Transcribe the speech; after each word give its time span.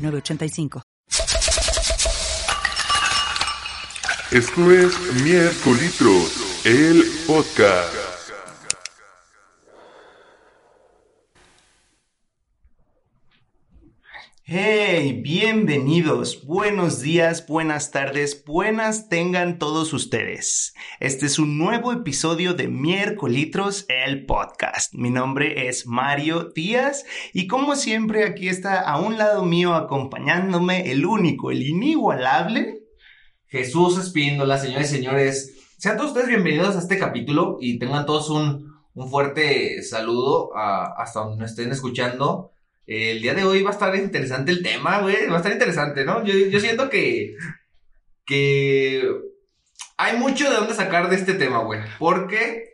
985. 0.00 0.82
Esto 4.30 4.70
es 4.70 4.96
Miércolitros, 5.24 6.64
el 6.64 7.04
podcast. 7.26 8.09
Hey, 14.52 15.20
bienvenidos, 15.22 16.44
buenos 16.44 17.00
días, 17.00 17.46
buenas 17.46 17.92
tardes, 17.92 18.44
buenas 18.44 19.08
tengan 19.08 19.60
todos 19.60 19.92
ustedes. 19.92 20.74
Este 20.98 21.26
es 21.26 21.38
un 21.38 21.56
nuevo 21.56 21.92
episodio 21.92 22.54
de 22.54 22.66
Miércolitros, 22.66 23.86
el 23.88 24.26
podcast. 24.26 24.92
Mi 24.92 25.10
nombre 25.10 25.68
es 25.68 25.86
Mario 25.86 26.50
Díaz 26.52 27.04
y 27.32 27.46
como 27.46 27.76
siempre 27.76 28.24
aquí 28.24 28.48
está 28.48 28.80
a 28.80 28.98
un 28.98 29.18
lado 29.18 29.44
mío 29.44 29.72
acompañándome 29.76 30.90
el 30.90 31.06
único, 31.06 31.52
el 31.52 31.62
inigualable. 31.62 32.80
Jesús 33.46 33.98
Espíndola, 33.98 34.58
señores 34.58 34.90
y 34.90 34.96
señores. 34.96 35.54
Sean 35.78 35.96
todos 35.96 36.10
ustedes 36.10 36.26
bienvenidos 36.26 36.74
a 36.74 36.80
este 36.80 36.98
capítulo 36.98 37.58
y 37.60 37.78
tengan 37.78 38.04
todos 38.04 38.28
un, 38.30 38.74
un 38.94 39.08
fuerte 39.08 39.80
saludo 39.84 40.56
a, 40.56 40.86
hasta 41.00 41.20
donde 41.20 41.36
nos 41.36 41.52
estén 41.52 41.70
escuchando 41.70 42.50
el 42.90 43.22
día 43.22 43.34
de 43.34 43.44
hoy 43.44 43.62
va 43.62 43.70
a 43.70 43.72
estar 43.72 43.94
interesante 43.94 44.50
el 44.50 44.64
tema, 44.64 44.98
güey. 44.98 45.28
Va 45.28 45.34
a 45.34 45.36
estar 45.36 45.52
interesante, 45.52 46.04
¿no? 46.04 46.24
Yo, 46.24 46.34
yo 46.34 46.58
siento 46.58 46.90
que. 46.90 47.36
que. 48.26 49.08
hay 49.96 50.16
mucho 50.16 50.50
de 50.50 50.56
dónde 50.56 50.74
sacar 50.74 51.08
de 51.08 51.14
este 51.14 51.34
tema, 51.34 51.58
güey. 51.58 51.80
¿Por 52.00 52.26
qué? 52.26 52.64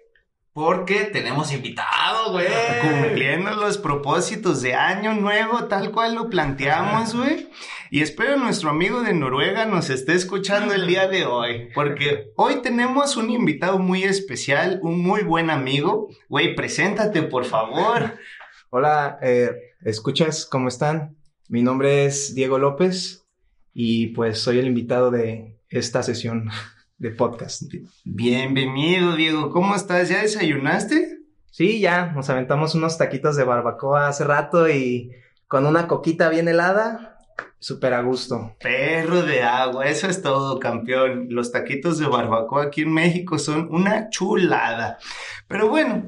Porque 0.55 1.05
tenemos 1.05 1.53
invitado, 1.53 2.33
güey. 2.33 2.47
Cumpliendo 2.81 3.51
los 3.57 3.77
propósitos 3.77 4.63
de 4.63 4.73
año 4.73 5.13
nuevo, 5.13 5.65
tal 5.65 5.93
cual 5.93 6.15
lo 6.15 6.31
planteamos, 6.31 7.15
güey. 7.15 7.51
Y 7.91 8.01
espero 8.01 8.39
nuestro 8.39 8.71
amigo 8.71 9.03
de 9.03 9.13
Noruega 9.13 9.67
nos 9.67 9.91
esté 9.91 10.15
escuchando 10.15 10.73
el 10.73 10.87
día 10.87 11.09
de 11.09 11.27
hoy. 11.27 11.69
Porque 11.75 12.33
hoy 12.37 12.63
tenemos 12.63 13.19
un 13.19 13.29
invitado 13.29 13.79
muy 13.79 14.05
especial, 14.05 14.81
un 14.83 15.03
muy 15.03 15.25
buen 15.25 15.51
amigo. 15.51 16.09
Güey, 16.31 16.55
preséntate, 16.55 17.21
por 17.23 17.45
favor. 17.45 18.15
Hola, 18.71 19.19
eh, 19.23 19.75
escuchas, 19.83 20.45
¿cómo 20.45 20.67
están? 20.67 21.17
Mi 21.49 21.63
nombre 21.63 22.05
es 22.05 22.35
Diego 22.35 22.59
López 22.59 23.25
y 23.73 24.09
pues 24.09 24.41
soy 24.41 24.59
el 24.59 24.67
invitado 24.67 25.13
de 25.13 25.61
esta 25.69 26.03
sesión 26.03 26.51
de 26.99 27.13
podcast. 27.13 27.63
Bienvenido, 28.05 29.15
Diego. 29.15 29.51
¿Cómo 29.51 29.77
estás? 29.77 30.09
¿Ya 30.09 30.23
desayunaste? 30.23 31.21
Sí, 31.53 31.79
ya, 31.79 32.07
nos 32.07 32.29
aventamos 32.29 32.75
unos 32.75 32.99
taquitos 32.99 33.37
de 33.37 33.45
barbacoa 33.45 34.09
hace 34.09 34.25
rato 34.25 34.69
y 34.69 35.13
con 35.47 35.65
una 35.65 35.87
coquita 35.87 36.29
bien 36.29 36.49
helada, 36.49 37.19
súper 37.61 37.95
a 37.95 38.03
gusto. 38.03 38.57
Perro 38.61 39.23
de 39.23 39.45
agua, 39.45 39.87
eso 39.87 40.09
es 40.09 40.23
todo, 40.23 40.59
campeón. 40.59 41.29
Los 41.31 41.53
taquitos 41.53 41.99
de 41.99 42.09
barbacoa 42.09 42.65
aquí 42.65 42.83
en 42.83 42.93
México 42.93 43.39
son 43.39 43.69
una 43.71 44.11
chulada. 44.11 44.99
Pero 45.47 45.69
bueno, 45.69 46.03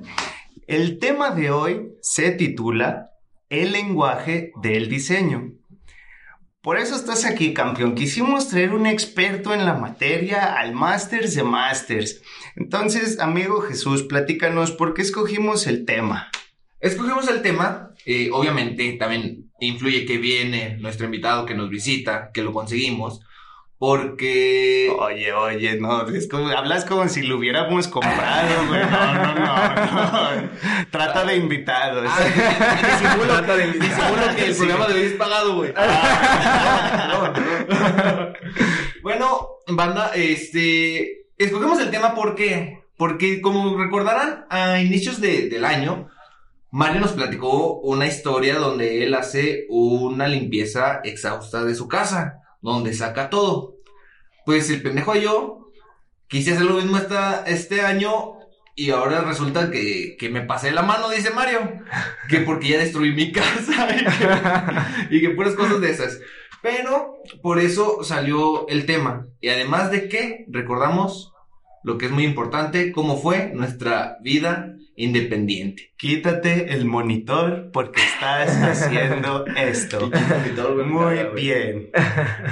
el 0.69 0.99
tema 0.99 1.31
de 1.31 1.51
hoy 1.51 1.95
se 2.03 2.31
titula 2.31 3.13
El 3.49 3.73
lenguaje 3.73 4.53
del 4.63 4.91
diseño. 4.91 5.55
Por 6.61 6.77
eso 6.77 6.95
estás 6.95 7.25
aquí, 7.25 7.55
campeón. 7.55 7.95
Quisimos 7.95 8.49
traer 8.49 8.75
un 8.75 8.85
experto 8.85 9.55
en 9.55 9.65
la 9.65 9.73
materia 9.73 10.59
al 10.59 10.75
Masters 10.75 11.35
de 11.35 11.43
Masters. 11.43 12.23
Entonces, 12.55 13.19
amigo 13.19 13.63
Jesús, 13.63 14.03
platícanos 14.03 14.71
por 14.71 14.93
qué 14.93 15.01
escogimos 15.01 15.67
el 15.67 15.87
tema. 15.87 16.31
Escogimos 16.81 17.29
el 17.29 17.41
tema, 17.41 17.95
eh, 18.05 18.29
obviamente 18.31 18.93
también 18.93 19.51
influye 19.61 20.05
que 20.05 20.19
viene 20.19 20.77
nuestro 20.77 21.07
invitado 21.07 21.47
que 21.47 21.55
nos 21.55 21.71
visita, 21.71 22.31
que 22.35 22.43
lo 22.43 22.53
conseguimos, 22.53 23.21
porque. 23.79 24.93
Oye, 24.99 25.33
oye, 25.33 25.81
no, 25.81 26.07
es 26.09 26.29
como, 26.29 26.49
hablas 26.49 26.85
como 26.85 27.09
si 27.09 27.23
lo 27.23 27.39
hubiéramos 27.39 27.87
comprado, 27.87 28.67
güey. 28.67 28.81
No, 28.81 29.15
no, 29.15 29.35
no, 29.35 30.43
no. 30.43 30.51
Trata 30.91 31.25
de 31.25 31.37
invitados. 31.37 32.05
Ah, 32.09 32.19
disimulo, 33.01 33.35
Trata 33.35 33.57
de 33.57 33.73
disimulo 33.73 34.37
que 34.37 34.47
el 34.47 34.57
programa 34.57 34.89
lo 34.89 34.95
habéis 34.95 35.13
pagado, 35.13 35.55
güey. 35.55 35.73
Ah, 35.77 37.33
bueno, 39.03 39.49
banda, 39.69 40.11
este. 40.15 41.27
Escogemos 41.39 41.79
el 41.79 41.91
tema 41.91 42.15
porque. 42.17 42.83
Porque, 42.97 43.41
como 43.41 43.79
recordarán, 43.79 44.47
a 44.51 44.81
inicios 44.81 45.21
de, 45.21 45.49
del 45.49 45.65
año, 45.65 46.09
Mario 46.73 47.01
nos 47.01 47.13
platicó 47.13 47.79
una 47.79 48.09
historia 48.09 48.57
donde 48.57 49.05
él 49.05 49.15
hace 49.15 49.67
una 49.69 50.27
limpieza 50.27 51.01
exhausta 51.05 51.63
de 51.63 51.77
su 51.77 51.87
casa 51.87 52.41
donde 52.61 52.95
saca 52.95 53.31
todo. 53.31 53.77
Pues 54.45 54.71
el 54.71 54.83
pendejo 54.83 55.15
yo 55.17 55.71
quise 56.29 56.53
hacer 56.53 56.65
lo 56.65 56.75
mismo 56.75 56.97
esta, 56.97 57.45
este 57.47 57.83
año 57.83 58.35
y 58.75 58.91
ahora 58.91 59.23
resulta 59.23 59.71
que, 59.71 60.17
que, 60.17 60.29
me 60.29 60.43
pasé 60.43 60.71
la 60.71 60.83
mano, 60.83 61.11
dice 61.11 61.31
Mario, 61.31 61.59
que 62.29 62.39
porque 62.41 62.69
ya 62.69 62.79
destruí 62.79 63.13
mi 63.13 63.33
casa 63.33 63.89
y 65.11 65.21
que, 65.21 65.31
puras 65.31 65.55
cosas 65.55 65.81
de 65.81 65.91
esas. 65.91 66.21
Pero 66.63 67.17
por 67.43 67.59
eso 67.59 68.05
salió 68.05 68.69
el 68.69 68.87
tema. 68.87 69.27
Y 69.41 69.49
además 69.49 69.91
de 69.91 70.09
que 70.09 70.47
recordamos 70.49 71.33
lo 71.83 71.99
que 71.99 72.07
es 72.07 72.13
muy 72.13 72.25
importante, 72.25 72.93
cómo 72.93 73.21
fue 73.21 73.51
nuestra 73.53 74.19
vida 74.23 74.78
independiente. 74.99 75.93
Quítate 75.97 76.75
el 76.75 76.85
monitor 76.85 77.71
porque 77.73 78.03
estás 78.03 78.51
haciendo 78.57 79.47
esto. 79.57 80.11
Muy 80.85 81.19
bien. 81.35 81.91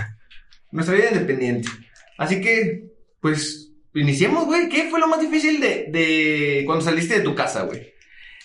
Nuestra 0.71 0.95
vida 0.95 1.09
independiente. 1.13 1.69
Así 2.17 2.41
que, 2.41 2.85
pues, 3.21 3.73
iniciemos, 3.95 4.47
güey. 4.47 4.69
¿Qué 4.69 4.89
fue 4.91 5.01
lo 5.01 5.09
más 5.09 5.21
difícil 5.21 5.61
de, 5.61 5.87
de 5.91 6.63
cuando 6.65 6.85
saliste 6.85 7.19
de 7.19 7.25
tu 7.25 7.35
casa, 7.35 7.63
güey? 7.63 7.95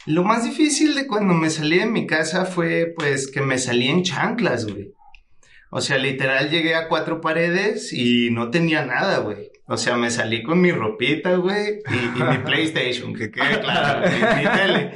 Lo 0.08 0.24
más 0.24 0.44
difícil 0.44 0.96
de 0.96 1.08
cuando 1.08 1.34
me 1.34 1.50
salí 1.50 1.80
de 1.80 1.86
mi 1.86 2.08
casa 2.08 2.46
fue, 2.46 2.94
pues, 2.98 3.30
que 3.30 3.42
me 3.42 3.58
salí 3.58 3.88
en 3.88 4.04
chanclas, 4.04 4.66
güey. 4.66 4.92
O 5.74 5.80
sea, 5.80 5.98
literal 5.98 6.50
llegué 6.50 6.76
a 6.76 6.90
cuatro 6.90 7.22
paredes 7.22 7.94
y 7.94 8.30
no 8.30 8.52
tenía 8.52 8.86
nada, 8.86 9.20
güey. 9.20 9.52
O 9.68 9.78
sea, 9.78 9.96
me 9.96 10.12
salí 10.12 10.44
con 10.44 10.60
mi 10.60 10.70
ropita, 10.74 11.36
güey, 11.36 11.80
y, 11.90 12.22
mi 12.22 12.38
PlayStation, 12.46 13.14
que 13.14 13.32
quede 13.32 13.62
claro, 13.62 14.02
mi, 14.02 14.44
tele. 14.44 14.92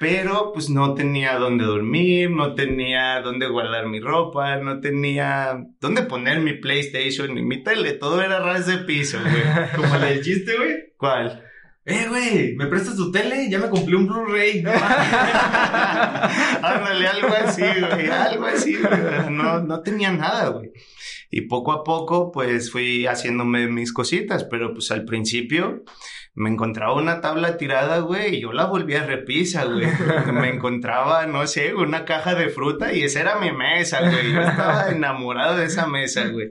Pero, 0.00 0.50
pues, 0.52 0.68
no 0.68 0.94
tenía 0.94 1.38
dónde 1.38 1.64
dormir, 1.64 2.28
no 2.28 2.56
tenía 2.56 3.20
dónde 3.20 3.46
guardar 3.46 3.86
mi 3.86 4.00
ropa, 4.00 4.56
no 4.56 4.80
tenía 4.80 5.64
dónde 5.80 6.02
poner 6.02 6.40
mi 6.40 6.54
PlayStation 6.54 7.32
ni 7.32 7.42
mi 7.42 7.62
tele. 7.62 7.92
Todo 7.92 8.20
era 8.20 8.40
ras 8.40 8.66
de 8.66 8.78
piso, 8.78 9.20
güey. 9.20 9.70
Como 9.76 9.94
el 10.04 10.22
chiste, 10.24 10.56
güey. 10.56 10.74
¿Cuál? 10.96 11.43
Eh, 11.86 12.06
güey, 12.08 12.56
¿me 12.56 12.66
prestas 12.66 12.96
tu 12.96 13.12
tele? 13.12 13.50
Ya 13.50 13.58
me 13.58 13.68
cumplí 13.68 13.94
un 13.94 14.06
Blu-ray. 14.06 14.60
Ándale, 16.62 17.06
algo 17.06 17.28
así, 17.44 17.62
güey, 17.62 18.08
algo 18.08 18.46
así, 18.46 18.76
güey. 18.76 19.30
No, 19.30 19.60
no 19.60 19.82
tenía 19.82 20.10
nada, 20.10 20.48
güey. 20.48 20.70
Y 21.30 21.42
poco 21.42 21.72
a 21.72 21.84
poco, 21.84 22.32
pues 22.32 22.70
fui 22.70 23.06
haciéndome 23.06 23.68
mis 23.68 23.92
cositas, 23.92 24.44
pero 24.44 24.72
pues 24.72 24.90
al 24.92 25.04
principio 25.04 25.84
me 26.36 26.48
encontraba 26.48 26.94
una 26.94 27.20
tabla 27.20 27.58
tirada, 27.58 27.98
güey, 27.98 28.36
y 28.36 28.40
yo 28.40 28.52
la 28.52 28.64
volví 28.64 28.94
a 28.94 29.04
repisa, 29.04 29.64
güey. 29.64 29.86
Me 30.32 30.48
encontraba, 30.48 31.26
no 31.26 31.46
sé, 31.46 31.74
una 31.74 32.06
caja 32.06 32.34
de 32.34 32.48
fruta 32.48 32.94
y 32.94 33.02
esa 33.02 33.20
era 33.20 33.38
mi 33.38 33.52
mesa, 33.52 34.00
güey. 34.00 34.32
Yo 34.32 34.40
estaba 34.40 34.88
enamorado 34.90 35.56
de 35.56 35.66
esa 35.66 35.86
mesa, 35.86 36.28
güey. 36.28 36.50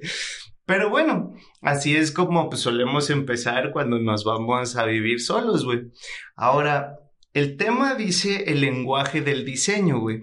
Pero 0.65 0.89
bueno, 0.89 1.33
así 1.61 1.95
es 1.95 2.11
como 2.11 2.49
pues, 2.49 2.61
solemos 2.61 3.09
empezar 3.09 3.71
cuando 3.71 3.99
nos 3.99 4.23
vamos 4.23 4.75
a 4.75 4.85
vivir 4.85 5.19
solos, 5.19 5.65
güey. 5.65 5.91
Ahora, 6.35 6.99
el 7.33 7.57
tema 7.57 7.95
dice 7.95 8.45
el 8.47 8.61
lenguaje 8.61 9.21
del 9.21 9.45
diseño, 9.45 9.99
güey. 9.99 10.21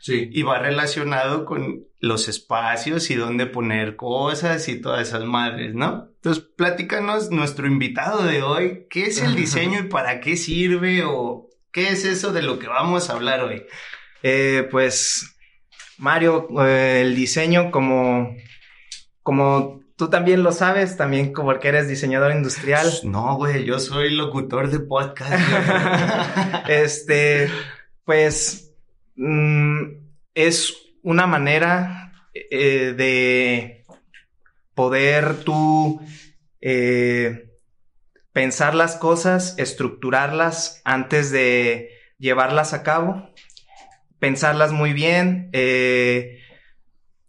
Sí. 0.00 0.28
Y 0.32 0.42
va 0.42 0.58
relacionado 0.58 1.46
con 1.46 1.86
los 1.98 2.28
espacios 2.28 3.10
y 3.10 3.14
dónde 3.14 3.46
poner 3.46 3.96
cosas 3.96 4.68
y 4.68 4.78
todas 4.80 5.08
esas 5.08 5.24
madres, 5.24 5.74
¿no? 5.74 6.10
Entonces, 6.16 6.44
platícanos 6.56 7.30
nuestro 7.30 7.66
invitado 7.66 8.22
de 8.24 8.42
hoy, 8.42 8.86
¿qué 8.90 9.04
es 9.06 9.22
el 9.22 9.34
diseño 9.36 9.80
y 9.80 9.88
para 9.88 10.20
qué 10.20 10.36
sirve 10.36 11.02
o 11.04 11.48
qué 11.72 11.88
es 11.88 12.04
eso 12.04 12.32
de 12.32 12.42
lo 12.42 12.58
que 12.58 12.68
vamos 12.68 13.08
a 13.08 13.14
hablar 13.14 13.42
hoy? 13.44 13.64
Eh, 14.22 14.68
pues 14.70 15.34
Mario, 15.98 16.48
eh, 16.64 17.02
el 17.02 17.14
diseño 17.14 17.70
como, 17.70 18.36
como 19.24 19.80
tú 19.96 20.10
también 20.10 20.42
lo 20.42 20.52
sabes, 20.52 20.96
también 20.96 21.32
como 21.32 21.48
porque 21.48 21.68
eres 21.68 21.88
diseñador 21.88 22.30
industrial. 22.32 22.88
No, 23.02 23.36
güey, 23.36 23.64
yo 23.64 23.80
soy 23.80 24.10
locutor 24.10 24.70
de 24.70 24.80
podcast. 24.80 25.32
este, 26.68 27.48
pues, 28.04 28.72
mm, 29.16 29.80
es 30.34 30.76
una 31.02 31.26
manera 31.26 32.12
eh, 32.34 32.94
de 32.96 33.84
poder 34.74 35.36
tú 35.44 36.00
eh, 36.60 37.50
pensar 38.32 38.74
las 38.74 38.96
cosas, 38.96 39.54
estructurarlas 39.58 40.82
antes 40.84 41.30
de 41.30 41.90
llevarlas 42.18 42.74
a 42.74 42.82
cabo, 42.82 43.30
pensarlas 44.18 44.72
muy 44.72 44.92
bien, 44.92 45.48
eh, 45.52 46.40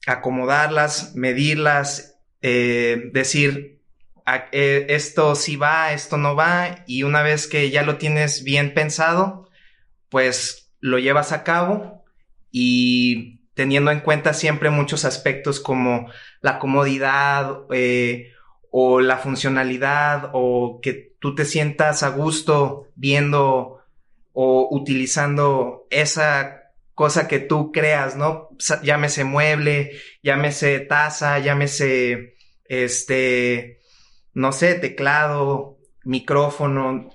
acomodarlas, 0.05 1.15
medirlas, 1.15 2.19
eh, 2.41 3.09
decir, 3.13 3.81
eh, 4.51 4.85
esto 4.89 5.35
sí 5.35 5.55
va, 5.55 5.93
esto 5.93 6.17
no 6.17 6.35
va, 6.35 6.83
y 6.87 7.03
una 7.03 7.21
vez 7.21 7.47
que 7.47 7.69
ya 7.71 7.83
lo 7.83 7.97
tienes 7.97 8.43
bien 8.43 8.73
pensado, 8.73 9.49
pues 10.09 10.71
lo 10.79 10.99
llevas 10.99 11.31
a 11.31 11.43
cabo 11.43 12.03
y 12.51 13.41
teniendo 13.53 13.91
en 13.91 14.01
cuenta 14.01 14.33
siempre 14.33 14.69
muchos 14.69 15.05
aspectos 15.05 15.59
como 15.59 16.09
la 16.41 16.59
comodidad 16.59 17.65
o 18.71 18.99
la 18.99 19.17
funcionalidad 19.17 20.31
o 20.33 20.79
que 20.81 21.15
tú 21.19 21.33
te 21.33 21.45
sientas 21.45 22.03
a 22.03 22.09
gusto 22.09 22.89
viendo 22.95 23.79
o 24.33 24.67
utilizando 24.69 25.87
esa 25.89 26.64
cosa 26.95 27.27
que 27.27 27.39
tú 27.39 27.71
creas, 27.71 28.15
¿no? 28.15 28.49
Llámese 28.81 29.25
mueble, 29.25 29.99
llámese 30.23 30.79
taza, 30.79 31.37
llámese, 31.39 32.35
este, 32.63 33.79
no 34.33 34.53
sé, 34.53 34.75
teclado, 34.75 35.77
micrófono, 36.05 37.09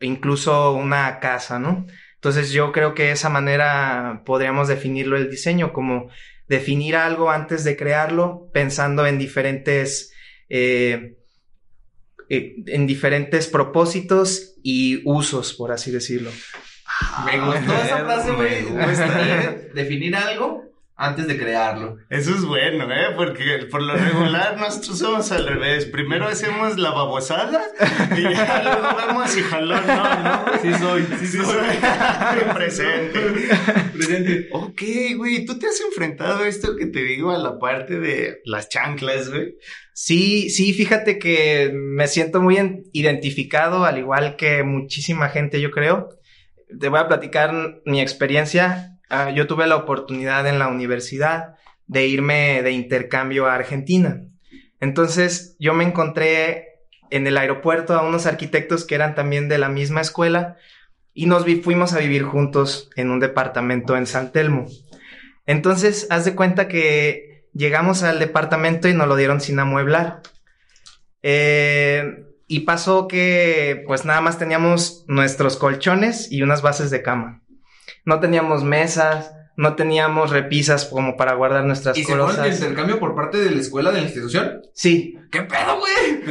incluso 0.00 0.72
una 0.74 1.18
casa, 1.18 1.58
¿no? 1.58 1.86
Entonces 2.14 2.50
yo 2.50 2.72
creo 2.72 2.94
que 2.94 3.04
de 3.04 3.12
esa 3.12 3.30
manera 3.30 4.22
podríamos 4.26 4.68
definirlo 4.68 5.16
el 5.16 5.30
diseño, 5.30 5.72
como 5.72 6.10
definir 6.46 6.94
algo 6.96 7.30
antes 7.30 7.64
de 7.64 7.76
crearlo, 7.76 8.50
pensando 8.52 9.06
en 9.06 9.18
diferentes, 9.18 10.12
eh, 10.50 11.16
eh, 12.28 12.56
en 12.66 12.86
diferentes 12.86 13.46
propósitos 13.46 14.56
y 14.62 15.00
usos, 15.04 15.54
por 15.54 15.72
así 15.72 15.90
decirlo. 15.90 16.30
Me 17.24 17.38
gustó 17.38 17.72
esa 17.74 17.98
frase, 17.98 18.32
güey. 18.32 18.64
Definir 19.74 20.16
algo 20.16 20.66
antes 20.96 21.26
de 21.26 21.36
crearlo. 21.38 21.98
Eso 22.08 22.30
es 22.34 22.44
bueno, 22.44 22.90
¿eh? 22.90 23.12
Porque 23.16 23.66
por 23.70 23.82
lo 23.82 23.94
regular 23.94 24.56
nosotros 24.58 24.98
somos 24.98 25.30
al 25.30 25.46
revés. 25.46 25.84
Primero 25.84 26.26
hacemos 26.26 26.78
la 26.78 26.90
babosada 26.90 27.62
y 28.16 28.22
ya 28.22 28.62
luego 28.64 28.96
vemos 28.96 29.30
si 29.30 29.42
jalón 29.42 29.86
no, 29.86 30.22
no. 30.22 30.44
Sí 30.62 30.72
soy, 30.72 31.06
sí, 31.20 31.26
sí 31.26 31.38
soy. 31.44 31.66
Presente. 32.54 33.20
Presente. 33.92 34.48
Ok, 34.52 34.82
güey, 35.16 35.44
¿tú 35.44 35.58
te 35.58 35.66
has 35.66 35.80
enfrentado 35.82 36.44
a 36.44 36.48
esto 36.48 36.76
que 36.76 36.86
te 36.86 37.00
digo 37.00 37.30
a 37.30 37.38
la 37.38 37.58
parte 37.58 38.00
de 38.00 38.40
las 38.44 38.70
chanclas, 38.70 39.28
güey? 39.28 39.54
Sí, 39.92 40.50
sí, 40.50 40.72
fíjate 40.72 41.18
que 41.18 41.72
me 41.74 42.06
siento 42.08 42.40
muy 42.40 42.56
identificado, 42.92 43.84
al 43.84 43.98
igual 43.98 44.36
que 44.36 44.62
muchísima 44.62 45.28
gente, 45.28 45.60
yo 45.60 45.70
creo. 45.70 46.08
Te 46.68 46.88
voy 46.88 46.98
a 46.98 47.08
platicar 47.08 47.80
mi 47.84 48.00
experiencia 48.00 48.96
uh, 49.10 49.30
yo 49.34 49.46
tuve 49.46 49.66
la 49.66 49.76
oportunidad 49.76 50.46
en 50.46 50.58
la 50.58 50.68
universidad 50.68 51.54
de 51.86 52.06
irme 52.06 52.62
de 52.62 52.72
intercambio 52.72 53.46
a 53.46 53.54
Argentina. 53.54 54.22
Entonces 54.80 55.56
yo 55.58 55.74
me 55.74 55.84
encontré 55.84 56.80
en 57.10 57.26
el 57.26 57.38
aeropuerto 57.38 57.94
a 57.94 58.02
unos 58.02 58.26
arquitectos 58.26 58.84
que 58.84 58.96
eran 58.96 59.14
también 59.14 59.48
de 59.48 59.58
la 59.58 59.68
misma 59.68 60.00
escuela 60.00 60.56
y 61.14 61.26
nos 61.26 61.44
fuimos 61.62 61.94
a 61.94 61.98
vivir 61.98 62.24
juntos 62.24 62.90
en 62.96 63.10
un 63.10 63.20
departamento 63.20 63.96
en 63.96 64.06
San 64.06 64.32
Telmo. 64.32 64.66
Entonces, 65.46 66.08
haz 66.10 66.24
de 66.24 66.34
cuenta 66.34 66.68
que 66.68 67.46
llegamos 67.54 68.02
al 68.02 68.18
departamento 68.18 68.88
y 68.88 68.94
nos 68.94 69.08
lo 69.08 69.16
dieron 69.16 69.40
sin 69.40 69.58
amueblar. 69.58 70.20
Eh, 71.22 72.26
y 72.48 72.60
pasó 72.60 73.08
que 73.08 73.82
pues 73.86 74.04
nada 74.04 74.20
más 74.20 74.38
teníamos 74.38 75.04
nuestros 75.08 75.56
colchones 75.56 76.30
y 76.30 76.42
unas 76.42 76.62
bases 76.62 76.90
de 76.90 77.02
cama. 77.02 77.42
No 78.04 78.20
teníamos 78.20 78.62
mesas, 78.62 79.32
no 79.56 79.74
teníamos 79.74 80.30
repisas 80.30 80.84
como 80.84 81.16
para 81.16 81.34
guardar 81.34 81.64
nuestras 81.64 81.96
¿Y 81.96 82.04
cosas. 82.04 82.38
¿Y 82.38 82.40
se 82.40 82.46
el 82.48 82.54
intercambio 82.54 83.00
por 83.00 83.14
parte 83.14 83.38
de 83.38 83.50
la 83.50 83.60
escuela, 83.60 83.90
de 83.90 83.98
la 83.98 84.04
institución? 84.04 84.60
Sí. 84.74 85.18
¿Qué 85.32 85.42
pedo, 85.42 85.78
güey? 85.78 86.26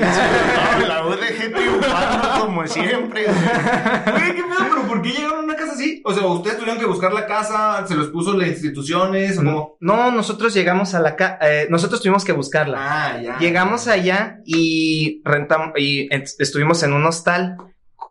la 0.88 1.06
UDG 1.08 1.54
triunfando 1.54 2.46
como 2.46 2.68
siempre. 2.68 3.26
Güey, 3.26 4.36
¿qué 4.36 4.44
pedo? 4.44 4.70
¿Pero 4.70 4.88
por 4.88 5.02
qué 5.02 5.10
llegaron 5.10 5.40
a 5.40 5.44
una 5.44 5.56
casa 5.56 5.74
así? 5.74 6.02
O 6.06 6.14
sea, 6.14 6.26
¿ustedes 6.28 6.58
tuvieron 6.58 6.80
que 6.80 6.86
buscar 6.86 7.14
la 7.14 7.26
casa? 7.26 7.86
¿Se 7.88 7.96
los 7.96 8.10
puso 8.10 8.38
las 8.38 8.48
instituciones? 8.50 9.38
¿O 9.40 9.44
no, 9.44 9.76
no, 9.80 10.12
nosotros 10.12 10.54
llegamos 10.54 10.94
a 10.94 11.00
la 11.00 11.16
casa, 11.16 11.40
eh, 11.42 11.68
nosotros 11.70 12.02
tuvimos 12.02 12.24
que 12.24 12.32
buscarla. 12.32 12.78
Ah, 12.80 13.22
ya. 13.22 13.40
Llegamos 13.40 13.88
allá 13.88 14.40
y 14.46 15.22
rentamos, 15.26 15.74
y 15.78 16.10
estuvimos 16.12 16.84
en 16.84 16.94
un 16.94 17.06
hostal 17.06 17.58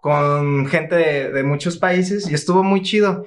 con 0.01 0.67
gente 0.67 0.97
de, 0.97 1.31
de 1.31 1.43
muchos 1.45 1.79
países 1.79 2.29
y 2.29 2.35
estuvo 2.35 2.63
muy 2.63 2.83
chido. 2.83 3.25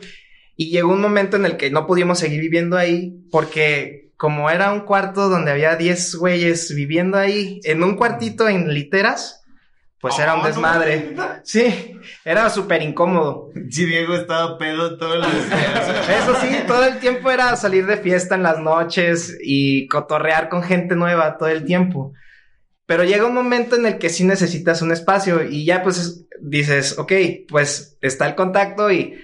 Y 0.58 0.72
llegó 0.72 0.92
un 0.92 1.02
momento 1.02 1.38
en 1.38 1.46
el 1.46 1.56
que 1.56 1.70
no 1.70 1.88
pudimos 1.88 2.20
seguir 2.20 2.42
viviendo 2.42 2.78
ahí 2.78 3.24
porque 3.32 4.12
como 4.18 4.50
era 4.50 4.74
un 4.74 4.82
cuarto 4.82 5.30
donde 5.30 5.52
había 5.52 5.76
10 5.76 6.16
güeyes 6.16 6.74
viviendo 6.76 7.18
ahí, 7.18 7.62
en 7.64 7.84
un 7.84 7.96
cuartito 7.96 8.50
en 8.50 8.74
literas, 8.74 9.44
pues 10.02 10.18
era 10.20 10.34
un 10.34 10.42
ah, 10.42 10.48
desmadre. 10.48 11.16
sí, 11.44 12.00
era 12.26 12.50
súper 12.50 12.82
incómodo. 12.82 13.50
Sí, 13.70 13.86
Diego 13.86 14.16
estaba 14.16 14.58
pedo 14.58 14.98
todos 14.98 15.18
los 15.18 15.32
días. 15.32 16.10
Eso 16.22 16.36
sí, 16.42 16.50
todo 16.68 16.86
el 16.86 17.00
tiempo 17.00 17.30
era 17.30 17.56
salir 17.56 17.86
de 17.86 17.98
fiesta 17.98 18.36
en 18.36 18.44
las 18.44 18.60
noches 18.60 19.38
y 19.42 19.88
cotorrear 19.88 20.50
con 20.50 20.64
gente 20.64 20.96
nueva 20.96 21.38
todo 21.38 21.50
el 21.50 21.64
tiempo. 21.64 22.14
Pero 22.88 23.04
llega 23.04 23.26
un 23.26 23.34
momento 23.36 23.76
en 23.76 23.86
el 23.86 23.98
que 24.00 24.10
sí 24.10 24.24
necesitas 24.24 24.82
un 24.82 24.92
espacio 24.92 25.44
y 25.44 25.66
ya 25.66 25.84
pues 25.84 26.26
dices, 26.42 26.98
ok, 26.98 27.12
pues 27.48 27.98
está 28.02 28.28
el 28.28 28.36
contacto 28.36 28.92
y 28.92 29.20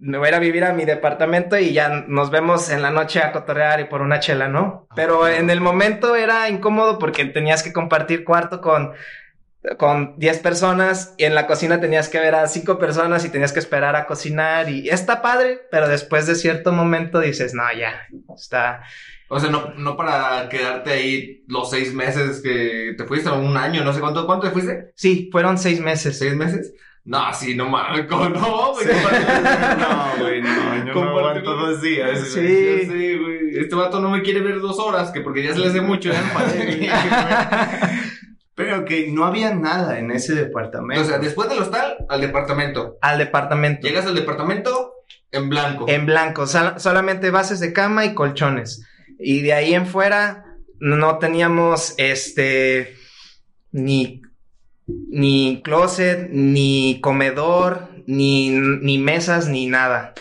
me 0.00 0.18
voy 0.18 0.26
a 0.26 0.28
ir 0.30 0.34
a 0.34 0.40
vivir 0.40 0.64
a 0.64 0.72
mi 0.72 0.84
departamento 0.84 1.58
y 1.58 1.72
ya 1.72 2.04
nos 2.06 2.30
vemos 2.30 2.70
en 2.70 2.82
la 2.82 2.90
noche 2.90 3.20
a 3.20 3.32
cotorrear 3.32 3.80
y 3.80 3.84
por 3.84 4.02
una 4.02 4.20
chela, 4.20 4.48
¿no? 4.48 4.86
Pero 4.94 5.26
en 5.28 5.50
el 5.50 5.60
momento 5.60 6.16
era 6.16 6.48
incómodo 6.48 6.98
porque 6.98 7.24
tenías 7.24 7.62
que 7.62 7.72
compartir 7.72 8.24
cuarto 8.24 8.60
con 8.60 8.92
con 9.78 10.14
10 10.18 10.38
personas 10.38 11.14
y 11.18 11.24
en 11.24 11.34
la 11.34 11.46
cocina 11.46 11.80
tenías 11.80 12.08
que 12.08 12.20
ver 12.20 12.34
a 12.34 12.46
5 12.46 12.78
personas 12.78 13.24
y 13.24 13.30
tenías 13.30 13.52
que 13.52 13.58
esperar 13.58 13.96
a 13.96 14.06
cocinar 14.06 14.68
y 14.68 14.88
está 14.88 15.22
padre, 15.22 15.60
pero 15.70 15.88
después 15.88 16.26
de 16.26 16.36
cierto 16.36 16.72
momento 16.72 17.20
dices, 17.20 17.54
no, 17.54 17.64
ya, 17.76 18.06
está... 18.34 18.82
O 19.28 19.40
sea, 19.40 19.50
no, 19.50 19.74
no 19.74 19.96
para 19.96 20.48
quedarte 20.48 20.92
ahí 20.92 21.44
los 21.48 21.68
seis 21.68 21.92
meses 21.92 22.40
que 22.40 22.94
te 22.96 23.04
fuiste, 23.06 23.28
o 23.28 23.36
un 23.36 23.56
año, 23.56 23.82
no 23.82 23.92
sé 23.92 23.98
cuánto, 23.98 24.24
¿cuánto 24.24 24.46
te 24.46 24.52
fuiste? 24.52 24.92
Sí, 24.94 25.30
fueron 25.32 25.58
seis 25.58 25.80
meses. 25.80 26.16
¿Seis 26.16 26.36
meses? 26.36 26.72
No, 27.06 27.32
sí, 27.32 27.54
no 27.54 27.68
mames, 27.68 28.08
no, 28.08 28.18
güey. 28.18 28.32
No, 28.34 28.74
güey, 30.18 30.42
no, 30.42 30.86
yo 30.86 30.92
no 30.92 31.18
aguanto 31.18 31.56
dos 31.56 31.80
días. 31.80 32.18
Sí. 32.18 32.80
Sí, 32.80 33.16
güey. 33.16 33.56
Este 33.60 33.76
vato 33.76 34.00
no 34.00 34.10
me 34.10 34.22
quiere 34.22 34.40
ver 34.40 34.60
dos 34.60 34.80
horas, 34.80 35.12
que 35.12 35.20
porque 35.20 35.44
ya 35.44 35.52
se 35.52 35.60
le 35.60 35.68
hace 35.68 35.80
mucho, 35.80 36.10
¿eh? 36.12 36.90
Pero 38.56 38.84
que 38.84 39.08
no 39.12 39.24
había 39.24 39.54
nada 39.54 40.00
en 40.00 40.10
ese 40.10 40.34
departamento. 40.34 41.04
O 41.04 41.06
sea, 41.06 41.18
después 41.18 41.48
del 41.48 41.60
hostal, 41.60 41.96
al 42.08 42.20
departamento. 42.20 42.98
Al 43.00 43.18
departamento. 43.18 43.86
Llegas 43.86 44.06
al 44.06 44.16
departamento 44.16 44.94
en 45.30 45.48
blanco. 45.48 45.84
En 45.88 46.06
blanco, 46.06 46.46
solamente 46.48 47.30
bases 47.30 47.60
de 47.60 47.72
cama 47.72 48.04
y 48.04 48.14
colchones. 48.14 48.84
Y 49.18 49.42
de 49.42 49.52
ahí 49.52 49.74
en 49.74 49.86
fuera 49.86 50.44
no 50.80 51.18
teníamos 51.18 51.94
este 51.98 52.96
ni 53.70 54.22
ni 54.86 55.62
closet, 55.62 56.28
ni 56.30 57.00
comedor, 57.00 57.88
ni, 58.06 58.50
ni 58.50 58.98
mesas, 58.98 59.48
ni 59.48 59.66
nada. 59.66 60.14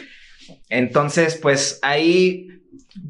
Entonces, 0.69 1.35
pues 1.35 1.79
ahí 1.81 2.47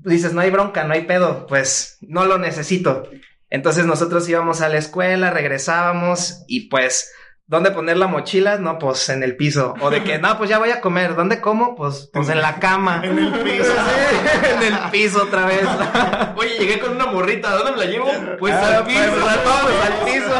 dices, 0.03 0.33
no 0.33 0.41
hay 0.41 0.51
bronca, 0.51 0.83
no 0.83 0.93
hay 0.93 1.03
pedo, 1.03 1.47
pues 1.47 1.97
no 2.01 2.25
lo 2.25 2.37
necesito. 2.37 3.09
Entonces 3.49 3.85
nosotros 3.85 4.27
íbamos 4.27 4.61
a 4.61 4.69
la 4.69 4.77
escuela, 4.77 5.31
regresábamos 5.31 6.43
y 6.47 6.67
pues 6.69 7.11
¿Dónde 7.47 7.69
poner 7.69 7.97
la 7.97 8.07
mochila? 8.07 8.57
No, 8.57 8.79
pues 8.79 9.07
en 9.09 9.21
el 9.21 9.35
piso. 9.35 9.75
O 9.79 9.91
de 9.91 10.03
que, 10.03 10.17
no, 10.21 10.35
pues 10.37 10.49
ya 10.49 10.57
voy 10.57 10.71
a 10.71 10.81
comer. 10.81 11.15
¿Dónde 11.15 11.41
como? 11.41 11.75
Pues, 11.75 12.09
pues 12.11 12.29
en 12.29 12.41
la 12.41 12.59
cama. 12.59 13.01
En 13.03 13.19
el 13.19 13.31
piso. 13.39 13.71
en 14.61 14.73
el 14.73 14.79
piso 14.91 15.23
otra 15.23 15.45
vez. 15.45 15.67
Oye, 16.35 16.57
llegué 16.57 16.79
con 16.79 16.95
una 16.95 17.05
morrita. 17.05 17.51
¿Dónde 17.51 17.71
me 17.73 17.77
la 17.77 17.85
llevo? 17.85 18.11
Pues 18.39 18.53
ah, 18.53 18.77
al 18.77 18.83
pues, 18.83 18.97
piso. 18.97 19.11
Pues, 19.63 19.77
al 19.85 19.93
piso. 20.05 20.33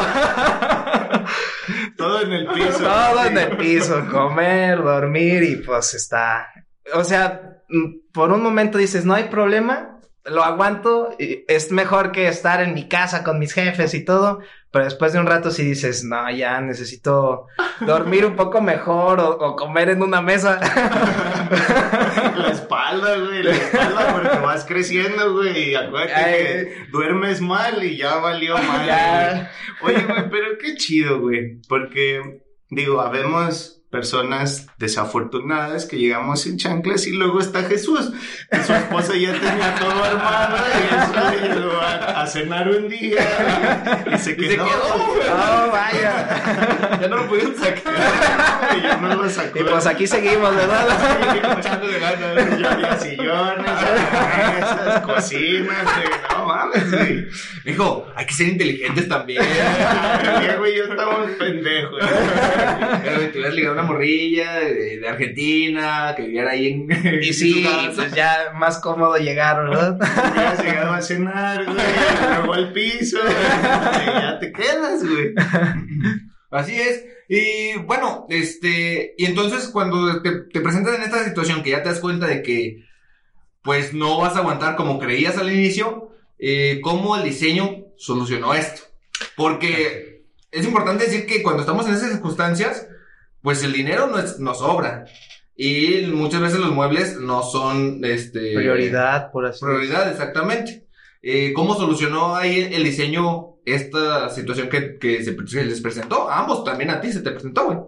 Todo 1.96 2.20
en 2.22 2.32
el 2.32 2.46
piso. 2.48 2.78
Todo 2.78 3.24
en 3.24 3.38
el 3.38 3.56
piso. 3.56 4.06
Comer, 4.10 4.82
dormir 4.82 5.42
y 5.44 5.56
pues 5.56 5.94
está... 5.94 6.48
o 6.92 7.04
sea, 7.04 7.62
mm, 7.68 8.12
por 8.12 8.32
un 8.32 8.42
momento 8.42 8.78
dices, 8.78 9.04
no 9.04 9.14
hay 9.14 9.24
problema, 9.24 10.00
lo 10.28 10.42
aguanto, 10.44 11.14
y 11.18 11.44
es 11.48 11.70
mejor 11.72 12.12
que 12.12 12.28
estar 12.28 12.60
en 12.62 12.74
mi 12.74 12.88
casa 12.88 13.22
con 13.24 13.38
mis 13.38 13.52
jefes 13.52 13.94
y 13.94 14.04
todo, 14.04 14.40
pero 14.70 14.84
después 14.84 15.12
de 15.12 15.20
un 15.20 15.26
rato 15.26 15.50
sí 15.50 15.62
dices, 15.64 16.04
no, 16.04 16.30
ya 16.30 16.60
necesito 16.60 17.46
dormir 17.80 18.26
un 18.26 18.36
poco 18.36 18.60
mejor 18.60 19.20
o, 19.20 19.30
o 19.38 19.56
comer 19.56 19.88
en 19.90 20.02
una 20.02 20.20
mesa. 20.20 20.60
La 22.36 22.48
espalda, 22.50 23.16
güey, 23.18 23.42
la 23.42 23.52
espalda 23.52 24.12
porque 24.20 24.38
vas 24.44 24.64
creciendo, 24.64 25.32
güey, 25.32 25.70
y 25.70 25.74
acuérdate 25.74 26.14
Ay. 26.14 26.32
que 26.34 26.76
duermes 26.90 27.40
mal 27.40 27.82
y 27.82 27.96
ya 27.96 28.16
valió 28.16 28.56
mal, 28.58 28.86
Ya. 28.86 29.50
güey. 29.80 29.94
Oye, 29.96 30.04
güey, 30.06 30.30
pero 30.30 30.58
qué 30.60 30.74
chido, 30.76 31.20
güey, 31.20 31.60
porque, 31.68 32.40
digo, 32.70 33.00
habemos 33.00 33.75
personas 33.90 34.66
desafortunadas 34.78 35.86
que 35.86 35.96
llegamos 35.96 36.46
en 36.46 36.58
chanclas 36.58 37.06
y 37.06 37.12
luego 37.12 37.40
está 37.40 37.62
Jesús, 37.62 38.12
que 38.50 38.62
su 38.62 38.72
esposa 38.74 39.14
ya 39.16 39.32
tenía 39.32 39.74
todo 39.78 40.04
armado 40.04 40.56
y 40.74 40.94
eso 40.94 41.30
le 41.40 41.48
llegó 41.54 41.80
a, 41.80 42.22
a 42.22 42.26
cenar 42.26 42.68
un 42.68 42.88
día 42.88 43.20
y, 44.10 44.14
y 44.14 44.18
se 44.18 44.32
Y 44.32 44.36
quedó. 44.36 44.48
se 44.66 44.72
quedó, 44.72 45.06
güey. 45.14 45.28
Oh, 45.30 45.70
vaya. 45.70 46.98
Ya 47.00 47.08
no 47.08 47.16
lo 47.16 47.28
pudieron 47.28 47.54
sacar. 47.56 47.94
y 48.76 48.82
ya 48.82 48.96
no 48.96 49.14
lo 49.14 49.30
sacó. 49.30 49.58
Y 49.60 49.62
pues 49.64 49.86
aquí 49.86 50.06
seguimos, 50.06 50.54
¿verdad? 50.54 50.86
Ganas, 52.00 52.58
ya 52.58 52.72
había 52.72 52.96
sillones, 52.98 53.70
mesas, 53.70 55.00
cocinas, 55.02 55.84
güey, 55.84 56.08
no 56.30 56.46
mames, 56.46 56.90
güey. 56.92 57.26
Dijo, 57.64 58.06
hay 58.14 58.26
que 58.26 58.34
ser 58.34 58.48
inteligentes 58.48 59.08
también. 59.08 59.42
Diego 60.40 60.66
y 60.66 60.76
yo 60.76 60.84
estamos 60.84 61.30
pendejos. 61.38 62.00
Pero 63.02 63.50
ligado 63.50 63.75
una 63.76 63.86
morrilla 63.86 64.60
de, 64.60 64.98
de 64.98 65.08
Argentina, 65.08 66.14
que 66.16 66.22
viviera 66.22 66.50
ahí 66.52 66.68
en. 66.68 67.22
Y 67.22 67.32
sí, 67.32 67.66
pues 67.94 68.12
ya 68.12 68.52
más 68.54 68.78
cómodo 68.78 69.16
llegar, 69.16 69.68
¿verdad? 69.68 69.96
Hubieras 70.32 70.64
llegado 70.64 70.92
a 70.92 71.02
cenar, 71.02 71.64
güey, 71.64 71.76
luego 72.38 72.54
al 72.54 72.72
piso, 72.72 73.18
y 73.18 74.06
ya 74.06 74.38
te 74.38 74.52
quedas, 74.52 75.04
güey. 75.04 75.34
Así 76.50 76.74
es. 76.80 77.04
Y 77.28 77.78
bueno, 77.80 78.26
este, 78.28 79.14
y 79.18 79.24
entonces 79.24 79.68
cuando 79.68 80.22
te, 80.22 80.42
te 80.52 80.60
presentas 80.60 80.94
en 80.94 81.02
esta 81.02 81.24
situación 81.24 81.62
que 81.62 81.70
ya 81.70 81.82
te 81.82 81.88
das 81.88 82.00
cuenta 82.00 82.26
de 82.26 82.42
que 82.42 82.84
pues 83.62 83.92
no 83.92 84.20
vas 84.20 84.36
a 84.36 84.38
aguantar 84.38 84.76
como 84.76 85.00
creías 85.00 85.38
al 85.38 85.52
inicio, 85.52 86.12
eh, 86.38 86.80
¿cómo 86.82 87.16
el 87.16 87.24
diseño 87.24 87.86
solucionó 87.96 88.54
esto? 88.54 88.82
Porque 89.36 90.24
es 90.52 90.64
importante 90.64 91.04
decir 91.04 91.26
que 91.26 91.42
cuando 91.42 91.62
estamos 91.62 91.86
en 91.86 91.94
esas 91.94 92.12
circunstancias, 92.12 92.86
pues 93.46 93.62
el 93.62 93.72
dinero 93.72 94.08
no, 94.08 94.18
es, 94.18 94.40
no 94.40 94.54
sobra. 94.54 95.04
Y 95.54 96.08
muchas 96.12 96.40
veces 96.40 96.58
los 96.58 96.72
muebles 96.72 97.20
no 97.20 97.44
son 97.44 98.00
este, 98.04 98.56
Prioridad, 98.56 99.30
por 99.30 99.46
así 99.46 99.64
Prioridad, 99.64 100.10
exactamente. 100.10 100.88
Eh, 101.22 101.52
¿Cómo 101.52 101.76
solucionó 101.76 102.34
ahí 102.34 102.68
el 102.72 102.82
diseño 102.82 103.58
esta 103.64 104.30
situación 104.30 104.68
que, 104.68 104.98
que 104.98 105.22
se, 105.22 105.36
se 105.46 105.64
les 105.64 105.80
presentó? 105.80 106.28
A 106.28 106.40
ambos, 106.40 106.64
también 106.64 106.90
a 106.90 107.00
ti 107.00 107.12
se 107.12 107.20
te 107.20 107.30
presentó, 107.30 107.66
güey. 107.66 107.78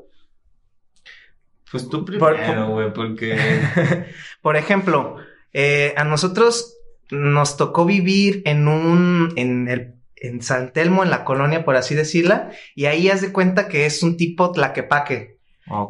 Pues 1.73 1.89
tú 1.89 2.05
Por- 2.05 2.37
primero, 2.37 2.69
güey, 2.69 2.93
porque... 2.93 3.37
Por 4.41 4.57
ejemplo, 4.57 5.17
eh, 5.53 5.93
a 5.97 6.05
nosotros 6.05 6.79
nos 7.11 7.57
tocó 7.57 7.85
vivir 7.85 8.43
en 8.45 8.69
un, 8.69 9.33
en 9.35 9.67
el, 9.67 9.95
en 10.15 10.41
San 10.41 10.73
Telmo, 10.73 11.03
en 11.03 11.11
la 11.11 11.25
colonia, 11.25 11.65
por 11.65 11.75
así 11.75 11.97
decirla, 11.97 12.53
y 12.77 12.85
ahí 12.85 13.11
haz 13.11 13.23
de 13.23 13.33
cuenta 13.33 13.67
que 13.67 13.87
es 13.87 14.05
un 14.05 14.17
tipo 14.17 14.53
tlaquepaque, 14.53 15.38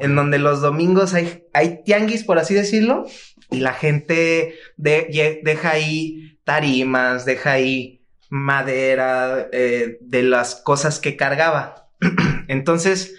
en 0.00 0.14
donde 0.14 0.38
los 0.38 0.60
domingos 0.60 1.14
hay, 1.14 1.44
hay 1.52 1.82
tianguis, 1.84 2.24
por 2.24 2.38
así 2.38 2.54
decirlo, 2.54 3.06
y 3.50 3.60
la 3.60 3.72
gente 3.72 4.54
deja 4.76 5.70
ahí 5.70 6.38
tarimas, 6.44 7.24
deja 7.24 7.52
ahí 7.52 7.98
madera, 8.30 9.48
eh, 9.52 9.98
de 10.00 10.22
las 10.22 10.56
cosas 10.56 11.00
que 11.00 11.16
cargaba. 11.16 11.90
Entonces, 12.48 13.14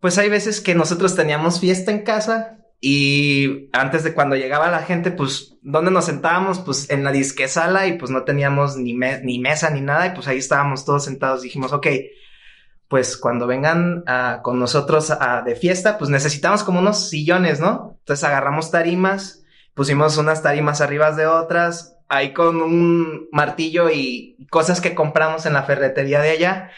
pues 0.00 0.18
hay 0.18 0.28
veces 0.28 0.60
que 0.60 0.74
nosotros 0.74 1.14
teníamos 1.14 1.60
fiesta 1.60 1.90
en 1.90 2.02
casa 2.02 2.58
y 2.80 3.68
antes 3.72 4.02
de 4.02 4.12
cuando 4.12 4.34
llegaba 4.34 4.70
la 4.70 4.82
gente, 4.82 5.12
pues, 5.12 5.56
¿dónde 5.62 5.92
nos 5.92 6.06
sentábamos? 6.06 6.58
Pues 6.58 6.90
en 6.90 7.04
la 7.04 7.12
disquesala 7.12 7.86
y 7.86 7.96
pues 7.96 8.10
no 8.10 8.24
teníamos 8.24 8.76
ni, 8.76 8.94
ni 8.94 9.38
mesa 9.38 9.70
ni 9.70 9.80
nada 9.80 10.08
y 10.08 10.10
pues 10.10 10.26
ahí 10.26 10.38
estábamos 10.38 10.84
todos 10.84 11.04
sentados. 11.04 11.42
Dijimos, 11.42 11.72
ok, 11.72 11.86
pues 12.92 13.16
cuando 13.16 13.46
vengan 13.46 14.04
ah, 14.06 14.40
con 14.42 14.58
nosotros 14.58 15.10
a- 15.10 15.40
de 15.40 15.56
fiesta, 15.56 15.96
pues 15.96 16.10
necesitamos 16.10 16.62
como 16.62 16.78
unos 16.80 17.08
sillones, 17.08 17.58
¿no? 17.58 17.96
Entonces 18.00 18.22
agarramos 18.22 18.70
tarimas, 18.70 19.44
pusimos 19.72 20.18
unas 20.18 20.42
tarimas 20.42 20.82
arriba 20.82 21.10
de 21.12 21.26
otras, 21.26 21.96
ahí 22.10 22.34
con 22.34 22.60
un 22.60 23.28
martillo 23.32 23.88
y 23.88 24.46
cosas 24.50 24.82
que 24.82 24.94
compramos 24.94 25.46
en 25.46 25.54
la 25.54 25.62
ferretería 25.62 26.20
de 26.20 26.32
allá, 26.32 26.70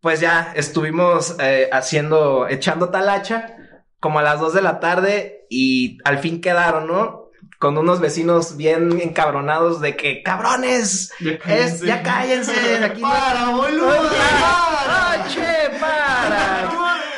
pues 0.00 0.20
ya 0.20 0.52
estuvimos 0.54 1.34
eh, 1.40 1.68
haciendo, 1.72 2.46
echando 2.46 2.90
talacha 2.90 3.56
como 3.98 4.20
a 4.20 4.22
las 4.22 4.38
2 4.38 4.54
de 4.54 4.62
la 4.62 4.78
tarde 4.78 5.44
y 5.50 5.98
al 6.04 6.18
fin 6.20 6.40
quedaron, 6.40 6.86
¿no? 6.86 7.27
Con 7.58 7.76
unos 7.76 7.98
vecinos 8.00 8.56
bien 8.56 9.00
encabronados 9.02 9.80
de 9.80 9.96
que, 9.96 10.22
cabrones, 10.22 11.12
es, 11.46 11.80
ya 11.80 12.02
cállense, 12.04 12.52
aquí 12.84 13.02
no- 13.02 13.08
¡Para, 13.10 13.48
boludo! 13.50 13.88
Oye, 13.88 14.08
¡Ah, 14.10 15.26
che, 15.28 15.70
para! 15.80 16.70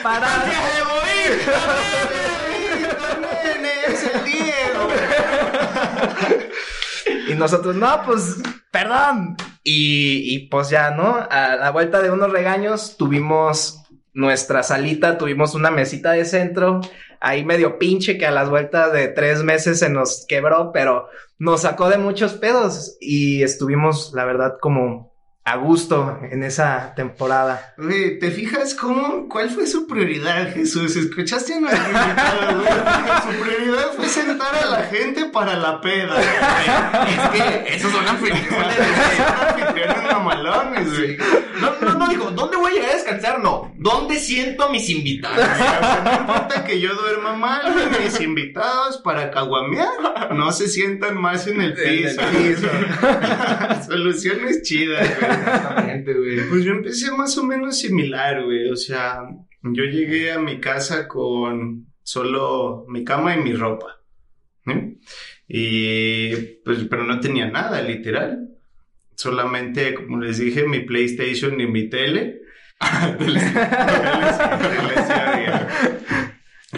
¡Para! 0.02 0.28
¡Es 3.86 4.02
el 4.14 4.24
Diego! 4.24 4.88
Y 7.28 7.34
nosotros, 7.34 7.76
no, 7.76 8.02
pues, 8.04 8.36
perdón. 8.72 9.36
Y, 9.62 10.34
y 10.34 10.48
pues 10.48 10.68
ya, 10.70 10.90
¿no? 10.90 11.16
A 11.30 11.54
la 11.56 11.70
vuelta 11.70 12.00
de 12.00 12.10
unos 12.10 12.32
regaños 12.32 12.96
tuvimos 12.96 13.79
nuestra 14.12 14.62
salita, 14.62 15.18
tuvimos 15.18 15.54
una 15.54 15.70
mesita 15.70 16.12
de 16.12 16.24
centro, 16.24 16.80
ahí 17.20 17.44
medio 17.44 17.78
pinche 17.78 18.18
que 18.18 18.26
a 18.26 18.30
las 18.30 18.50
vueltas 18.50 18.92
de 18.92 19.08
tres 19.08 19.42
meses 19.42 19.78
se 19.78 19.90
nos 19.90 20.24
quebró, 20.26 20.72
pero 20.72 21.08
nos 21.38 21.62
sacó 21.62 21.88
de 21.88 21.98
muchos 21.98 22.34
pedos 22.34 22.96
y 23.00 23.42
estuvimos, 23.42 24.12
la 24.14 24.24
verdad, 24.24 24.58
como 24.60 25.09
a 25.44 25.56
gusto 25.56 26.18
en 26.30 26.42
esa 26.44 26.94
temporada. 26.94 27.74
Güey, 27.78 28.18
¿te 28.18 28.30
fijas 28.30 28.74
cómo? 28.74 29.26
¿Cuál 29.28 29.50
fue 29.50 29.66
su 29.66 29.86
prioridad, 29.86 30.52
Jesús? 30.52 30.94
¿Escuchaste 30.96 31.54
a 31.54 31.60
nuestro? 31.60 31.82
Su 31.82 33.42
prioridad 33.42 33.92
fue 33.96 34.06
sentar 34.08 34.54
a 34.54 34.66
la 34.66 34.82
gente 34.84 35.24
para 35.26 35.56
la 35.56 35.80
peda. 35.80 36.14
güey. 36.14 37.10
Es 37.10 37.28
que 37.30 37.74
esos 37.74 37.90
son 37.90 38.06
anfitriones. 38.06 38.78
Anfitriones 39.48 40.02
mamalones, 40.12 40.96
güey. 40.98 41.16
No, 41.60 41.72
no, 41.80 41.94
no, 41.98 42.08
digo, 42.08 42.30
¿dónde 42.30 42.56
voy 42.56 42.72
a 42.72 42.74
llegar 42.74 42.90
a 42.90 42.94
descansar? 42.94 43.40
No. 43.40 43.72
¿Dónde 43.76 44.18
siento 44.18 44.64
a 44.64 44.70
mis 44.70 44.88
invitados? 44.90 45.38
O 45.38 45.56
sea, 45.56 46.02
no 46.04 46.12
importa 46.20 46.64
que 46.64 46.80
yo 46.80 46.94
duerma 46.94 47.34
mal, 47.34 47.90
mis 48.02 48.20
invitados 48.20 48.98
para 48.98 49.30
caguamear 49.30 49.88
no 50.32 50.52
se 50.52 50.68
sientan 50.68 51.20
más 51.20 51.46
en 51.46 51.60
el 51.62 51.74
piso. 51.74 52.20
Soluciones 53.86 54.62
chidas, 54.62 55.08
güey. 55.18 55.29
Exactamente, 55.30 56.14
güey. 56.14 56.48
Pues 56.48 56.64
yo 56.64 56.72
empecé 56.72 57.10
más 57.12 57.36
o 57.38 57.44
menos 57.44 57.78
similar, 57.78 58.44
güey. 58.44 58.68
O 58.70 58.76
sea, 58.76 59.20
yo 59.62 59.84
llegué 59.84 60.32
a 60.32 60.38
mi 60.38 60.60
casa 60.60 61.08
con 61.08 61.86
solo 62.02 62.84
mi 62.88 63.04
cama 63.04 63.36
y 63.36 63.40
mi 63.40 63.52
ropa. 63.52 63.96
Y 65.48 66.34
pues, 66.64 66.84
pero 66.88 67.04
no 67.04 67.20
tenía 67.20 67.50
nada, 67.50 67.82
literal. 67.82 68.48
Solamente, 69.16 69.94
como 69.94 70.18
les 70.20 70.38
dije, 70.38 70.64
mi 70.66 70.80
PlayStation 70.80 71.60
y 71.60 71.66
mi 71.66 71.88
tele. 71.90 72.40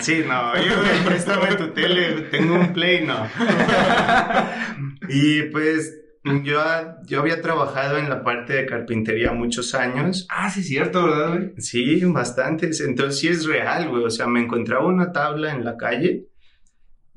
Sí, 0.00 0.24
no, 0.26 0.56
yo, 0.56 0.72
préstame 1.04 1.54
tu 1.56 1.68
tele, 1.68 2.22
tengo 2.30 2.54
un 2.54 2.72
Play, 2.72 3.04
no. 3.04 3.28
Y 5.08 5.42
pues 5.44 6.01
yo, 6.24 6.60
yo 7.04 7.20
había 7.20 7.42
trabajado 7.42 7.98
en 7.98 8.08
la 8.08 8.22
parte 8.22 8.54
de 8.54 8.66
carpintería 8.66 9.32
muchos 9.32 9.74
años. 9.74 10.26
Ah, 10.30 10.50
sí, 10.50 10.60
es 10.60 10.68
cierto, 10.68 11.04
¿verdad, 11.04 11.28
güey? 11.36 11.52
Sí, 11.58 12.04
bastantes. 12.04 12.80
Entonces 12.80 13.20
sí 13.20 13.28
es 13.28 13.46
real, 13.46 13.88
güey. 13.88 14.04
O 14.04 14.10
sea, 14.10 14.26
me 14.26 14.40
encontraba 14.40 14.86
una 14.86 15.12
tabla 15.12 15.52
en 15.52 15.64
la 15.64 15.76
calle 15.76 16.26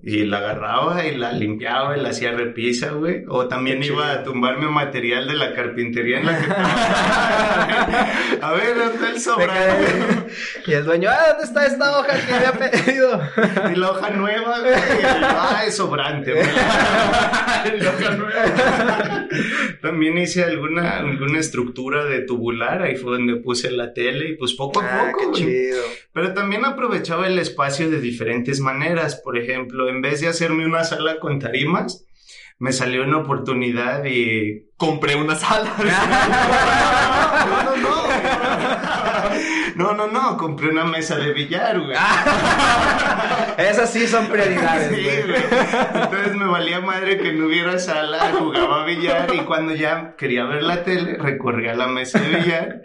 y 0.04 0.24
la 0.25 0.38
agarraba 0.38 1.06
y 1.06 1.16
la 1.16 1.32
limpiaba 1.32 1.98
y 1.98 2.02
la 2.02 2.10
hacía 2.10 2.32
repisa, 2.32 2.92
güey. 2.92 3.24
O 3.28 3.48
también 3.48 3.80
Qué 3.80 3.88
iba 3.88 4.04
chido. 4.10 4.20
a 4.20 4.24
tumbarme 4.24 4.68
material 4.68 5.28
de 5.28 5.34
la 5.34 5.54
carpintería 5.54 6.20
en 6.20 6.25
la 6.28 6.38
que. 6.38 6.46
A 8.46 8.52
ver, 8.54 8.75
¿dónde 8.78 8.94
está 8.96 9.10
el 9.10 9.20
sobrante? 9.20 10.28
Y 10.68 10.74
el 10.74 10.86
dueño, 10.86 11.10
ah, 11.12 11.30
¿dónde 11.30 11.44
está 11.46 11.66
esta 11.66 11.98
hoja 12.00 12.14
que 12.25 12.34
había 12.34 12.52
pedido? 12.54 13.22
Y 13.74 13.75
la 13.78 13.92
hoja 13.92 14.10
nueva, 14.12 14.60
güey. 14.60 14.74
Ah, 15.24 15.64
es 15.66 15.75
sobrante, 15.78 16.34
güey. 16.34 16.46
La 17.80 17.90
hoja 17.90 18.12
nueva. 18.12 19.28
También 19.82 20.18
hice 20.18 20.44
alguna, 20.44 20.98
alguna 20.98 21.40
estructura 21.40 22.06
de 22.06 22.20
tubular, 22.22 22.82
ahí 22.84 22.96
fue 22.96 23.14
donde 23.14 23.38
puse 23.38 23.72
la 23.72 23.94
tele 23.94 24.30
y 24.30 24.36
pues 24.36 24.54
poco 24.54 24.82
a 24.82 24.86
Ah, 24.86 25.12
poco. 25.12 25.32
qué 25.32 25.38
chido. 25.40 25.82
Pero 26.14 26.34
también 26.34 26.64
aprovechaba 26.66 27.28
el 27.28 27.38
espacio 27.40 27.90
de 27.90 28.00
diferentes 28.00 28.60
maneras. 28.60 29.16
Por 29.24 29.38
ejemplo, 29.38 29.90
en 29.96 30.02
vez 30.02 30.22
de 30.22 30.28
hacerme 30.28 30.66
una 30.66 30.84
sala 30.84 31.20
con 31.20 31.40
tarimas, 31.40 32.06
me 32.60 32.72
salió 32.72 33.04
una 33.04 33.18
oportunidad 33.18 34.06
y... 34.06 34.68
Compré 34.78 35.16
una 35.16 35.36
sala. 35.36 35.72
No, 37.46 37.64
no, 37.64 37.75
no. 37.78 38.06
No, 39.75 39.94
no, 39.94 40.08
no. 40.08 40.38
Compré 40.38 40.70
una 40.70 40.86
mesa 40.86 41.18
de 41.18 41.34
billar, 41.34 41.80
güey. 41.80 41.98
Esas 43.58 43.92
sí 43.92 44.08
son 44.08 44.28
prioridades, 44.28 44.90
Sí, 44.96 45.04
güey. 45.04 45.24
güey. 45.24 45.44
Entonces 46.04 46.36
me 46.36 46.46
valía 46.48 46.80
madre 46.82 47.18
que 47.18 47.34
no 47.34 47.48
hubiera 47.48 47.78
sala, 47.80 48.32
jugaba 48.38 48.86
billar 48.86 49.28
y 49.34 49.40
cuando 49.40 49.74
ya 49.74 50.16
quería 50.18 50.46
ver 50.46 50.64
la 50.64 50.84
tele, 50.84 51.18
recorría 51.18 51.74
a 51.74 51.75
la 51.75 51.88
mesa 51.88 52.20
de 52.20 52.30
billar, 52.38 52.82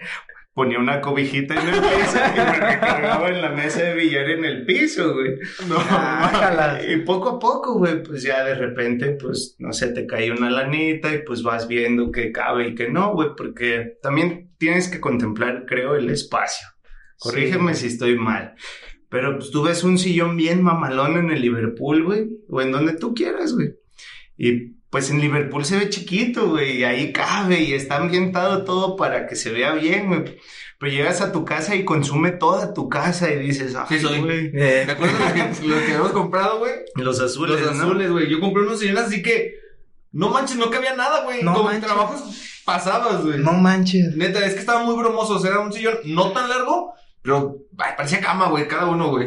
ponía 0.61 0.79
una 0.79 1.01
cobijita 1.01 1.55
en 1.55 1.69
el 1.69 1.81
piso 1.81 2.19
y 2.19 2.39
me 2.39 2.53
recargaba 2.53 3.31
en 3.31 3.41
la 3.41 3.49
mesa 3.49 3.83
de 3.83 3.95
billar 3.95 4.29
en 4.29 4.45
el 4.45 4.67
piso, 4.67 5.15
güey. 5.15 5.37
No, 5.67 5.77
Ájalas. 5.79 6.85
y 6.87 6.97
poco 6.99 7.31
a 7.31 7.39
poco, 7.39 7.79
güey, 7.79 8.03
pues 8.03 8.23
ya 8.23 8.45
de 8.45 8.55
repente, 8.57 9.13
pues, 9.13 9.57
no 9.59 9.73
sé, 9.73 9.89
te 9.93 10.07
cae 10.07 10.31
una 10.31 10.51
lanita 10.51 11.15
y 11.15 11.23
pues 11.23 11.43
vas 11.43 11.67
viendo 11.67 12.11
que 12.11 12.31
cabe 12.31 12.69
y 12.69 12.75
que 12.75 12.91
no, 12.91 13.15
güey, 13.15 13.31
porque 13.35 13.95
también 14.03 14.51
tienes 14.59 14.89
que 14.89 15.01
contemplar, 15.01 15.65
creo, 15.67 15.95
el 15.95 16.11
espacio. 16.11 16.69
Corrígeme 17.19 17.73
si 17.73 17.87
estoy 17.87 18.17
mal. 18.17 18.55
Pero 19.09 19.39
pues 19.39 19.51
tú 19.51 19.63
ves 19.63 19.83
un 19.83 19.97
sillón 19.97 20.37
bien 20.37 20.63
mamalón 20.63 21.17
en 21.17 21.31
el 21.31 21.41
Liverpool, 21.41 22.05
güey, 22.05 22.29
o 22.51 22.61
en 22.61 22.71
donde 22.71 22.99
tú 22.99 23.15
quieras, 23.15 23.55
güey. 23.55 23.71
Y 24.37 24.77
pues 24.91 25.11
en 25.11 25.21
Liverpool 25.21 25.65
se 25.65 25.79
ve 25.79 25.89
chiquito, 25.89 26.49
güey, 26.51 26.79
y 26.79 26.85
ahí 26.85 27.13
cabe 27.13 27.61
y 27.61 27.73
está 27.75 27.97
ambientado 27.97 28.65
todo 28.65 28.97
para 28.97 29.27
que 29.27 29.37
se 29.37 29.51
vea 29.53 29.73
bien, 29.73 30.09
güey. 30.09 30.39
Pero 30.79 30.93
llegas 30.93 31.21
a 31.21 31.31
tu 31.31 31.45
casa 31.45 31.75
y 31.75 31.85
consume 31.85 32.33
toda 32.33 32.73
tu 32.73 32.89
casa 32.89 33.31
y 33.31 33.39
dices, 33.39 33.75
ah, 33.77 33.85
Sí, 33.89 34.01
soy. 34.01 34.21
güey. 34.21 34.51
Eh, 34.55 34.83
¿Te 34.87 34.93
acuerdas 34.93 35.21
lo 35.21 35.35
que, 35.35 35.69
lo 35.69 35.77
que 35.77 35.85
habíamos 35.85 36.13
comprado, 36.13 36.59
güey? 36.61 36.73
Los 36.97 37.21
azules, 37.21 37.61
Los 37.61 37.71
azules, 37.79 38.11
güey. 38.11 38.29
Yo 38.31 38.41
compré 38.41 38.63
unos 38.63 38.81
sillones 38.81 39.05
así 39.05 39.23
que. 39.23 39.55
No 40.13 40.31
manches, 40.31 40.57
no 40.57 40.71
cabía 40.71 40.97
nada, 40.97 41.23
güey. 41.23 41.43
No 41.43 41.55
Con 41.55 41.67
manches. 41.67 41.85
trabajos 41.85 42.23
pasabas, 42.65 43.23
güey. 43.25 43.39
no 43.39 43.53
manches. 43.53 44.17
Neta, 44.17 44.45
es 44.45 44.55
que 44.55 44.61
estaba 44.61 44.83
muy 44.83 44.97
bromoso. 44.97 45.35
O 45.35 45.39
sea, 45.39 45.51
era 45.51 45.61
un 45.61 45.73
sillón 45.73 45.99
no 46.07 46.33
tan 46.33 46.49
largo, 46.49 46.95
pero 47.23 47.59
ay, 47.79 47.93
parecía 47.97 48.21
cama, 48.21 48.49
güey, 48.49 48.67
cada 48.67 48.87
uno, 48.87 49.09
güey. 49.11 49.27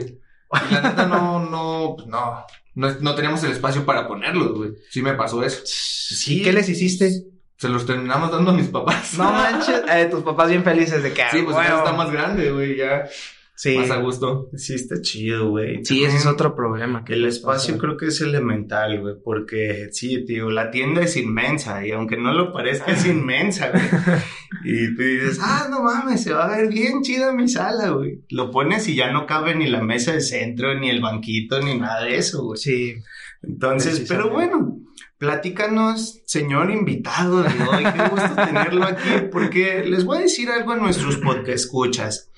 Y 0.69 0.73
la 0.73 0.81
neta 0.81 1.05
no, 1.05 1.39
no, 1.39 1.93
pues, 1.95 2.07
no. 2.07 2.43
No, 2.75 2.91
no 3.01 3.15
teníamos 3.15 3.43
el 3.43 3.51
espacio 3.51 3.85
para 3.85 4.07
ponerlos, 4.07 4.53
güey. 4.53 4.71
Sí 4.89 5.01
me 5.01 5.13
pasó 5.13 5.43
eso. 5.43 5.61
Sí. 5.65 6.41
¿Qué 6.41 6.51
les 6.53 6.67
hiciste? 6.69 7.23
Se 7.57 7.69
los 7.69 7.85
terminamos 7.85 8.31
dando 8.31 8.51
a 8.51 8.53
mis 8.53 8.67
papás. 8.67 9.13
No 9.17 9.31
manches. 9.31 9.81
Eh, 9.89 10.05
tus 10.09 10.23
papás 10.23 10.49
bien 10.49 10.63
felices 10.63 11.03
de 11.03 11.13
que. 11.13 11.23
Sí, 11.31 11.41
pues 11.43 11.55
bueno. 11.55 11.69
ya 11.69 11.77
está 11.77 11.93
más 11.93 12.11
grande, 12.11 12.51
güey, 12.51 12.77
ya. 12.77 13.07
Sí. 13.55 13.77
Más 13.77 13.91
a 13.91 13.97
gusto. 13.97 14.49
Sí, 14.55 14.73
está 14.73 14.99
chido, 14.99 15.51
güey. 15.51 15.85
Sí, 15.85 16.03
ese 16.03 16.17
es 16.17 16.25
otro 16.25 16.55
problema. 16.55 17.05
que 17.05 17.13
El 17.13 17.25
espacio 17.25 17.77
creo 17.77 17.97
que 17.97 18.07
es 18.07 18.19
elemental, 18.21 18.99
güey, 18.99 19.15
porque 19.23 19.89
sí, 19.91 20.25
tío, 20.25 20.49
la 20.49 20.71
tienda 20.71 21.01
es 21.01 21.15
inmensa 21.17 21.85
y 21.85 21.91
aunque 21.91 22.17
no 22.17 22.33
lo 22.33 22.51
parezca 22.51 22.91
es 22.91 23.05
inmensa, 23.07 23.69
güey. 23.69 23.83
Y 24.65 24.95
tú 24.95 25.01
dices, 25.01 25.39
ah, 25.41 25.67
no 25.69 25.83
mames, 25.83 26.23
se 26.23 26.31
va 26.31 26.45
a 26.45 26.57
ver 26.57 26.69
bien 26.69 27.01
chida 27.01 27.33
mi 27.33 27.49
sala, 27.49 27.89
güey. 27.89 28.23
Lo 28.29 28.49
pones 28.49 28.87
y 28.87 28.95
ya 28.95 29.11
no 29.11 29.25
cabe 29.25 29.55
ni 29.55 29.67
la 29.67 29.81
mesa 29.81 30.13
de 30.13 30.21
centro, 30.21 30.79
ni 30.79 30.89
el 30.89 31.01
banquito, 31.01 31.59
ni 31.59 31.77
nada 31.77 32.03
de 32.05 32.17
eso, 32.17 32.43
güey. 32.43 32.57
Sí. 32.57 32.95
Entonces, 33.41 34.05
pero 34.07 34.29
bueno, 34.29 34.79
platícanos, 35.17 36.21
señor 36.25 36.71
invitado 36.71 37.43
de 37.43 37.49
hoy, 37.49 37.83
qué 37.83 38.09
gusto 38.09 38.35
tenerlo 38.35 38.85
aquí, 38.85 39.27
porque 39.31 39.83
les 39.83 40.05
voy 40.05 40.19
a 40.19 40.21
decir 40.21 40.49
algo 40.49 40.71
a 40.71 40.77
nuestros 40.77 41.17
podcast 41.17 41.49
escuchas. 41.49 42.29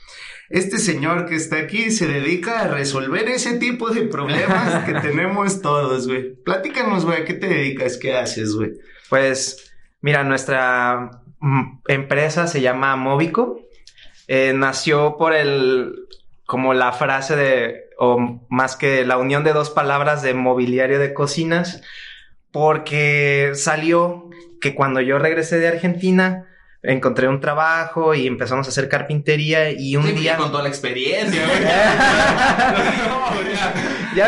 Este 0.50 0.78
señor 0.78 1.26
que 1.26 1.36
está 1.36 1.58
aquí 1.58 1.90
se 1.90 2.08
dedica 2.08 2.62
a 2.62 2.68
resolver 2.68 3.28
ese 3.30 3.58
tipo 3.58 3.90
de 3.90 4.04
problemas 4.04 4.86
que 4.86 4.94
tenemos 5.02 5.62
todos, 5.62 6.08
güey. 6.08 6.36
Platícanos, 6.36 7.06
güey, 7.06 7.22
¿a 7.22 7.26
qué 7.26 7.34
te 7.34 7.48
dedicas? 7.48 7.98
¿Qué 7.98 8.16
haces, 8.16 8.56
güey? 8.56 8.74
Pues, 9.10 9.72
mira, 10.02 10.24
nuestra 10.24 11.22
mm, 11.40 11.80
empresa 11.88 12.48
se 12.48 12.62
llama 12.62 12.96
Movico. 12.96 13.60
Eh, 14.28 14.54
nació 14.56 15.18
por 15.18 15.34
el, 15.34 15.96
como 16.46 16.74
la 16.74 16.92
frase 16.92 17.36
de, 17.36 17.90
o 17.98 18.46
más 18.50 18.76
que 18.76 19.06
la 19.06 19.18
unión 19.18 19.44
de 19.44 19.54
dos 19.54 19.72
palabras 19.72 20.22
de 20.22 20.34
mobiliario 20.34 21.00
de 21.00 21.14
cocinas, 21.14 21.82
porque 22.52 23.52
salió 23.56 24.30
que 24.62 24.76
cuando 24.76 25.02
yo 25.02 25.20
regresé 25.20 25.60
de 25.60 25.68
Argentina, 25.68 26.48
encontré 26.88 27.28
un 27.28 27.40
trabajo 27.40 28.14
y 28.14 28.28
empezamos 28.28 28.68
a 28.68 28.70
hacer 28.70 28.88
carpintería 28.90 29.72
y 29.72 29.96
un 29.96 30.06
Sí, 30.06 30.12
día... 30.14 30.38
Con 30.38 30.52
toda 30.52 30.64
la 30.64 30.70
experiencia, 30.70 31.46
güey. 31.46 31.60
No, 33.08 33.42
ya. 33.52 33.74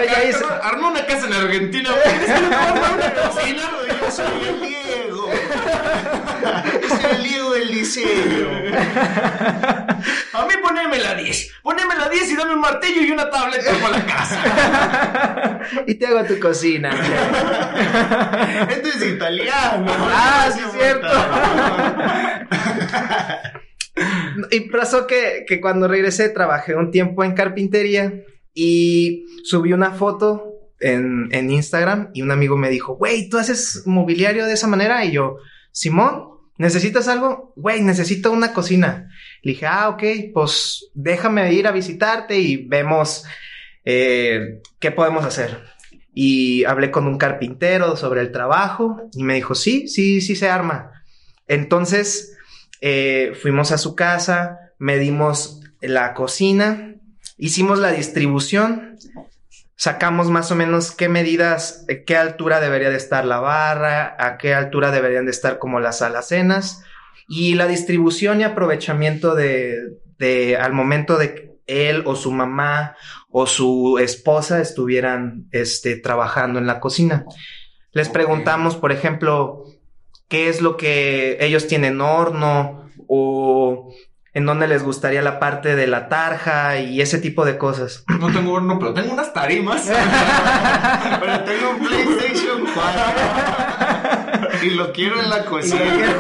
Ya, 0.06 0.24
hice- 0.24 0.44
Armó 0.64 0.90
una 0.90 1.06
casa 1.06 1.28
en 1.28 1.34
Argentina, 1.34 1.90
güey. 1.92 2.16
Una 2.96 3.14
cocina, 3.14 3.72
güey. 3.76 4.00
Yo 4.00 4.12
soy 4.12 4.48
el 4.48 4.60
Diego. 4.62 5.30
Yo 6.82 6.90
soy 6.90 7.12
el 7.18 7.24
Diego 7.24 7.47
del 7.68 7.76
diseño. 7.76 8.48
A 10.34 10.46
mí 10.46 10.54
poneme 10.62 11.00
la 11.00 11.16
10. 11.16 11.54
Poneme 11.64 11.96
la 11.96 12.10
10 12.10 12.32
y 12.32 12.36
dame 12.36 12.54
un 12.54 12.62
martillo 12.62 13.02
y 13.02 13.12
una 13.12 13.30
tableta 13.30 13.72
para 13.82 13.98
la 13.98 14.06
casa. 14.06 15.60
y 15.88 15.96
te 15.96 16.08
hago 16.08 16.24
tu 16.26 16.40
cocina. 16.40 16.92
Esto 18.70 18.90
es 18.90 19.06
italiano. 19.06 19.92
Ah, 20.10 20.50
sí, 20.54 20.62
es 20.66 20.72
cierto. 20.72 21.08
Y 24.52 24.60
pasó 24.70 25.08
que, 25.08 25.46
que 25.48 25.60
cuando 25.60 25.88
regresé 25.88 26.30
trabajé 26.30 26.76
un 26.76 26.92
tiempo 26.92 27.24
en 27.24 27.34
carpintería 27.34 28.14
y 28.54 29.26
subí 29.44 29.74
una 29.74 29.92
foto 29.92 30.44
en, 30.80 31.30
en 31.32 31.50
Instagram 31.50 32.12
y 32.14 32.22
un 32.22 32.30
amigo 32.30 32.58
me 32.58 32.70
dijo, 32.70 32.96
güey, 32.96 33.30
¿tú 33.30 33.40
haces 33.40 33.84
mobiliario 33.88 34.46
de 34.46 34.54
esa 34.54 34.68
manera? 34.68 35.04
Y 35.06 35.14
yo, 35.14 35.38
Simón, 35.72 36.37
¿necesitas 36.58 37.08
algo? 37.08 37.54
Güey, 37.56 37.82
necesito 37.82 38.32
una 38.32 38.54
cocina. 38.54 39.10
Le 39.42 39.54
dije, 39.54 39.66
ah, 39.66 39.90
ok, 39.90 40.04
pues 40.34 40.90
déjame 40.94 41.54
ir 41.54 41.68
a 41.68 41.72
visitarte 41.72 42.40
y 42.40 42.68
vemos 42.68 43.26
eh, 43.86 44.62
qué 44.80 44.92
podemos 44.92 45.26
hacer. 45.26 45.64
Y 46.14 46.64
hablé 46.66 46.92
con 46.92 47.08
un 47.08 47.18
carpintero 47.18 47.96
sobre 47.96 48.22
el 48.22 48.32
trabajo 48.32 49.10
y 49.14 49.24
me 49.24 49.36
dijo, 49.36 49.56
sí, 49.56 49.88
sí, 49.88 50.22
sí 50.22 50.36
se 50.36 50.50
arma. 50.50 51.04
Entonces, 51.48 52.36
eh, 52.82 53.34
fuimos 53.42 53.72
a 53.72 53.78
su 53.78 53.96
casa, 53.96 54.74
medimos 54.80 55.62
la 55.82 56.14
cocina, 56.14 56.96
hicimos 57.38 57.80
la 57.80 57.92
distribución, 57.92 58.98
sacamos 59.78 60.30
más 60.30 60.52
o 60.52 60.56
menos 60.56 60.92
qué 60.92 61.08
medidas, 61.08 61.86
eh, 61.88 62.04
qué 62.04 62.18
altura 62.18 62.60
debería 62.60 62.90
de 62.90 62.98
estar 62.98 63.24
la 63.26 63.40
barra, 63.40 64.16
a 64.20 64.38
qué 64.38 64.54
altura 64.54 64.92
deberían 64.92 65.26
de 65.26 65.32
estar 65.32 65.60
como 65.60 65.80
las 65.80 66.02
alacenas 66.02 66.84
y 67.30 67.54
la 67.54 67.68
distribución 67.68 68.42
y 68.42 68.44
aprovechamiento 68.44 69.36
de, 69.36 70.00
de 70.18 70.58
al 70.58 70.74
momento 70.74 71.18
de 71.18 71.36
que 71.36 71.48
él 71.68 72.04
o 72.06 72.16
su 72.16 72.32
mamá 72.32 72.96
o 73.30 73.46
su 73.46 74.00
esposa 74.00 74.62
estuvieran 74.62 75.48
este, 75.52 75.98
trabajando 75.98 76.60
en 76.60 76.66
la 76.66 76.80
cocina. 76.80 77.26
Les 77.92 78.10
preguntamos, 78.10 78.76
por 78.76 78.92
ejemplo, 78.92 79.64
qué 80.28 80.50
es 80.50 80.62
lo 80.62 80.78
que 80.78 81.38
ellos 81.42 81.68
tienen 81.68 82.02
horno 82.02 82.90
o 83.08 83.94
en 84.38 84.46
dónde 84.46 84.68
les 84.68 84.84
gustaría 84.84 85.22
la 85.24 85.40
parte 85.40 85.76
de 85.76 85.88
la 85.88 86.10
tarja 86.10 86.80
y 86.80 87.02
ese 87.02 87.18
tipo 87.18 87.44
de 87.44 87.58
cosas. 87.58 88.04
No 88.20 88.32
tengo 88.32 88.54
horno, 88.54 88.78
pero 88.80 88.94
tengo 88.94 89.14
unas 89.14 89.32
tarimas. 89.34 89.88
Pero 91.20 91.40
tengo 91.44 91.70
un 91.72 91.80
PlayStation 91.88 92.66
4. 92.74 94.64
y 94.64 94.70
lo 94.72 94.92
quiero 94.92 95.22
en 95.22 95.30
la 95.30 95.40
lo 95.40 95.46
cocina. 95.46 95.78
quiero, 95.78 96.14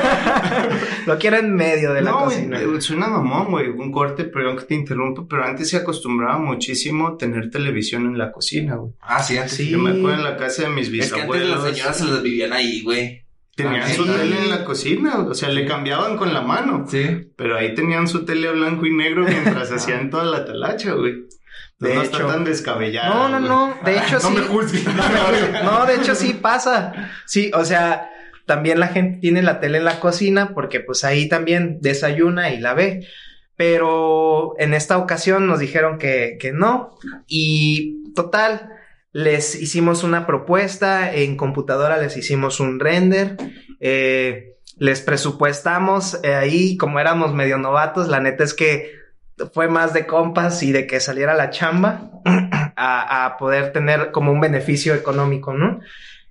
lo 1.08 1.18
quiero 1.18 1.38
en 1.38 1.56
medio 1.56 1.94
de 1.94 2.02
la 2.02 2.12
no, 2.12 2.24
cocina. 2.26 2.60
eh, 2.60 2.82
suena 2.82 3.08
mamón, 3.08 3.52
güey. 3.52 3.70
Un 3.70 3.92
corte, 3.92 4.24
perdón 4.26 4.58
que 4.58 4.66
te 4.66 4.76
interrumpa, 4.76 5.24
pero 5.30 5.44
antes 5.46 5.70
se 5.70 5.78
acostumbraba 5.78 6.38
muchísimo 6.38 7.18
tener 7.18 7.50
televisión 7.50 8.06
en 8.06 8.18
la 8.18 8.32
cocina, 8.32 8.76
güey. 8.76 8.94
Ah, 9.02 9.22
sí, 9.24 9.38
antes. 9.38 9.54
Sí. 9.58 9.70
Yo 9.70 9.80
me 9.80 9.92
acuerdo 9.92 10.18
en 10.18 10.24
la 10.24 10.38
casa 10.38 10.64
de 10.64 10.70
mis 10.70 10.88
Es 10.88 10.92
que 10.92 11.02
antes 11.02 11.14
bisabuelos. 11.16 11.64
las 11.64 11.74
señoras 11.76 11.98
se 11.98 12.06
las 12.06 12.22
vivían 12.22 12.54
ahí, 12.54 12.84
güey. 12.84 13.24
Tenían 13.58 13.82
Ah, 13.82 13.89
su 13.89 14.06
tele 14.06 14.38
en 14.38 14.50
la 14.52 14.63
cocina, 14.63 15.17
o 15.17 15.34
sea, 15.34 15.50
le 15.50 15.65
cambiaban 15.65 16.15
con 16.15 16.32
la 16.32 16.41
mano. 16.41 16.86
Sí. 16.88 17.32
Pero 17.36 17.58
ahí 17.58 17.74
tenían 17.74 18.08
su 18.08 18.24
tele 18.24 18.52
blanco 18.52 18.86
y 18.86 18.91
negro 18.96 19.24
mientras 19.24 19.72
hacían 19.74 20.12
toda 20.12 20.26
la 20.26 20.46
talacha, 20.46 20.93
güey. 20.93 21.26
De 21.80 21.96
no 21.96 22.04
hecho. 22.04 22.12
está 22.20 22.28
tan 22.28 22.43
descabellado. 22.43 23.30
No, 23.30 23.39
no, 23.39 23.39
güey. 23.39 23.50
no. 23.50 23.76
De 23.84 23.98
hecho, 23.98 24.13
no 24.13 24.20
sí. 24.30 24.36
me 24.36 24.41
juzgues. 24.41 24.86
No, 25.63 25.86
de 25.88 25.96
hecho 25.96 26.13
sí 26.13 26.34
pasa. 26.39 27.10
Sí, 27.26 27.50
o 27.56 27.65
sea, 27.65 28.12
también 28.46 28.80
la 28.80 28.89
gente 28.89 29.20
tiene 29.22 29.41
la 29.41 29.60
tele 29.60 29.80
en 29.80 29.86
la 29.86 30.00
cocina 30.00 30.54
porque 30.54 30.80
pues 30.80 31.04
ahí 31.04 31.28
también 31.28 31.80
desayuna 31.82 32.52
y 32.54 32.60
la 32.60 32.76
ve. 32.76 33.08
Pero 33.56 34.54
en 34.60 34.76
esta 34.76 35.00
ocasión 35.00 35.48
nos 35.48 35.58
dijeron 35.60 35.98
que, 35.98 36.38
que 36.39 36.52
no. 36.52 36.96
Y 37.26 38.13
total, 38.13 38.70
les 39.18 39.56
hicimos 39.56 40.04
una 40.04 40.28
propuesta 40.28 41.12
en 41.12 41.38
computadora, 41.38 41.98
les 41.98 42.16
hicimos 42.18 42.60
un 42.60 42.80
render. 42.80 43.36
eh, 43.80 44.58
les 44.78 45.02
presupuestamos 45.02 46.20
eh, 46.22 46.36
ahí, 46.36 46.78
como 46.78 47.00
éramos 47.00 47.34
medio 47.34 47.58
novatos, 47.58 48.10
la 48.10 48.20
neta 48.20 48.44
es 48.44 48.54
que 48.54 48.92
fue 49.56 49.70
más 49.70 49.92
de 49.96 50.06
compas 50.06 50.62
y 50.62 50.72
de 50.72 50.86
que 50.86 51.00
saliera 51.00 51.34
la 51.34 51.50
chamba 51.50 52.12
a, 52.76 53.26
a 53.26 53.38
poder 53.38 53.74
tener 53.74 54.12
como 54.12 54.32
un 54.32 54.40
beneficio 54.40 54.94
económico, 54.94 55.52
¿no? 55.52 55.80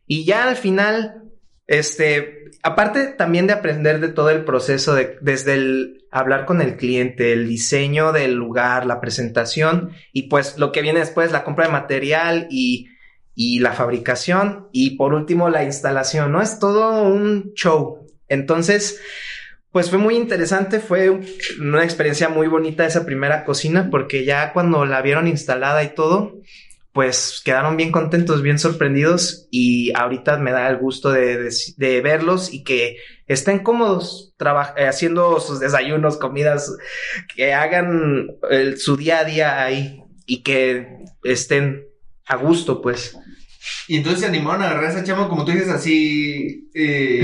Y 0.06 0.24
ya 0.24 0.48
al 0.48 0.54
final, 0.54 1.24
este, 1.66 2.35
aparte 2.62 3.06
también 3.06 3.46
de 3.46 3.52
aprender 3.52 4.00
de 4.00 4.08
todo 4.08 4.30
el 4.30 4.44
proceso 4.44 4.94
de, 4.94 5.18
desde 5.20 5.54
el 5.54 6.06
hablar 6.10 6.46
con 6.46 6.60
el 6.60 6.76
cliente, 6.76 7.32
el 7.32 7.48
diseño 7.48 8.12
del 8.12 8.34
lugar, 8.34 8.86
la 8.86 9.00
presentación 9.00 9.92
y 10.12 10.24
pues 10.24 10.58
lo 10.58 10.72
que 10.72 10.82
viene 10.82 11.00
después, 11.00 11.32
la 11.32 11.44
compra 11.44 11.66
de 11.66 11.72
material 11.72 12.46
y, 12.50 12.88
y 13.34 13.58
la 13.60 13.72
fabricación 13.72 14.68
y 14.72 14.96
por 14.96 15.14
último 15.14 15.50
la 15.50 15.64
instalación, 15.64 16.32
¿no? 16.32 16.40
Es 16.40 16.58
todo 16.58 17.02
un 17.02 17.52
show. 17.54 18.06
Entonces, 18.28 19.00
pues 19.76 19.90
fue 19.90 19.98
muy 19.98 20.16
interesante, 20.16 20.80
fue 20.80 21.20
una 21.60 21.84
experiencia 21.84 22.30
muy 22.30 22.46
bonita 22.46 22.86
esa 22.86 23.04
primera 23.04 23.44
cocina 23.44 23.88
porque 23.90 24.24
ya 24.24 24.54
cuando 24.54 24.86
la 24.86 25.02
vieron 25.02 25.28
instalada 25.28 25.84
y 25.84 25.94
todo, 25.94 26.40
pues 26.96 27.42
quedaron 27.44 27.76
bien 27.76 27.92
contentos, 27.92 28.40
bien 28.40 28.58
sorprendidos 28.58 29.48
y 29.50 29.92
ahorita 29.94 30.38
me 30.38 30.50
da 30.50 30.66
el 30.70 30.78
gusto 30.78 31.10
de, 31.10 31.36
de, 31.36 31.54
de 31.76 32.00
verlos 32.00 32.50
y 32.54 32.64
que 32.64 32.96
estén 33.26 33.58
cómodos 33.58 34.34
eh, 34.40 34.86
haciendo 34.86 35.38
sus 35.40 35.60
desayunos, 35.60 36.16
comidas, 36.16 36.74
que 37.34 37.52
hagan 37.52 38.28
el, 38.48 38.78
su 38.78 38.96
día 38.96 39.18
a 39.18 39.24
día 39.24 39.62
ahí 39.62 40.04
y 40.24 40.42
que 40.42 40.88
estén 41.22 41.84
a 42.24 42.36
gusto, 42.36 42.80
pues. 42.80 43.14
Y 43.88 43.98
entonces 43.98 44.22
se 44.22 44.26
animaron 44.28 44.62
a 44.62 44.70
agarrar 44.70 44.90
esa 44.90 45.04
chama, 45.04 45.28
como 45.28 45.44
tú 45.44 45.52
dices, 45.52 45.68
así. 45.68 46.70
Eh, 46.74 47.20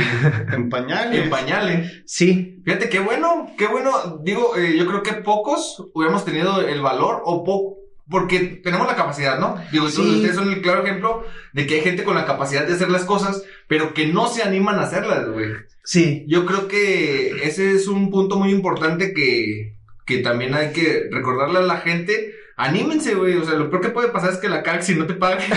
en 0.52 0.68
pañales. 0.68 1.24
En 1.24 1.30
pañales. 1.30 2.02
Sí. 2.04 2.60
Fíjate, 2.62 2.90
qué 2.90 2.98
bueno, 2.98 3.54
qué 3.56 3.68
bueno. 3.68 4.20
Digo, 4.22 4.54
eh, 4.54 4.76
yo 4.76 4.86
creo 4.86 5.02
que 5.02 5.14
pocos 5.22 5.82
hubiéramos 5.94 6.26
tenido 6.26 6.60
el 6.60 6.82
valor 6.82 7.22
o 7.24 7.42
poco. 7.42 7.81
Porque 8.10 8.40
tenemos 8.62 8.86
la 8.86 8.96
capacidad, 8.96 9.38
¿no? 9.38 9.56
Digo, 9.70 9.88
Sí. 9.88 10.00
ustedes 10.02 10.34
son 10.34 10.50
el 10.52 10.60
claro 10.60 10.82
ejemplo 10.84 11.24
de 11.52 11.66
que 11.66 11.74
hay 11.76 11.80
gente 11.82 12.02
con 12.04 12.14
la 12.16 12.26
capacidad 12.26 12.66
de 12.66 12.74
hacer 12.74 12.90
las 12.90 13.04
cosas, 13.04 13.42
pero 13.68 13.94
que 13.94 14.06
no 14.06 14.26
se 14.28 14.42
animan 14.42 14.78
a 14.78 14.82
hacerlas, 14.82 15.28
güey. 15.28 15.48
Sí, 15.84 16.24
Yo 16.28 16.44
creo 16.46 16.68
que 16.68 17.44
ese 17.44 17.72
es 17.72 17.86
un 17.88 18.10
punto 18.10 18.36
muy 18.36 18.50
importante 18.50 19.12
que, 19.14 19.76
que 20.06 20.18
también 20.18 20.54
hay 20.54 20.72
que 20.72 21.08
recordarle 21.10 21.58
a 21.60 21.62
la 21.62 21.78
gente. 21.78 22.34
Anímense, 22.56 23.14
güey. 23.14 23.36
O 23.36 23.44
sea, 23.44 23.54
lo 23.54 23.70
peor 23.70 23.82
que 23.82 23.88
puede 23.90 24.08
pasar 24.08 24.30
es 24.32 24.38
que 24.38 24.48
la 24.48 24.62
CAC 24.62 24.82
si 24.82 24.94
no 24.94 25.06
te 25.06 25.14
pagan. 25.14 25.40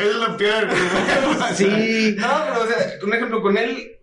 es 0.00 0.14
lo 0.16 0.36
peor. 0.36 0.68
sí. 1.54 2.14
No, 2.18 2.28
pero 2.48 2.62
o 2.62 2.66
sea, 2.66 2.92
un 3.02 3.14
ejemplo 3.14 3.42
con 3.42 3.56
él, 3.56 3.98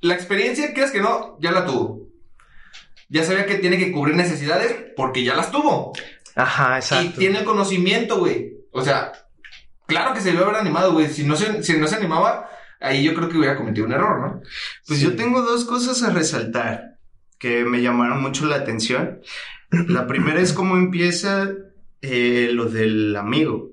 la 0.00 0.14
experiencia, 0.14 0.72
creas 0.72 0.90
que 0.90 1.00
no, 1.00 1.36
ya 1.40 1.50
la 1.52 1.64
tuvo. 1.66 2.03
Ya 3.08 3.22
sabía 3.24 3.46
que 3.46 3.56
tiene 3.56 3.78
que 3.78 3.92
cubrir 3.92 4.16
necesidades 4.16 4.74
porque 4.96 5.24
ya 5.24 5.34
las 5.34 5.50
tuvo. 5.50 5.92
Ajá, 6.34 6.76
Y 6.76 6.78
exacto. 6.78 7.18
tiene 7.18 7.38
el 7.40 7.44
conocimiento, 7.44 8.18
güey. 8.18 8.54
O 8.72 8.82
sea, 8.82 9.12
claro 9.86 10.14
que 10.14 10.20
se 10.20 10.30
debió 10.30 10.44
haber 10.44 10.56
animado, 10.56 10.92
güey. 10.92 11.08
Si 11.08 11.24
no 11.24 11.36
se, 11.36 11.62
si 11.62 11.78
no 11.78 11.86
se 11.86 11.96
animaba, 11.96 12.48
ahí 12.80 13.04
yo 13.04 13.14
creo 13.14 13.28
que 13.28 13.38
hubiera 13.38 13.56
cometido 13.56 13.86
un 13.86 13.92
error, 13.92 14.20
¿no? 14.20 14.40
Pues 14.86 14.98
Sí. 14.98 15.04
yo 15.04 15.14
tengo 15.16 15.42
dos 15.42 15.64
cosas 15.64 16.02
a 16.02 16.10
resaltar 16.10 16.96
que 17.38 17.64
me 17.64 17.82
llamaron 17.82 18.20
mucho 18.22 18.46
la 18.46 18.56
atención. 18.56 19.20
La 19.70 20.06
primera 20.06 20.40
es 20.40 20.52
cómo 20.52 20.76
empieza 20.76 21.50
eh, 22.02 22.50
lo 22.52 22.66
del 22.66 23.14
amigo. 23.16 23.70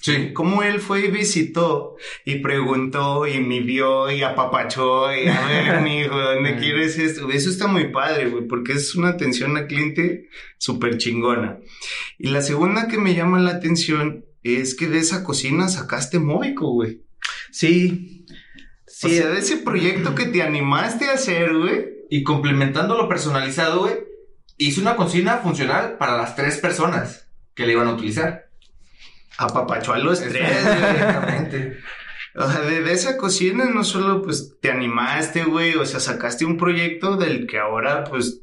Sí. 0.00 0.32
Cómo 0.32 0.62
él 0.62 0.80
fue 0.80 1.06
y 1.06 1.10
visitó 1.10 1.96
y 2.24 2.36
preguntó 2.36 3.26
y 3.26 3.40
midió 3.40 4.10
y 4.10 4.22
apapachó 4.22 5.14
y 5.14 5.28
a 5.28 5.46
ver, 5.46 5.80
mijo, 5.82 6.18
¿dónde 6.18 6.56
quieres 6.56 6.98
esto? 6.98 7.30
Eso 7.30 7.50
está 7.50 7.66
muy 7.66 7.88
padre, 7.88 8.28
güey, 8.30 8.46
porque 8.46 8.72
es 8.72 8.94
una 8.94 9.10
atención 9.10 9.56
al 9.56 9.66
cliente 9.66 10.28
súper 10.56 10.96
chingona. 10.96 11.58
Y 12.18 12.28
la 12.28 12.40
segunda 12.40 12.88
que 12.88 12.98
me 12.98 13.14
llama 13.14 13.40
la 13.40 13.50
atención 13.50 14.24
es 14.42 14.74
que 14.74 14.88
de 14.88 14.98
esa 14.98 15.22
cocina 15.22 15.68
sacaste 15.68 16.18
Móvico, 16.18 16.72
güey. 16.72 17.02
Sí. 17.50 18.26
o 18.86 19.08
sea, 19.08 19.28
de 19.28 19.38
ese 19.38 19.58
proyecto 19.58 20.14
que 20.14 20.26
te 20.26 20.42
animaste 20.42 21.06
a 21.06 21.14
hacer, 21.14 21.54
güey. 21.54 22.00
Y 22.08 22.22
complementando 22.22 22.96
lo 22.96 23.08
personalizado, 23.08 23.80
güey, 23.80 23.94
hizo 24.56 24.80
una 24.80 24.96
cocina 24.96 25.38
funcional 25.38 25.96
para 25.98 26.16
las 26.16 26.34
tres 26.36 26.58
personas 26.58 27.28
que 27.54 27.66
le 27.66 27.72
iban 27.72 27.86
a 27.86 27.92
utilizar. 27.92 28.49
Apapachó 29.40 29.92
a 29.94 29.98
los 29.98 30.20
tres. 30.20 30.36
Exactamente. 30.36 31.78
O 32.36 32.48
sea, 32.48 32.60
de, 32.60 32.82
de 32.82 32.92
esa 32.92 33.16
cocina 33.16 33.64
no 33.64 33.82
solo 33.82 34.22
pues 34.22 34.56
te 34.60 34.70
animaste, 34.70 35.44
güey, 35.44 35.74
o 35.74 35.84
sea, 35.84 35.98
sacaste 35.98 36.44
un 36.44 36.56
proyecto 36.56 37.16
del 37.16 37.46
que 37.46 37.58
ahora 37.58 38.04
pues 38.04 38.42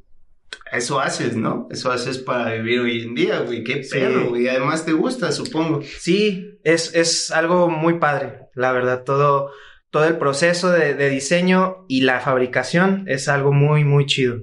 eso 0.71 0.99
haces, 0.99 1.35
¿no? 1.37 1.67
Eso 1.71 1.91
haces 1.91 2.17
para 2.17 2.51
vivir 2.53 2.79
hoy 2.81 3.01
en 3.03 3.15
día, 3.15 3.39
güey, 3.39 3.63
qué 3.63 3.83
Sí. 3.83 3.91
perro, 3.91 4.29
güey, 4.29 4.47
además 4.49 4.85
te 4.85 4.91
gusta, 4.91 5.31
supongo. 5.31 5.81
Sí, 5.99 6.57
es, 6.63 6.93
es 6.95 7.31
algo 7.31 7.69
muy 7.69 7.99
padre, 7.99 8.47
la 8.55 8.73
verdad, 8.73 9.03
todo, 9.05 9.51
todo 9.89 10.03
el 10.05 10.17
proceso 10.17 10.69
de, 10.71 10.93
de 10.95 11.09
diseño 11.09 11.85
y 11.87 12.01
la 12.01 12.19
fabricación 12.19 13.05
es 13.07 13.29
algo 13.29 13.53
muy, 13.53 13.85
muy 13.85 14.05
chido. 14.05 14.39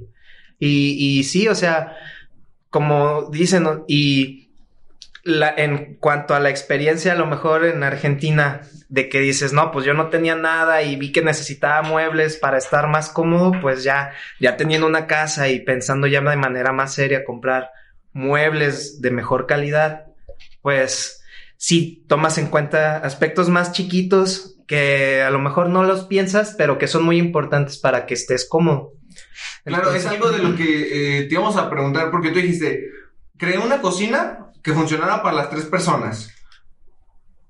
Y, 0.58 0.96
y 1.18 1.24
sí, 1.24 1.48
o 1.48 1.54
sea, 1.54 1.96
como 2.70 3.28
dicen, 3.30 3.66
y 3.88 4.43
la, 5.24 5.54
en 5.56 5.96
cuanto 5.96 6.34
a 6.34 6.40
la 6.40 6.50
experiencia, 6.50 7.12
a 7.12 7.16
lo 7.16 7.26
mejor 7.26 7.64
en 7.64 7.82
Argentina, 7.82 8.60
de 8.88 9.08
que 9.08 9.20
dices, 9.20 9.52
no, 9.52 9.72
pues 9.72 9.84
yo 9.84 9.94
no 9.94 10.08
tenía 10.08 10.36
nada 10.36 10.82
y 10.82 10.96
vi 10.96 11.12
que 11.12 11.22
necesitaba 11.22 11.82
muebles 11.82 12.36
para 12.36 12.58
estar 12.58 12.88
más 12.88 13.08
cómodo, 13.08 13.52
pues 13.60 13.82
ya, 13.82 14.12
ya 14.38 14.56
teniendo 14.56 14.86
una 14.86 15.06
casa 15.06 15.48
y 15.48 15.60
pensando 15.60 16.06
ya 16.06 16.20
de 16.20 16.36
manera 16.36 16.72
más 16.72 16.94
seria 16.94 17.24
comprar 17.24 17.70
muebles 18.12 19.00
de 19.00 19.10
mejor 19.10 19.46
calidad, 19.46 20.06
pues 20.62 21.22
si 21.56 22.04
tomas 22.06 22.38
en 22.38 22.46
cuenta 22.48 22.98
aspectos 22.98 23.48
más 23.48 23.72
chiquitos 23.72 24.56
que 24.66 25.22
a 25.22 25.30
lo 25.30 25.38
mejor 25.38 25.68
no 25.68 25.84
los 25.84 26.04
piensas, 26.04 26.54
pero 26.56 26.78
que 26.78 26.86
son 26.86 27.02
muy 27.02 27.18
importantes 27.18 27.78
para 27.78 28.06
que 28.06 28.14
estés 28.14 28.46
cómodo. 28.48 28.92
Claro, 29.64 29.94
es 29.94 30.04
Entonces, 30.04 30.06
algo 30.06 30.30
de 30.30 30.38
lo 30.38 30.56
que 30.56 31.20
eh, 31.20 31.22
te 31.24 31.34
íbamos 31.34 31.56
a 31.56 31.70
preguntar, 31.70 32.10
porque 32.10 32.30
tú 32.30 32.38
dijiste, 32.38 32.90
creé 33.36 33.58
una 33.58 33.80
cocina 33.80 34.52
que 34.64 34.72
funcionara 34.72 35.22
para 35.22 35.36
las 35.36 35.50
tres 35.50 35.64
personas. 35.66 36.32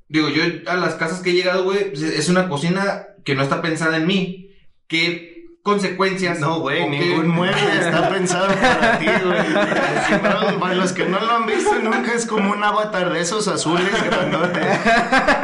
Digo, 0.09 0.29
yo 0.29 0.43
a 0.67 0.75
las 0.75 0.95
casas 0.97 1.21
que 1.21 1.31
he 1.31 1.35
llegado, 1.35 1.65
güey, 1.65 1.91
pues, 1.91 2.03
es 2.03 2.29
una 2.29 2.49
cocina 2.49 3.07
que 3.25 3.35
no 3.35 3.43
está 3.43 3.63
pensada 3.63 3.97
en 3.97 4.07
mí. 4.07 4.51
¿Qué 4.87 5.33
consecuencias? 5.63 6.41
No, 6.41 6.61
güey, 6.61 6.83
o 6.83 6.91
qué- 6.91 6.99
ningún 6.99 7.29
mueble 7.29 7.57
está 7.81 8.11
pensado 8.11 8.49
para 8.55 8.99
ti, 8.99 9.07
güey. 9.07 10.23
No, 10.23 10.61
Para 10.61 10.75
los 10.75 10.93
que 10.93 11.07
no 11.07 11.19
lo 11.21 11.31
han 11.33 11.47
visto 11.47 11.75
nunca 11.81 12.13
es 12.13 12.27
como 12.27 12.51
un 12.53 12.63
avatar 12.63 13.11
de 13.13 13.21
esos 13.21 13.49
azules 13.49 13.89
grandote, 14.05 14.61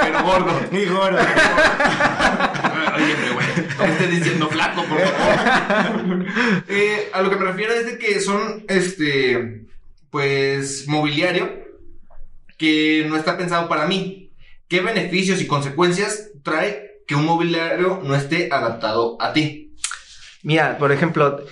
Pero 0.02 0.22
gordo. 0.24 0.60
ni 0.70 0.84
gordo. 0.84 1.18
Oye, 2.96 3.14
güey, 3.32 3.46
no 3.78 3.84
me 3.86 3.92
estés 3.92 4.10
diciendo 4.10 4.48
flaco, 4.50 4.82
por 4.84 4.98
favor. 5.00 6.26
Eh, 6.68 7.10
a 7.12 7.22
lo 7.22 7.30
que 7.30 7.36
me 7.36 7.44
refiero 7.46 7.72
es 7.72 7.86
de 7.86 7.98
que 7.98 8.20
son, 8.20 8.64
este, 8.68 9.66
pues, 10.10 10.86
mobiliario 10.88 11.48
que 12.58 13.06
no 13.08 13.16
está 13.16 13.38
pensado 13.38 13.68
para 13.68 13.86
mí. 13.86 14.32
¿Qué 14.68 14.80
beneficios 14.80 15.40
y 15.40 15.46
consecuencias 15.46 16.30
trae 16.42 17.02
que 17.06 17.14
un 17.14 17.24
mobiliario 17.24 18.00
no 18.04 18.14
esté 18.14 18.48
adaptado 18.52 19.16
a 19.20 19.32
ti? 19.32 19.74
Mira, 20.42 20.78
por 20.78 20.92
ejemplo, 20.92 21.44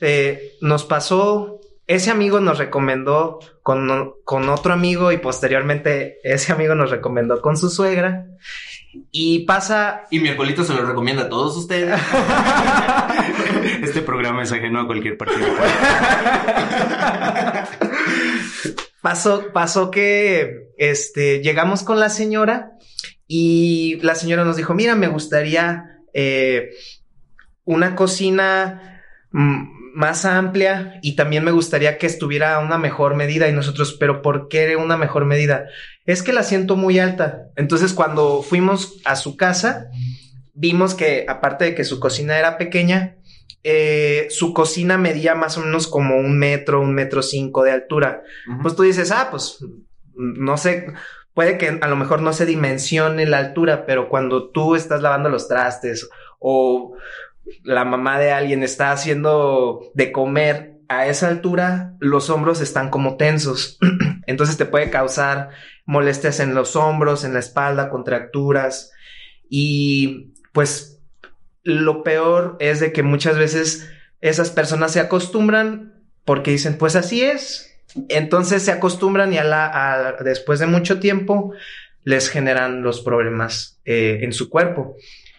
eh, 0.00 0.54
nos 0.60 0.84
pasó, 0.84 1.60
ese 1.86 2.10
amigo 2.10 2.40
nos 2.40 2.58
recomendó 2.58 3.38
con, 3.62 4.14
con 4.24 4.48
otro 4.48 4.72
amigo 4.72 5.12
y 5.12 5.18
posteriormente 5.18 6.18
ese 6.24 6.52
amigo 6.52 6.74
nos 6.74 6.90
recomendó 6.90 7.40
con 7.40 7.56
su 7.56 7.70
suegra. 7.70 8.26
Y 9.10 9.40
pasa, 9.40 10.02
Y 10.10 10.20
mi 10.20 10.28
abuelito 10.28 10.64
se 10.64 10.74
lo 10.74 10.84
recomienda 10.84 11.24
a 11.24 11.28
todos 11.28 11.56
ustedes. 11.56 12.00
Este 13.82 14.02
programa 14.02 14.42
es 14.42 14.52
ajeno 14.52 14.80
a 14.80 14.86
cualquier 14.86 15.16
partido. 15.16 15.46
pasó, 19.04 19.52
pasó 19.52 19.90
que 19.90 20.70
este, 20.78 21.42
llegamos 21.42 21.82
con 21.82 22.00
la 22.00 22.08
señora 22.08 22.78
y 23.26 23.98
la 24.00 24.14
señora 24.14 24.46
nos 24.46 24.56
dijo, 24.56 24.72
mira, 24.72 24.94
me 24.94 25.08
gustaría 25.08 26.00
eh, 26.14 26.70
una 27.64 27.96
cocina 27.96 29.02
mm, 29.30 29.92
más 29.94 30.24
amplia 30.24 31.00
y 31.02 31.16
también 31.16 31.44
me 31.44 31.50
gustaría 31.50 31.98
que 31.98 32.06
estuviera 32.06 32.54
a 32.54 32.60
una 32.60 32.78
mejor 32.78 33.14
medida 33.14 33.46
y 33.46 33.52
nosotros, 33.52 33.94
pero 34.00 34.22
¿por 34.22 34.48
qué 34.48 34.74
una 34.76 34.96
mejor 34.96 35.26
medida? 35.26 35.66
Es 36.06 36.22
que 36.22 36.32
la 36.32 36.42
siento 36.42 36.74
muy 36.74 36.98
alta. 36.98 37.48
Entonces 37.56 37.92
cuando 37.92 38.42
fuimos 38.42 39.02
a 39.04 39.16
su 39.16 39.36
casa, 39.36 39.90
vimos 40.54 40.94
que 40.94 41.26
aparte 41.28 41.66
de 41.66 41.74
que 41.74 41.84
su 41.84 42.00
cocina 42.00 42.38
era 42.38 42.56
pequeña, 42.56 43.16
eh, 43.62 44.26
su 44.30 44.52
cocina 44.52 44.98
medía 44.98 45.34
más 45.34 45.56
o 45.56 45.60
menos 45.60 45.86
como 45.86 46.16
un 46.16 46.38
metro, 46.38 46.80
un 46.80 46.94
metro 46.94 47.22
cinco 47.22 47.62
de 47.62 47.72
altura. 47.72 48.22
Pues 48.62 48.76
tú 48.76 48.82
dices, 48.82 49.10
ah, 49.10 49.28
pues 49.30 49.64
no 50.14 50.56
sé, 50.56 50.92
puede 51.34 51.58
que 51.58 51.78
a 51.80 51.88
lo 51.88 51.96
mejor 51.96 52.22
no 52.22 52.32
se 52.32 52.46
dimensione 52.46 53.26
la 53.26 53.38
altura, 53.38 53.86
pero 53.86 54.08
cuando 54.08 54.50
tú 54.50 54.76
estás 54.76 55.02
lavando 55.02 55.28
los 55.28 55.48
trastes 55.48 56.08
o 56.38 56.94
la 57.62 57.84
mamá 57.84 58.18
de 58.18 58.32
alguien 58.32 58.62
está 58.62 58.92
haciendo 58.92 59.90
de 59.94 60.12
comer 60.12 60.78
a 60.88 61.06
esa 61.06 61.28
altura, 61.28 61.94
los 61.98 62.30
hombros 62.30 62.60
están 62.60 62.90
como 62.90 63.16
tensos. 63.16 63.78
Entonces 64.26 64.56
te 64.56 64.66
puede 64.66 64.90
causar 64.90 65.50
molestias 65.86 66.40
en 66.40 66.54
los 66.54 66.76
hombros, 66.76 67.24
en 67.24 67.34
la 67.34 67.40
espalda, 67.40 67.90
contracturas. 67.90 68.92
Y 69.48 70.32
pues 70.52 70.93
lo 71.64 72.02
peor 72.02 72.56
es 72.60 72.78
de 72.78 72.92
que 72.92 73.02
muchas 73.02 73.36
veces 73.36 73.90
esas 74.20 74.50
personas 74.50 74.92
se 74.92 75.00
acostumbran 75.00 76.04
porque 76.24 76.50
dicen, 76.50 76.78
pues 76.78 76.94
así 76.94 77.22
es. 77.22 77.74
Entonces 78.08 78.62
se 78.62 78.72
acostumbran 78.72 79.32
y 79.32 79.38
después 80.24 80.60
de 80.60 80.66
mucho 80.66 81.00
tiempo 81.00 81.52
les 82.04 82.28
generan 82.28 82.82
los 82.82 83.00
problemas 83.00 83.80
eh, 83.84 84.20
en 84.22 84.32
su 84.32 84.50
cuerpo. 84.50 84.96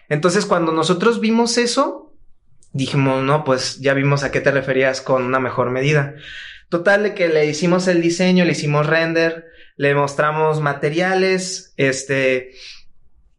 Entonces 0.10 0.46
cuando 0.46 0.72
nosotros 0.72 1.20
vimos 1.20 1.58
eso, 1.58 2.14
dijimos, 2.74 3.24
no, 3.24 3.44
pues 3.44 3.80
ya 3.80 3.94
vimos 3.94 4.24
a 4.24 4.32
qué 4.32 4.42
te 4.42 4.52
referías 4.52 5.02
con 5.02 5.24
una 5.24 5.40
mejor 5.40 5.70
medida. 5.70 6.16
Total 6.70 7.04
de 7.04 7.14
que 7.14 7.30
le 7.30 7.46
hicimos 7.46 7.88
el 7.88 8.02
diseño, 8.02 8.46
le 8.46 8.52
hicimos 8.52 8.88
render, 8.88 9.46
le 9.78 9.94
mostramos 9.94 10.62
materiales, 10.62 11.74
este, 11.78 12.52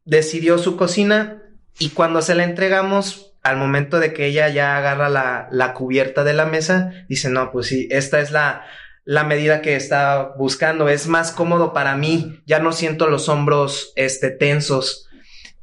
decidió 0.05 0.59
su 0.59 0.77
cocina 0.77 1.43
y 1.79 1.91
cuando 1.91 2.23
se 2.23 2.35
la 2.35 2.45
entregamos, 2.45 3.35
al 3.43 3.57
momento 3.57 4.01
de 4.01 4.13
que 4.13 4.27
ella 4.27 4.49
ya 4.49 4.77
agarra 4.77 5.09
la, 5.09 5.49
la 5.53 5.73
cubierta 5.73 6.25
de 6.25 6.35
la 6.35 6.47
mesa, 6.47 6.93
dice, 7.09 7.31
no, 7.31 7.53
pues 7.53 7.69
sí, 7.69 7.87
esta 7.91 8.21
es 8.21 8.33
la, 8.33 8.65
la 9.05 9.23
medida 9.23 9.63
que 9.63 9.77
está 9.77 10.33
buscando, 10.37 10.89
es 10.89 11.07
más 11.07 11.31
cómodo 11.31 11.73
para 11.73 11.97
mí, 11.97 12.43
ya 12.45 12.59
no 12.59 12.73
siento 12.73 13.09
los 13.09 13.29
hombros, 13.29 13.93
este, 13.95 14.31
tensos 14.31 15.09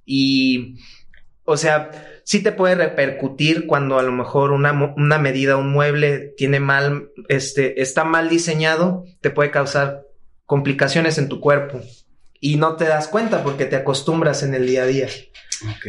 y, 0.06 0.78
o 1.43 1.58
sea, 1.58 1.91
sí 2.23 2.41
te 2.41 2.52
puede 2.52 2.76
repercutir 2.76 3.67
cuando 3.67 3.99
a 3.99 4.04
lo 4.04 4.12
mejor 4.12 4.52
una, 4.52 4.93
una 4.95 5.17
medida, 5.17 5.58
un 5.58 5.71
mueble 5.71 6.34
tiene 6.38 6.60
mal, 6.60 7.10
este, 7.28 7.82
está 7.82 8.04
mal 8.04 8.30
diseñado, 8.30 9.06
te 9.21 9.30
puede 9.30 9.52
causar 9.52 10.04
complicaciones 10.45 11.17
en 11.17 11.30
tu 11.30 11.39
cuerpo. 11.39 11.82
Y 12.39 12.58
no 12.58 12.76
te 12.76 12.86
das 12.86 13.08
cuenta 13.08 13.43
porque 13.43 13.65
te 13.65 13.78
acostumbras 13.78 14.43
en 14.43 14.54
el 14.54 14.67
día 14.67 14.84
a 14.84 14.86
día. 14.86 15.08
Ok. 15.69 15.86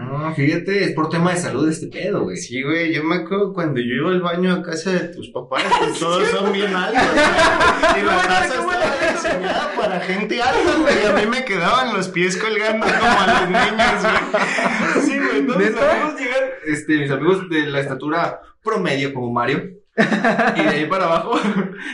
Ah, 0.00 0.32
fíjate, 0.34 0.84
es 0.84 0.92
por 0.92 1.08
tema 1.10 1.32
de 1.32 1.40
salud 1.40 1.68
este 1.68 1.88
pedo, 1.88 2.22
güey. 2.22 2.36
Sí, 2.36 2.62
güey, 2.62 2.92
yo 2.94 3.04
me 3.04 3.16
acuerdo 3.16 3.52
cuando 3.52 3.80
yo 3.80 3.94
iba 3.94 4.10
al 4.10 4.22
baño 4.22 4.52
a 4.52 4.62
casa 4.62 4.92
de 4.92 5.08
tus 5.08 5.28
papás, 5.30 5.64
pues 5.78 5.98
todos 5.98 6.26
son 6.28 6.52
bien 6.52 6.74
altos, 6.74 7.02
güey. 7.12 8.00
Y 8.00 8.04
la 8.04 8.22
taza 8.22 8.54
estaba 8.60 9.12
diseñada 9.12 9.72
para 9.76 10.00
gente 10.00 10.40
alta, 10.40 10.76
güey. 10.80 10.94
Y 11.02 11.06
a 11.06 11.12
mí 11.12 11.26
me 11.26 11.44
quedaban 11.44 11.94
los 11.94 12.08
pies 12.08 12.36
colgando 12.36 12.86
como 12.86 13.20
a 13.20 13.26
los 13.26 13.50
niños, 13.50 14.02
güey. 14.02 15.04
Sí, 15.04 15.18
güey, 15.18 15.42
mis 15.42 15.76
amigos 15.76 16.20
llegan, 16.20 16.50
este, 16.66 16.98
mis 16.98 17.10
amigos 17.10 17.50
de 17.50 17.66
la 17.66 17.80
estatura 17.80 18.40
promedio 18.62 19.12
como 19.12 19.32
Mario. 19.32 19.79
Y 19.96 20.62
de 20.62 20.68
ahí 20.68 20.86
para 20.86 21.04
abajo. 21.04 21.38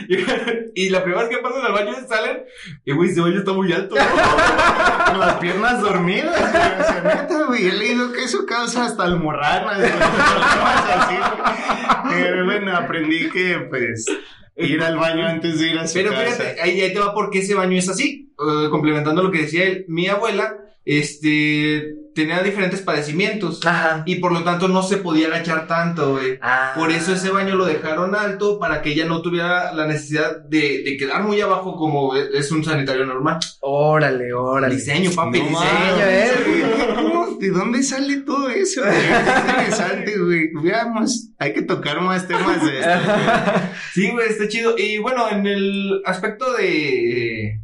y 0.75 0.89
la 0.89 1.03
primera 1.03 1.23
vez 1.23 1.35
que 1.35 1.41
pasan 1.41 1.65
al 1.65 1.73
baño 1.73 1.93
salen. 2.07 2.43
Y 2.85 2.93
güey, 2.93 3.09
ese 3.09 3.21
baño 3.21 3.39
está 3.39 3.53
muy 3.53 3.71
alto. 3.73 3.95
Con 5.07 5.19
las 5.19 5.35
piernas 5.35 5.81
dormidas, 5.81 6.53
güey. 7.47 7.69
Que 8.13 8.23
eso 8.23 8.45
causa 8.45 8.85
hasta 8.85 9.03
almorranas. 9.03 9.91
Pero 12.09 12.45
bueno, 12.45 12.75
aprendí 12.75 13.29
que, 13.29 13.59
pues. 13.69 14.05
Ir 14.59 14.81
al 14.81 14.97
baño 14.97 15.27
antes 15.27 15.59
de 15.59 15.69
ir 15.69 15.77
a 15.77 15.87
su 15.87 15.93
Pero 15.93 16.11
casa. 16.11 16.23
fíjate, 16.25 16.61
ahí, 16.61 16.81
ahí 16.81 16.91
te 16.91 16.99
va 16.99 17.13
porque 17.13 17.39
ese 17.39 17.53
baño 17.53 17.77
es 17.77 17.89
así. 17.89 18.33
Eh, 18.39 18.69
complementando 18.69 19.21
lo 19.23 19.31
que 19.31 19.43
decía 19.43 19.65
él, 19.65 19.85
mi 19.87 20.07
abuela, 20.07 20.57
este, 20.85 21.93
tenía 22.21 22.41
diferentes 22.41 22.81
padecimientos. 22.81 23.65
Ajá. 23.65 24.03
Y 24.05 24.15
por 24.15 24.31
lo 24.31 24.43
tanto 24.43 24.67
no 24.67 24.81
se 24.81 24.97
podía 24.97 25.27
agachar 25.27 25.67
tanto, 25.67 26.13
güey. 26.13 26.39
Ah. 26.41 26.73
Por 26.75 26.91
eso 26.91 27.13
ese 27.13 27.29
baño 27.29 27.55
lo 27.55 27.65
dejaron 27.65 28.15
alto 28.15 28.59
para 28.59 28.81
que 28.81 28.89
ella 28.89 29.05
no 29.05 29.21
tuviera 29.21 29.71
la 29.73 29.85
necesidad 29.85 30.37
de, 30.41 30.81
de 30.83 30.97
quedar 30.97 31.23
muy 31.23 31.39
abajo 31.41 31.75
como 31.75 32.15
es 32.15 32.51
un 32.51 32.63
sanitario 32.63 33.05
normal. 33.05 33.39
Órale, 33.61 34.33
órale. 34.33 34.75
Diseño, 34.75 35.11
papi, 35.11 35.39
No 35.41 35.45
diseño. 35.49 36.05
¿eh? 36.05 36.31
¿De 37.39 37.49
dónde 37.51 37.83
sale 37.83 38.17
todo 38.21 38.49
eso? 38.49 38.81
güey? 38.81 38.95
Es 38.97 39.49
interesante, 39.49 40.17
güey. 40.17 40.49
Veamos, 40.63 41.29
hay 41.37 41.53
que 41.53 41.61
tocar 41.61 42.01
más 42.01 42.27
temas 42.27 42.65
de 42.65 42.79
esto. 42.79 42.99
güey. 43.05 43.61
Sí, 43.93 44.09
güey, 44.11 44.27
está 44.27 44.47
chido. 44.47 44.75
Y 44.75 44.97
bueno, 44.97 45.29
en 45.29 45.45
el 45.45 46.01
aspecto 46.03 46.51
de 46.53 47.59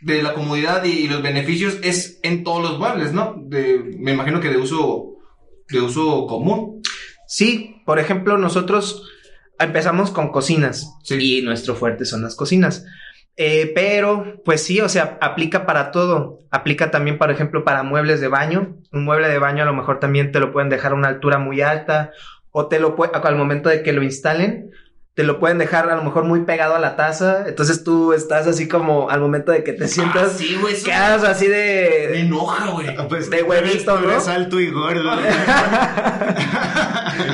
de 0.00 0.22
la 0.22 0.34
comodidad 0.34 0.84
y, 0.84 1.08
los 1.08 1.22
beneficios 1.22 1.78
es 1.82 2.18
en 2.22 2.44
todos 2.44 2.62
los 2.62 2.78
muebles, 2.78 3.12
¿no? 3.12 3.34
De, 3.36 3.96
me 3.98 4.12
imagino 4.12 4.40
que 4.40 4.48
de 4.48 4.56
uso 4.56 5.16
de 5.68 5.80
uso 5.80 6.26
común. 6.26 6.82
Sí, 7.26 7.82
por 7.86 7.98
ejemplo, 7.98 8.38
nosotros 8.38 9.08
empezamos 9.58 10.10
con 10.10 10.32
cocinas 10.32 10.96
Sí. 11.04 11.38
y 11.38 11.42
nuestro 11.42 11.74
fuerte 11.74 12.04
son 12.04 12.22
las 12.22 12.34
cocinas. 12.34 12.84
Eh, 13.36 13.70
pero, 13.74 14.42
pues 14.44 14.62
sí, 14.62 14.80
o 14.80 14.88
sea, 14.88 15.16
aplica 15.20 15.64
para 15.64 15.92
todo. 15.92 16.40
Aplica 16.50 16.90
también, 16.90 17.18
por 17.18 17.30
ejemplo, 17.30 17.64
para 17.64 17.82
muebles 17.84 18.20
de 18.20 18.28
baño. 18.28 18.76
Un 18.92 19.04
mueble 19.04 19.28
de 19.28 19.38
baño 19.38 19.62
a 19.62 19.66
lo 19.66 19.72
mejor 19.72 20.00
también 20.00 20.32
te 20.32 20.40
lo 20.40 20.52
pueden 20.52 20.68
dejar 20.68 20.92
a 20.92 20.96
una 20.96 21.08
altura 21.08 21.38
muy 21.38 21.60
alta 21.60 22.10
o 22.50 22.66
te 22.66 22.80
lo 22.80 22.96
al 23.00 23.36
momento 23.36 23.68
de 23.68 23.82
que 23.82 23.92
lo 23.92 24.02
instalen, 24.02 24.70
te 25.20 25.26
lo 25.26 25.38
pueden 25.38 25.58
dejar 25.58 25.90
a 25.90 25.96
lo 25.96 26.02
mejor 26.02 26.24
muy 26.24 26.44
pegado 26.44 26.74
a 26.74 26.78
la 26.78 26.96
taza. 26.96 27.44
Entonces 27.46 27.84
tú 27.84 28.14
estás 28.14 28.46
así 28.46 28.66
como 28.68 29.10
al 29.10 29.20
momento 29.20 29.52
de 29.52 29.62
que 29.62 29.74
te 29.74 29.86
sientas, 29.86 30.32
Ah, 30.32 30.38
sí, 30.38 30.56
güey, 30.58 30.72
eso 30.72 30.86
quedas 30.86 31.22
así 31.24 31.44
me 31.46 31.50
de... 31.54 32.20
enoja, 32.20 32.70
güey. 32.70 32.86
Pues, 33.06 33.28
De 33.28 33.42
huevito, 33.42 34.00
¿no? 34.00 34.12
alto 34.32 34.58
y 34.58 34.70
gordo. 34.70 35.10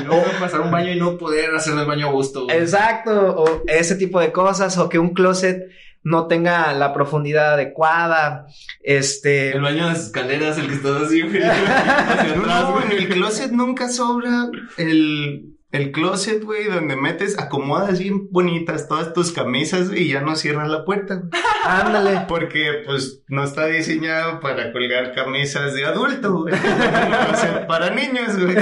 No 0.05 0.21
pasar 0.39 0.61
un 0.61 0.71
baño 0.71 0.91
y 0.91 0.99
no 0.99 1.17
poder 1.17 1.55
hacer 1.55 1.77
el 1.77 1.85
baño 1.85 2.09
a 2.09 2.11
gusto. 2.11 2.43
güey. 2.43 2.57
Exacto, 2.57 3.35
o 3.37 3.63
ese 3.67 3.95
tipo 3.95 4.19
de 4.19 4.33
cosas, 4.33 4.77
o 4.77 4.89
que 4.89 4.99
un 4.99 5.13
closet 5.13 5.69
no 6.03 6.27
tenga 6.27 6.73
la 6.73 6.93
profundidad 6.93 7.53
adecuada, 7.53 8.47
este... 8.83 9.51
El 9.51 9.61
baño 9.61 9.85
de 9.87 9.93
las 9.93 10.05
escaleras, 10.07 10.57
el 10.57 10.67
que 10.67 10.73
estás 10.73 11.03
así, 11.03 11.21
güey. 11.21 11.41
Hacia 11.43 12.33
atrás, 12.33 12.63
No, 12.63 12.81
en 12.81 12.87
güey. 12.89 12.97
el 12.97 13.09
closet 13.09 13.51
nunca 13.51 13.87
sobra 13.87 14.47
el, 14.77 15.56
el 15.77 15.91
closet, 15.91 16.43
güey, 16.43 16.65
donde 16.65 16.95
metes, 16.95 17.39
acomodas 17.39 17.99
bien 17.99 18.29
bonitas 18.31 18.87
todas 18.87 19.13
tus 19.13 19.31
camisas 19.31 19.91
y 19.93 20.09
ya 20.09 20.21
no 20.21 20.35
cierras 20.35 20.69
la 20.69 20.83
puerta. 20.83 21.23
Ándale. 21.65 22.25
Porque, 22.27 22.83
pues, 22.85 23.21
no 23.27 23.43
está 23.43 23.67
diseñado 23.67 24.39
para 24.39 24.71
colgar 24.71 25.13
camisas 25.13 25.73
de 25.73 25.85
adulto, 25.85 26.41
güey. 26.41 26.53
O 27.33 27.35
sea, 27.35 27.67
para 27.67 27.89
niños, 27.91 28.37
güey. 28.39 28.55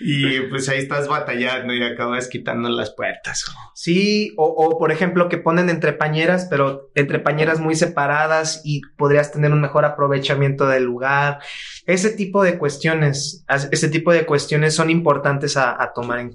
Y 0.00 0.40
pues 0.42 0.68
ahí 0.68 0.78
estás 0.78 1.08
batallando 1.08 1.74
y 1.74 1.82
acabas 1.82 2.28
quitando 2.28 2.68
las 2.68 2.90
puertas. 2.90 3.44
Sí, 3.74 4.32
o, 4.36 4.46
o 4.46 4.78
por 4.78 4.92
ejemplo 4.92 5.28
que 5.28 5.38
ponen 5.38 5.68
entre 5.70 5.92
pañeras, 5.92 6.46
pero 6.48 6.90
entre 6.94 7.18
pañeras 7.18 7.60
muy 7.60 7.74
separadas 7.74 8.62
y 8.64 8.82
podrías 8.96 9.32
tener 9.32 9.52
un 9.52 9.60
mejor 9.60 9.84
aprovechamiento 9.84 10.68
del 10.68 10.84
lugar. 10.84 11.40
Ese 11.84 12.10
tipo 12.10 12.42
de 12.42 12.58
cuestiones, 12.58 13.44
ese 13.70 13.88
tipo 13.88 14.12
de 14.12 14.24
cuestiones 14.24 14.74
son 14.74 14.90
importantes 14.90 15.56
a, 15.56 15.82
a 15.82 15.92
tomar 15.92 16.20
en 16.20 16.27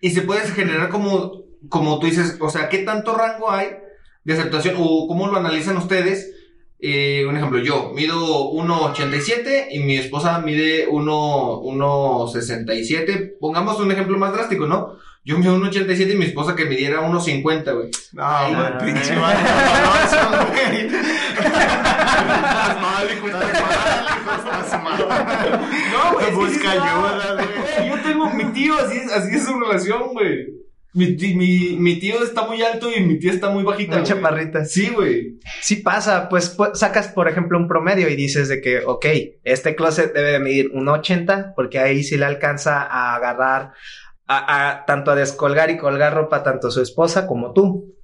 Y 0.00 0.10
se 0.10 0.22
puede 0.22 0.46
generar 0.48 0.88
como, 0.88 1.44
como 1.68 1.98
tú 1.98 2.06
dices, 2.06 2.36
o 2.40 2.50
sea, 2.50 2.68
¿qué 2.68 2.78
tanto 2.78 3.14
rango 3.14 3.50
hay 3.50 3.68
de 4.24 4.32
aceptación? 4.34 4.76
¿O 4.78 5.06
cómo 5.08 5.26
lo 5.28 5.36
analizan 5.36 5.76
ustedes? 5.76 6.32
Eh, 6.78 7.24
un 7.26 7.36
ejemplo, 7.36 7.58
yo 7.58 7.92
mido 7.94 8.52
1,87 8.52 9.68
y 9.70 9.78
mi 9.80 9.96
esposa 9.96 10.40
mide 10.40 10.86
1 10.86 11.62
1,67. 11.62 13.38
Pongamos 13.40 13.80
un 13.80 13.90
ejemplo 13.90 14.18
más 14.18 14.32
drástico, 14.32 14.66
¿no? 14.66 14.98
Yo 15.26 15.36
mido 15.38 15.56
1,87 15.58 16.12
y 16.12 16.16
mi 16.16 16.24
esposa 16.26 16.54
que 16.54 16.66
midiera 16.66 17.00
1,50, 17.02 17.74
güey. 17.74 17.90
No, 18.12 18.22
Ay, 18.24 18.54
güey, 18.54 18.70
no. 18.70 18.78
pinche 18.78 19.12
doloroso, 19.12 20.46
güey. 20.52 20.86
Estás 20.86 22.80
mal, 22.80 23.06
hijo, 23.12 23.26
estás 23.26 23.60
mal, 23.60 24.06
hijo, 24.06 24.30
estás 24.38 24.82
mal. 24.84 24.98
No, 25.92 26.12
güey, 26.14 26.30
Busca 26.32 26.74
no. 26.76 26.82
ayuda, 26.84 27.34
güey. 27.34 27.88
Yo 27.88 28.02
tengo 28.02 28.30
mi 28.30 28.44
tío, 28.52 28.74
así 28.78 28.98
es, 28.98 29.12
así 29.12 29.34
es 29.36 29.44
su 29.44 29.58
relación, 29.58 30.12
güey. 30.12 30.46
Mi, 30.94 31.08
mi, 31.34 31.76
mi 31.78 31.98
tío 31.98 32.22
está 32.22 32.46
muy 32.46 32.62
alto 32.62 32.88
y 32.90 33.00
mi 33.02 33.18
tía 33.18 33.32
está 33.32 33.50
muy 33.50 33.64
bajita. 33.64 33.96
Muy 33.96 34.04
chaparrita. 34.06 34.64
Sí, 34.64 34.88
güey. 34.88 35.38
Sí 35.60 35.76
pasa, 35.76 36.28
pues, 36.30 36.56
pu- 36.56 36.74
sacas 36.74 37.08
por 37.08 37.28
ejemplo 37.28 37.58
un 37.58 37.68
promedio 37.68 38.08
y 38.08 38.16
dices 38.16 38.48
de 38.48 38.62
que, 38.62 38.78
ok, 38.78 39.04
este 39.44 39.74
closet 39.74 40.14
debe 40.14 40.32
de 40.32 40.38
medir 40.38 40.70
1,80 40.72 41.52
porque 41.54 41.80
ahí 41.80 42.02
sí 42.02 42.16
le 42.16 42.24
alcanza 42.24 42.80
a 42.82 43.14
agarrar, 43.14 43.72
a, 44.26 44.70
a- 44.70 44.84
tanto 44.86 45.10
a 45.10 45.14
descolgar 45.14 45.70
y 45.70 45.76
colgar 45.76 46.14
ropa 46.14 46.42
tanto 46.42 46.70
su 46.70 46.80
esposa 46.82 47.26
como 47.26 47.52
tú. 47.52 47.94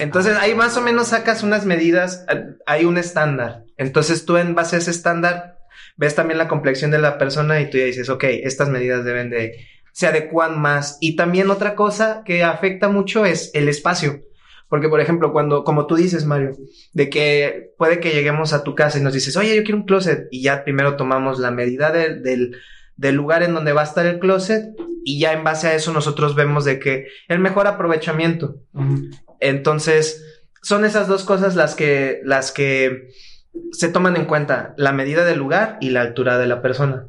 Entonces 0.00 0.36
ahí 0.36 0.54
más 0.54 0.76
o 0.76 0.80
menos 0.80 1.08
sacas 1.08 1.42
unas 1.42 1.64
medidas, 1.64 2.26
hay 2.66 2.84
un 2.84 2.98
estándar. 2.98 3.64
Entonces 3.76 4.24
tú 4.24 4.36
en 4.36 4.54
base 4.54 4.76
a 4.76 4.78
ese 4.80 4.90
estándar 4.90 5.58
ves 5.96 6.14
también 6.16 6.38
la 6.38 6.48
complexión 6.48 6.90
de 6.90 6.98
la 6.98 7.18
persona 7.18 7.60
y 7.60 7.70
tú 7.70 7.78
ya 7.78 7.84
dices, 7.84 8.08
ok, 8.08 8.24
estas 8.24 8.68
medidas 8.68 9.04
deben 9.04 9.30
de, 9.30 9.56
se 9.92 10.08
adecuan 10.08 10.60
más. 10.60 10.98
Y 11.00 11.14
también 11.14 11.50
otra 11.50 11.76
cosa 11.76 12.22
que 12.24 12.42
afecta 12.42 12.88
mucho 12.88 13.24
es 13.24 13.52
el 13.54 13.68
espacio. 13.68 14.22
Porque, 14.68 14.88
por 14.88 15.00
ejemplo, 15.00 15.32
cuando, 15.32 15.62
como 15.62 15.86
tú 15.86 15.94
dices, 15.94 16.24
Mario, 16.24 16.56
de 16.94 17.08
que 17.08 17.74
puede 17.78 18.00
que 18.00 18.10
lleguemos 18.10 18.52
a 18.52 18.64
tu 18.64 18.74
casa 18.74 18.98
y 18.98 19.02
nos 19.02 19.12
dices, 19.12 19.36
oye, 19.36 19.54
yo 19.54 19.62
quiero 19.62 19.78
un 19.78 19.84
closet, 19.86 20.26
y 20.32 20.42
ya 20.42 20.64
primero 20.64 20.96
tomamos 20.96 21.38
la 21.38 21.52
medida 21.52 21.92
del, 21.92 22.56
del 22.96 23.14
lugar 23.14 23.44
en 23.44 23.54
donde 23.54 23.72
va 23.72 23.82
a 23.82 23.84
estar 23.84 24.04
el 24.06 24.18
closet, 24.18 24.64
y 25.04 25.20
ya 25.20 25.32
en 25.32 25.44
base 25.44 25.68
a 25.68 25.74
eso 25.74 25.92
nosotros 25.92 26.34
vemos 26.34 26.64
de 26.64 26.78
que 26.78 27.06
el 27.28 27.38
mejor 27.38 27.66
aprovechamiento. 27.66 28.56
Entonces, 29.40 30.24
son 30.62 30.84
esas 30.84 31.08
dos 31.08 31.24
cosas 31.24 31.56
las 31.56 31.74
que, 31.74 32.20
las 32.24 32.50
que 32.52 33.08
se 33.72 33.88
toman 33.88 34.16
en 34.16 34.24
cuenta, 34.24 34.74
la 34.76 34.92
medida 34.92 35.24
del 35.24 35.38
lugar 35.38 35.76
y 35.80 35.90
la 35.90 36.00
altura 36.00 36.38
de 36.38 36.46
la 36.46 36.62
persona. 36.62 37.06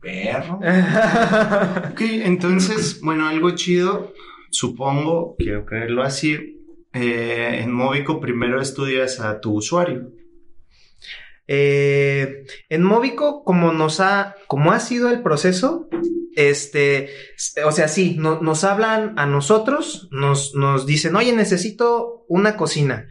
Perro. 0.00 0.60
Ok, 1.92 2.00
entonces, 2.00 3.00
bueno, 3.00 3.26
algo 3.28 3.50
chido, 3.52 4.12
supongo, 4.50 5.36
quiero 5.38 5.64
creerlo 5.64 6.02
así. 6.02 6.60
eh, 6.92 7.60
en 7.62 7.72
Móvico 7.72 8.20
primero 8.20 8.60
estudias 8.60 9.20
a 9.20 9.40
tu 9.40 9.52
usuario. 9.54 10.10
Eh, 11.48 12.44
en 12.68 12.82
Móvico, 12.82 13.44
como 13.44 13.72
nos 13.72 14.00
ha, 14.00 14.34
como 14.48 14.72
ha 14.72 14.80
sido 14.80 15.10
el 15.10 15.22
proceso, 15.22 15.88
este, 16.34 17.08
o 17.64 17.72
sea, 17.72 17.88
sí, 17.88 18.16
no- 18.18 18.40
nos 18.42 18.64
hablan 18.64 19.18
a 19.18 19.26
nosotros, 19.26 20.08
nos, 20.10 20.54
nos 20.54 20.86
dicen, 20.86 21.14
oye, 21.16 21.32
necesito 21.32 22.24
una 22.28 22.56
cocina. 22.56 23.06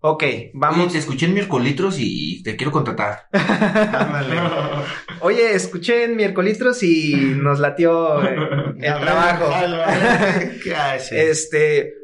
Ok, 0.00 0.22
Vamos, 0.54 0.76
vamos. 0.78 0.92
te 0.92 0.98
escuché 1.00 1.26
en 1.26 1.34
miércolitos 1.34 1.96
y 1.98 2.40
te 2.44 2.54
quiero 2.54 2.70
contratar. 2.70 3.26
Oye, 5.20 5.54
escuché 5.56 6.04
en 6.04 6.14
miércolitros 6.16 6.84
y 6.84 7.14
nos 7.16 7.58
latió 7.58 8.22
eh, 8.22 8.36
el 8.80 9.00
trabajo. 9.00 9.50
Este, 11.10 11.94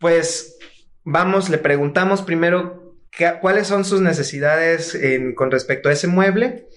pues 0.00 0.58
vamos, 1.04 1.48
le 1.48 1.58
preguntamos 1.58 2.22
primero 2.22 2.87
cuáles 3.40 3.66
son 3.66 3.84
sus 3.84 4.00
necesidades 4.00 4.98
con 5.34 5.50
respecto 5.50 5.88
a 5.88 5.92
ese 5.92 6.06
mueble 6.06 6.68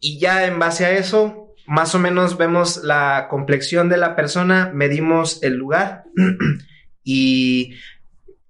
y 0.00 0.18
ya 0.18 0.46
en 0.46 0.58
base 0.58 0.86
a 0.86 0.92
eso, 0.92 1.54
más 1.66 1.94
o 1.94 1.98
menos 1.98 2.38
vemos 2.38 2.82
la 2.82 3.26
complexión 3.28 3.88
de 3.90 3.98
la 3.98 4.16
persona, 4.16 4.70
medimos 4.74 5.42
el 5.42 5.54
lugar 5.54 6.04
y 7.04 7.74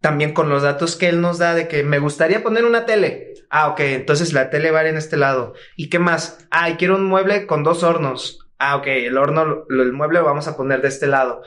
también 0.01 0.33
con 0.33 0.49
los 0.49 0.63
datos 0.63 0.97
que 0.97 1.09
él 1.09 1.21
nos 1.21 1.39
da 1.39 1.55
de 1.55 1.69
que 1.69 1.83
me 1.83 1.99
gustaría 1.99 2.43
poner 2.43 2.65
una 2.65 2.87
tele. 2.87 3.35
Ah, 3.51 3.69
ok, 3.69 3.81
entonces 3.81 4.33
la 4.33 4.49
tele 4.49 4.71
va 4.71 4.89
en 4.89 4.97
este 4.97 5.17
lado. 5.17 5.55
¿Y 5.77 5.91
qué 5.91 5.99
más? 5.99 6.47
Ah, 6.51 6.77
quiero 6.79 6.95
un 6.97 7.05
mueble 7.05 7.47
con 7.47 7.65
dos 7.65 7.83
hornos. 7.83 8.49
Ah, 8.59 8.77
ok, 8.77 8.87
el 8.87 9.19
horno, 9.19 9.65
el 9.69 9.93
mueble 9.93 10.21
lo 10.21 10.25
vamos 10.25 10.47
a 10.47 10.57
poner 10.57 10.81
de 10.81 10.89
este 10.89 11.09
lado. 11.09 11.43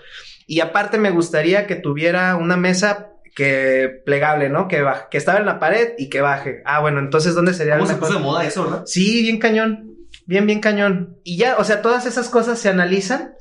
Y 0.45 0.59
aparte 0.59 0.97
me 0.97 1.11
gustaría 1.11 1.65
que 1.65 1.75
tuviera 1.75 2.35
una 2.35 2.57
mesa 2.57 3.12
que 3.35 4.01
plegable, 4.05 4.49
¿no? 4.49 4.67
Que 4.67 4.81
baje, 4.81 5.05
que 5.09 5.17
estaba 5.17 5.39
en 5.39 5.45
la 5.45 5.59
pared 5.59 5.93
y 5.97 6.09
que 6.09 6.21
baje. 6.21 6.61
Ah, 6.65 6.81
bueno, 6.81 6.99
entonces 6.99 7.33
¿dónde 7.33 7.53
sería 7.53 7.77
¿Cómo 7.77 7.89
el 7.89 7.95
se 7.95 7.99
puso 7.99 8.13
de 8.13 8.19
moda 8.19 8.45
eso, 8.45 8.63
verdad? 8.63 8.83
Sí, 8.85 9.21
bien 9.21 9.39
cañón. 9.39 9.95
Bien, 10.25 10.45
bien 10.45 10.59
cañón. 10.59 11.17
Y 11.23 11.37
ya, 11.37 11.57
o 11.57 11.63
sea, 11.63 11.81
todas 11.81 12.05
esas 12.05 12.29
cosas 12.29 12.59
se 12.59 12.69
analizan 12.69 13.33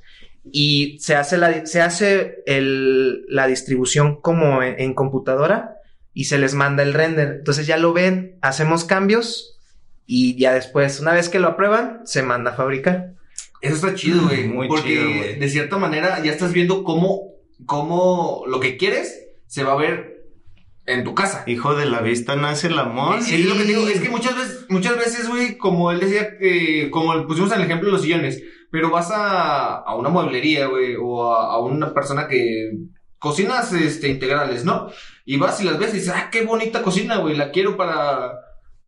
y 0.51 0.99
se 1.01 1.15
hace 1.15 1.37
la, 1.37 1.67
se 1.67 1.81
hace 1.81 2.43
el, 2.47 3.25
la 3.29 3.47
distribución 3.47 4.21
como 4.21 4.63
en, 4.63 4.81
en 4.81 4.95
computadora 4.95 5.77
y 6.15 6.25
se 6.25 6.39
les 6.39 6.55
manda 6.55 6.83
el 6.83 6.95
render. 6.95 7.37
Entonces 7.39 7.67
ya 7.67 7.77
lo 7.77 7.93
ven, 7.93 8.39
hacemos 8.41 8.85
cambios 8.85 9.61
y 10.07 10.39
ya 10.39 10.55
después, 10.55 11.01
una 11.01 11.13
vez 11.13 11.29
que 11.29 11.39
lo 11.39 11.49
aprueban, 11.49 12.01
se 12.05 12.23
manda 12.23 12.53
a 12.53 12.57
fabricar. 12.57 13.15
Eso 13.61 13.75
está 13.75 13.95
chido, 13.95 14.25
güey. 14.25 14.49
Muy 14.49 14.67
porque 14.67 14.89
chido, 14.89 15.05
güey. 15.05 15.39
de 15.39 15.49
cierta 15.49 15.77
manera 15.77 16.21
ya 16.23 16.33
estás 16.33 16.53
viendo 16.53 16.83
cómo, 16.83 17.35
cómo 17.67 18.43
lo 18.49 18.59
que 18.59 18.77
quieres 18.77 19.22
se 19.53 19.65
va 19.65 19.73
a 19.73 19.77
ver 19.77 20.25
en 20.87 21.05
tu 21.05 21.15
casa. 21.15 21.45
Hijo 21.47 21.75
de 21.75 21.85
la 21.85 22.01
vista 22.01 22.37
nace 22.37 22.69
el 22.69 22.79
amor. 22.79 23.19
Es 23.19 23.45
lo 23.45 23.55
que 23.55 23.65
digo, 23.65 23.87
es 23.87 24.01
que 24.01 24.09
muchas 24.09 24.35
veces, 24.35 24.65
muchas 24.71 24.97
veces, 24.97 25.29
güey, 25.29 25.59
como 25.59 25.93
él 25.93 26.01
decía, 26.01 26.38
que 26.38 26.88
como 26.91 27.27
pusimos 27.27 27.53
en 27.53 27.59
el 27.59 27.67
ejemplo 27.67 27.88
de 27.88 27.93
los 27.93 28.01
sillones, 28.01 28.43
pero 28.71 28.91
vas 28.91 29.11
a, 29.11 29.75
a 29.77 29.95
una 29.95 30.09
mueblería, 30.09 30.69
güey, 30.69 30.97
o 30.99 31.35
a, 31.35 31.53
a 31.53 31.59
una 31.59 31.93
persona 31.93 32.29
que 32.29 32.71
cocinas 33.19 33.75
este, 33.75 34.09
integrales, 34.09 34.65
¿no? 34.65 34.88
Y 35.27 35.37
vas 35.37 35.61
y 35.61 35.65
las 35.65 35.79
ves 35.79 35.91
y 35.91 35.99
dices, 35.99 36.15
ah, 36.17 36.31
qué 36.33 36.47
bonita 36.47 36.81
cocina, 36.81 37.19
güey, 37.19 37.37
la 37.37 37.51
quiero 37.51 37.77
para, 37.77 38.33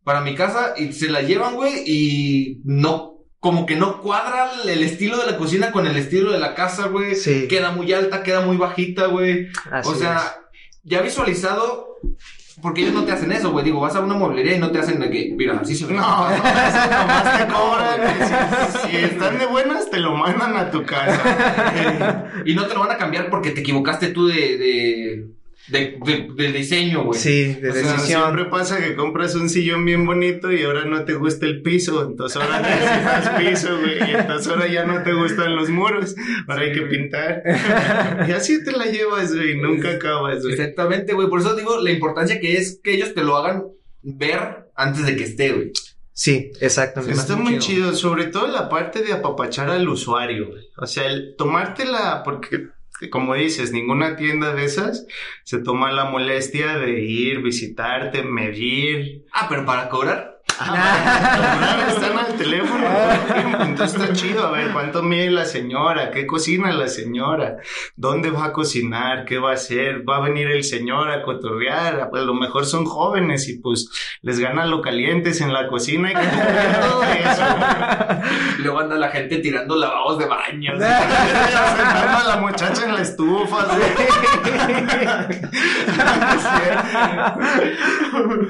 para 0.03 0.21
mi 0.21 0.33
casa, 0.33 0.73
y 0.75 0.93
se 0.93 1.09
la 1.09 1.21
llevan, 1.21 1.53
güey, 1.53 1.83
y 1.85 2.61
no, 2.63 3.19
como 3.39 3.67
que 3.67 3.75
no 3.75 4.01
cuadra 4.01 4.49
el 4.65 4.81
estilo 4.81 5.19
de 5.19 5.31
la 5.31 5.37
cocina 5.37 5.71
con 5.71 5.85
el 5.85 5.95
estilo 5.95 6.31
de 6.31 6.39
la 6.39 6.55
casa, 6.55 6.87
güey. 6.87 7.13
Sí. 7.13 7.47
Queda 7.47 7.69
muy 7.69 7.93
alta, 7.93 8.23
queda 8.23 8.41
muy 8.41 8.57
bajita, 8.57 9.05
güey. 9.05 9.49
Así 9.71 9.91
O 9.91 9.93
sea, 9.93 10.37
ya 10.85 11.01
visualizado, 11.01 11.97
porque 12.61 12.81
ellos 12.81 12.93
no 12.93 13.03
te 13.03 13.11
hacen 13.11 13.31
eso, 13.31 13.51
güey. 13.51 13.65
Digo, 13.65 13.81
vas 13.81 13.95
a 13.95 13.99
una 13.99 14.13
mueblería 14.13 14.55
y 14.55 14.59
no 14.59 14.71
te 14.71 14.79
hacen 14.79 14.99
de 14.99 15.09
que, 15.09 15.33
mira, 15.35 15.59
así 15.61 15.75
se 15.75 15.85
ve. 15.85 15.95
No, 15.95 16.29
eso 16.29 16.37
nomás 16.37 17.37
te 17.37 17.53
cobran. 17.53 18.81
Si, 18.83 18.89
si 18.89 18.97
están 18.97 19.37
de 19.37 19.45
buenas, 19.47 19.89
te 19.89 19.99
lo 19.99 20.15
mandan 20.15 20.55
a 20.55 20.71
tu 20.71 20.85
casa. 20.85 22.31
Y 22.45 22.53
no 22.53 22.67
te 22.67 22.73
lo 22.75 22.81
van 22.81 22.91
a 22.91 22.97
cambiar 22.97 23.29
porque 23.29 23.51
te 23.51 23.61
equivocaste 23.61 24.09
tú 24.09 24.27
de, 24.27 24.57
de, 24.57 25.25
de, 25.67 25.97
de- 26.05 26.29
del 26.35 26.53
diseño, 26.53 27.03
güey. 27.03 27.19
Sí, 27.19 27.53
de 27.55 27.69
O 27.69 27.73
sea, 27.73 27.81
decisión. 27.81 28.21
siempre 28.23 28.45
pasa 28.45 28.79
que 28.83 28.95
compras 28.95 29.33
un 29.35 29.49
sillón 29.49 29.83
bien 29.85 30.05
bonito 30.05 30.51
y 30.51 30.63
ahora 30.63 30.85
no 30.85 31.03
te 31.05 31.13
gusta 31.15 31.45
el 31.45 31.61
piso, 31.61 32.03
entonces 32.07 32.41
ahora 32.41 32.59
necesitas 32.61 33.29
piso, 33.39 33.79
güey, 33.79 34.11
y 34.11 34.15
entonces 34.15 34.47
ahora 34.47 34.67
ya 34.67 34.85
no 34.85 35.01
te 35.03 35.13
gustan 35.13 35.55
los 35.55 35.69
muros, 35.69 36.15
ahora 36.47 36.61
hay 36.63 36.73
que 36.73 36.81
pintar. 36.81 37.41
Y 38.27 38.31
así 38.31 38.63
te 38.63 38.71
la 38.71 38.85
llevas, 38.85 39.33
güey, 39.35 39.57
nunca 39.57 39.91
acabas, 39.91 40.41
güey. 40.41 40.53
Exactamente, 40.53 41.13
güey. 41.13 41.27
Por 41.29 41.39
eso 41.39 41.55
digo 41.55 41.79
la 41.81 41.91
importancia 41.91 42.39
que 42.39 42.57
es 42.57 42.79
que 42.83 42.93
ellos 42.93 43.13
te 43.13 43.23
lo 43.23 43.35
hagan 43.37 43.63
ver 44.01 44.67
antes 44.75 45.05
de 45.05 45.15
que 45.15 45.23
esté, 45.23 45.51
güey. 45.51 45.71
Sí, 46.13 46.51
exactamente. 46.61 47.19
Está 47.19 47.35
muy 47.35 47.59
chido, 47.59 47.93
sobre 47.93 48.27
todo 48.27 48.47
la 48.47 48.69
parte 48.69 49.01
de 49.01 49.11
apapachar 49.11 49.69
al 49.69 49.87
usuario, 49.89 50.47
güey. 50.47 50.63
O 50.77 50.85
sea, 50.85 51.07
el 51.07 51.35
tomártela, 51.37 52.21
porque 52.23 52.67
como 53.11 53.35
dices, 53.35 53.71
ninguna 53.71 54.15
tienda 54.15 54.53
de 54.53 54.65
esas 54.65 55.05
se 55.43 55.59
toma 55.59 55.91
la 55.91 56.05
molestia 56.05 56.77
de 56.77 57.01
ir, 57.01 57.41
visitarte, 57.41 58.23
medir. 58.23 59.25
Ah, 59.31 59.47
pero 59.49 59.65
para 59.65 59.89
cobrar. 59.89 60.34
Ah, 60.59 61.85
están 61.89 62.17
al 62.17 62.33
teléfono 62.35 62.85
entonces 63.75 64.01
está 64.01 64.13
chido. 64.13 64.47
A 64.47 64.51
ver, 64.51 64.71
¿cuánto 64.71 65.03
mide 65.03 65.29
la 65.29 65.45
señora? 65.45 66.11
¿Qué 66.11 66.25
cocina 66.25 66.71
la 66.71 66.87
señora? 66.87 67.57
¿Dónde 67.95 68.29
va 68.29 68.45
a 68.45 68.53
cocinar? 68.53 69.25
¿Qué 69.25 69.37
va 69.37 69.51
a 69.51 69.55
hacer? 69.55 70.07
¿Va 70.07 70.17
a 70.17 70.21
venir 70.21 70.47
el 70.47 70.63
señor 70.63 71.11
a 71.11 71.21
cotorrear? 71.23 72.09
Pues 72.09 72.23
a 72.23 72.25
lo 72.25 72.33
mejor 72.33 72.65
son 72.65 72.85
jóvenes 72.85 73.49
y 73.49 73.59
pues 73.59 73.89
les 74.21 74.39
ganan 74.39 74.71
lo 74.71 74.81
calientes 74.81 75.41
en 75.41 75.51
la 75.51 75.67
cocina 75.67 76.11
y 76.11 76.13
todo 76.13 77.03
eso. 77.03 77.43
Luego 78.63 78.79
anda 78.79 78.95
la 78.95 79.09
gente 79.09 79.39
tirando 79.39 79.75
lavabos 79.75 80.19
de 80.19 80.25
baño. 80.25 80.71
A 80.75 82.23
la 82.27 82.37
muchacha 82.37 82.85
en 82.85 82.95
la 82.95 83.01
estufa. 83.01 83.65
¿sí? 83.75 83.81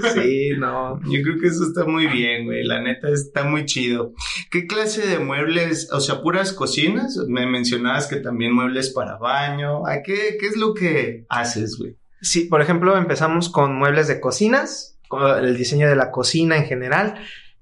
Sí, 0.13 0.51
no. 0.57 0.99
Yo 1.05 1.21
creo 1.23 1.39
que 1.39 1.47
eso 1.47 1.63
está 1.63 1.85
muy 1.85 1.94
bien, 2.05 2.45
güey. 2.45 2.63
La 2.63 2.81
neta 2.81 3.07
está 3.09 3.43
muy 3.45 3.65
chido. 3.65 4.13
¿Qué 4.51 4.67
clase 4.67 5.07
de 5.07 5.19
muebles? 5.19 5.89
O 5.91 5.99
sea, 6.01 6.21
puras 6.21 6.53
cocinas. 6.53 7.17
Me 7.27 7.47
mencionabas 7.47 8.07
que 8.07 8.17
también 8.17 8.53
muebles 8.53 8.89
para 8.91 9.15
baño. 9.17 9.87
¿A 9.87 10.01
qué, 10.03 10.37
qué 10.39 10.47
es 10.47 10.57
lo 10.57 10.73
que 10.73 11.25
haces, 11.29 11.77
güey? 11.79 11.95
Sí, 12.21 12.41
por 12.41 12.61
ejemplo, 12.61 12.97
empezamos 12.97 13.49
con 13.49 13.75
muebles 13.75 14.07
de 14.07 14.19
cocinas, 14.19 14.97
con 15.07 15.43
el 15.43 15.57
diseño 15.57 15.87
de 15.87 15.95
la 15.95 16.11
cocina 16.11 16.57
en 16.57 16.65
general. 16.65 17.15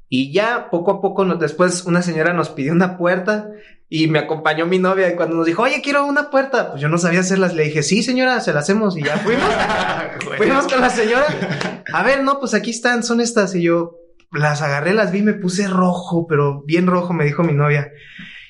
Y 0.10 0.32
ya 0.34 0.69
poco 0.69 0.91
a 0.91 1.02
poco, 1.02 1.26
no- 1.26 1.36
después 1.36 1.86
una 1.86 2.02
señora 2.02 2.34
nos 2.34 2.50
pidió 2.50 2.72
una 2.72 2.98
puerta 2.98 3.50
y 3.89 4.08
me 4.08 4.19
acompañó 4.19 4.65
mi 4.67 4.78
novia. 4.80 5.10
Y 5.12 5.15
cuando 5.15 5.36
nos 5.36 5.46
dijo, 5.48 5.63
oye, 5.63 5.82
quiero 5.82 6.06
una 6.06 6.30
puerta, 6.30 6.69
pues 6.72 6.82
yo 6.82 6.88
no 6.89 6.98
sabía 7.00 7.22
hacerlas. 7.22 7.54
Le 7.56 7.63
dije, 7.63 7.82
sí, 7.84 8.04
señora, 8.04 8.39
se 8.41 8.54
la 8.54 8.60
hacemos. 8.60 8.96
Y 8.98 9.04
ya 9.04 9.17
fuimos. 9.17 9.43
Fuimos 10.38 10.67
con 10.67 10.82
la 10.82 10.89
señora. 10.89 11.26
A 11.93 12.04
ver, 12.04 12.24
no, 12.24 12.39
pues 12.39 12.54
aquí 12.54 12.69
están, 12.72 13.04
son 13.04 13.22
estas. 13.22 13.54
Y 13.56 13.63
yo 13.63 13.98
las 14.34 14.62
agarré, 14.62 14.93
las 14.93 15.12
vi, 15.12 15.22
me 15.22 15.34
puse 15.34 15.67
rojo, 15.67 16.28
pero 16.28 16.63
bien 16.63 16.88
rojo, 16.88 17.13
me 17.13 17.26
dijo 17.26 17.43
mi 17.43 17.54
novia. 17.54 17.91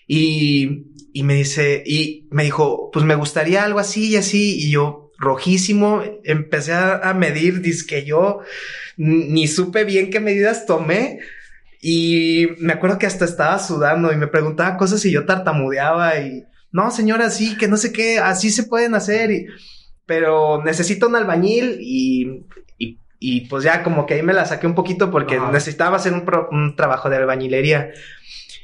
Y, 0.07 0.85
y 1.13 1.23
me 1.23 1.35
dice, 1.35 1.83
y 1.85 2.27
me 2.31 2.43
dijo, 2.43 2.89
pues 2.91 3.05
me 3.05 3.15
gustaría 3.15 3.63
algo 3.63 3.79
así 3.79 4.09
y 4.11 4.15
así. 4.15 4.57
Y 4.59 4.71
yo, 4.71 5.11
rojísimo, 5.17 6.01
empecé 6.23 6.73
a, 6.73 7.13
medir, 7.13 7.61
que 7.87 8.03
yo 8.03 8.39
ni 8.97 9.47
supe 9.47 9.83
bien 9.83 10.09
qué 10.09 10.19
medidas 10.19 10.65
tomé. 10.65 11.19
Y 11.81 12.47
me 12.59 12.73
acuerdo 12.73 12.97
que 12.97 13.05
hasta 13.05 13.25
estaba 13.25 13.59
sudando 13.59 14.11
y 14.13 14.17
me 14.17 14.27
preguntaba 14.27 14.77
cosas 14.77 15.03
y 15.05 15.11
yo 15.11 15.25
tartamudeaba 15.25 16.17
y, 16.19 16.45
no, 16.71 16.91
señora, 16.91 17.29
sí, 17.29 17.57
que 17.57 17.67
no 17.67 17.77
sé 17.77 17.91
qué, 17.91 18.19
así 18.19 18.49
se 18.49 18.63
pueden 18.63 18.95
hacer. 18.95 19.31
Y, 19.31 19.47
pero 20.05 20.63
necesito 20.63 21.07
un 21.07 21.15
albañil 21.15 21.77
y, 21.79 22.45
y, 22.77 22.99
y, 23.25 23.47
pues 23.47 23.63
ya 23.63 23.83
como 23.83 24.05
que 24.05 24.15
ahí 24.15 24.23
me 24.23 24.33
la 24.33 24.45
saqué 24.45 24.67
un 24.67 24.75
poquito 24.75 25.09
porque 25.11 25.35
Ajá. 25.37 25.51
necesitaba 25.51 25.97
hacer 25.97 26.13
un, 26.13 26.25
pro- 26.25 26.49
un 26.51 26.75
trabajo 26.75 27.09
de 27.09 27.17
albañilería. 27.17 27.91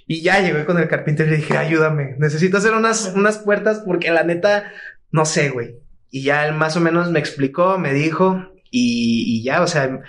Y 0.06 0.22
ya 0.22 0.40
llegué 0.42 0.66
con 0.66 0.78
el 0.80 0.88
carpintero 0.88 1.30
y 1.30 1.32
le 1.32 1.38
dije, 1.38 1.56
ayúdame, 1.58 2.16
necesito 2.18 2.58
hacer 2.58 2.74
unas, 2.74 3.14
unas 3.16 3.38
puertas 3.38 3.82
porque 3.86 4.12
la 4.12 4.24
neta, 4.24 4.72
no 5.12 5.26
sé, 5.26 5.50
güey. 5.50 5.76
y 6.12 6.24
ya 6.24 6.48
él 6.48 6.56
más 6.56 6.76
o 6.76 6.80
menos 6.80 7.12
me 7.12 7.20
explicó, 7.20 7.78
me 7.78 7.94
dijo, 7.94 8.50
y, 8.72 9.24
y 9.28 9.44
ya, 9.44 9.62
o 9.62 9.68
sea, 9.68 10.02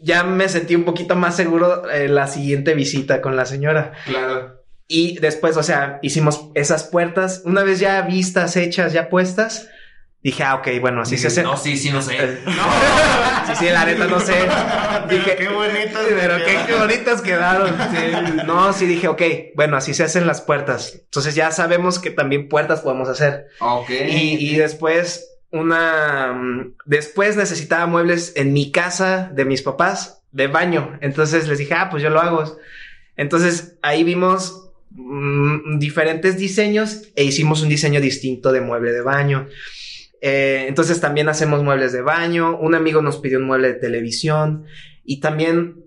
ya 0.00 0.24
me 0.24 0.48
sentí 0.48 0.74
un 0.74 0.84
poquito 0.84 1.14
más 1.16 1.36
seguro 1.36 1.90
en 1.90 2.14
la 2.14 2.26
siguiente 2.26 2.74
visita 2.74 3.20
con 3.20 3.36
la 3.36 3.44
señora. 3.46 3.92
Claro. 4.06 4.62
Y 4.88 5.18
después, 5.18 5.56
o 5.56 5.62
sea, 5.62 5.98
hicimos 6.02 6.48
esas 6.54 6.84
puertas, 6.84 7.42
una 7.44 7.62
vez 7.64 7.78
ya 7.80 8.00
vistas, 8.02 8.56
hechas, 8.56 8.92
ya 8.92 9.08
puestas, 9.08 9.68
dije, 10.30 10.42
ah, 10.42 10.56
ok, 10.56 10.68
bueno, 10.80 11.02
así 11.02 11.16
se 11.18 11.28
hace. 11.28 11.42
No, 11.42 11.56
sí, 11.56 11.76
sí, 11.76 11.90
no 11.90 12.02
sé. 12.02 12.38
Sí, 13.46 13.52
sí, 13.60 13.64
la 13.66 13.84
neta, 13.84 14.06
no 14.08 14.18
sé. 14.18 14.34
Dije, 15.08 15.36
qué 15.36 15.48
bonitas 15.48 16.02
Pero 16.08 16.36
qué, 16.38 16.44
quedaron. 16.44 16.66
qué 16.66 16.74
bonitas 16.74 17.22
quedaron. 17.22 17.68
Sí. 17.92 18.42
No, 18.44 18.72
sí 18.72 18.86
dije, 18.86 19.06
ok, 19.06 19.22
bueno, 19.54 19.76
así 19.76 19.94
se 19.94 20.02
hacen 20.02 20.26
las 20.26 20.40
puertas. 20.40 20.94
Entonces 21.04 21.36
ya 21.36 21.52
sabemos 21.52 22.00
que 22.00 22.10
también 22.10 22.48
puertas 22.48 22.80
podemos 22.80 23.08
hacer. 23.08 23.46
Ok. 23.60 23.88
Y, 23.90 24.50
y 24.50 24.56
después, 24.56 25.28
una. 25.52 26.32
mm, 26.32 26.74
Después 26.86 27.36
necesitaba 27.36 27.86
muebles 27.86 28.32
en 28.34 28.52
mi 28.52 28.72
casa 28.72 29.30
de 29.32 29.44
mis 29.44 29.62
papás 29.62 30.22
de 30.32 30.48
baño. 30.48 30.98
Entonces 31.00 31.46
les 31.46 31.58
dije, 31.58 31.74
ah, 31.74 31.88
pues 31.88 32.02
yo 32.02 32.10
lo 32.10 32.20
hago. 32.20 32.58
Entonces 33.16 33.76
ahí 33.80 34.02
vimos 34.02 34.70
mm, 34.90 35.78
diferentes 35.78 36.36
diseños 36.36 37.02
e 37.14 37.22
hicimos 37.22 37.62
un 37.62 37.68
diseño 37.68 38.00
distinto 38.00 38.50
de 38.50 38.60
mueble 38.60 38.90
de 38.90 39.02
baño. 39.02 39.46
Eh, 40.28 40.66
entonces 40.66 41.00
también 41.00 41.28
hacemos 41.28 41.62
muebles 41.62 41.92
de 41.92 42.02
baño. 42.02 42.58
Un 42.58 42.74
amigo 42.74 43.00
nos 43.00 43.18
pidió 43.18 43.38
un 43.38 43.44
mueble 43.44 43.68
de 43.68 43.74
televisión 43.74 44.64
y 45.04 45.20
también 45.20 45.84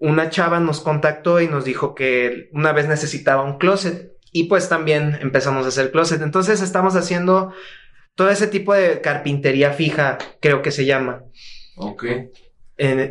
una 0.00 0.28
chava 0.28 0.58
nos 0.58 0.80
contactó 0.80 1.40
y 1.40 1.46
nos 1.46 1.64
dijo 1.64 1.94
que 1.94 2.50
una 2.52 2.72
vez 2.72 2.88
necesitaba 2.88 3.44
un 3.44 3.58
closet 3.58 4.10
y 4.32 4.44
pues 4.48 4.68
también 4.68 5.16
empezamos 5.22 5.64
a 5.64 5.68
hacer 5.68 5.92
closet. 5.92 6.20
Entonces 6.20 6.62
estamos 6.62 6.96
haciendo 6.96 7.52
todo 8.16 8.28
ese 8.28 8.48
tipo 8.48 8.74
de 8.74 9.00
carpintería 9.00 9.70
fija, 9.70 10.18
creo 10.40 10.62
que 10.62 10.72
se 10.72 10.84
llama. 10.84 11.22
Ok. 11.76 12.06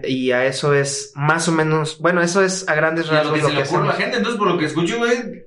Y 0.04 0.32
a 0.32 0.46
eso 0.46 0.74
es 0.74 1.14
más 1.16 1.48
o 1.48 1.54
menos, 1.54 2.00
bueno, 2.00 2.22
eso 2.22 2.44
es 2.44 2.68
a 2.68 2.76
grandes 2.76 3.06
Y 3.06 3.12
a 3.12 3.24
lo 3.24 3.32
rasgos 3.32 3.40
lo 3.40 3.48
se 3.48 3.54
que 3.54 3.62
le 3.62 3.66
ocurre 3.66 3.84
a 3.84 3.88
la 3.88 3.94
gente, 3.94 4.18
entonces 4.18 4.38
por 4.38 4.52
lo 4.52 4.58
que 4.58 4.66
escucho, 4.66 4.98
güey, 4.98 5.46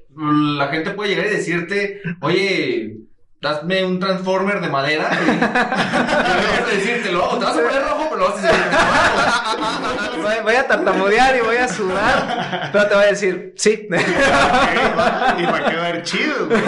la 0.56 0.68
gente 0.68 0.92
puede 0.92 1.10
llegar 1.10 1.26
y 1.26 1.36
decirte, 1.36 2.00
oye, 2.22 3.07
dame 3.40 3.84
un 3.84 4.00
transformer 4.00 4.60
de 4.60 4.68
madera. 4.68 5.10
Y, 6.28 6.70
y 6.70 6.74
a 6.74 6.76
decirte, 6.76 7.12
lo 7.12 7.24
hago, 7.24 7.38
te 7.38 7.44
vas 7.44 7.56
a 7.56 7.62
poner 7.62 7.82
rojo, 7.82 8.06
pero 8.10 8.16
lo 8.16 8.30
vas 8.30 8.44
a 8.44 8.46
decir. 8.46 8.64
Voy, 10.22 10.34
voy 10.42 10.54
a 10.54 10.66
tartamudear 10.66 11.36
y 11.36 11.40
voy 11.40 11.56
a 11.56 11.68
sudar, 11.68 12.70
pero 12.72 12.86
te 12.88 12.94
voy 12.94 13.04
a 13.04 13.06
decir, 13.08 13.54
sí. 13.56 13.88
y 13.88 15.44
va 15.44 15.56
a 15.56 15.70
quedar 15.70 16.02
chido, 16.02 16.46
güey. 16.46 16.60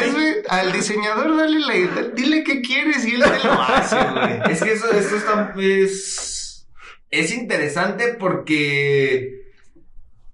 Es, 0.00 0.12
güey, 0.14 0.34
al 0.48 0.72
diseñador 0.72 1.36
dale 1.36 1.58
la 1.58 1.74
idea, 1.74 2.02
dile 2.14 2.44
qué 2.44 2.62
quieres 2.62 3.04
y 3.06 3.16
él 3.16 3.22
te 3.22 3.46
lo 3.46 3.52
hace, 3.60 3.96
güey. 3.96 4.52
Es 4.52 4.62
que 4.62 4.72
eso, 4.72 4.90
eso 4.92 5.16
está, 5.16 5.52
es, 5.58 6.66
es 7.10 7.32
interesante 7.32 8.14
porque, 8.18 9.41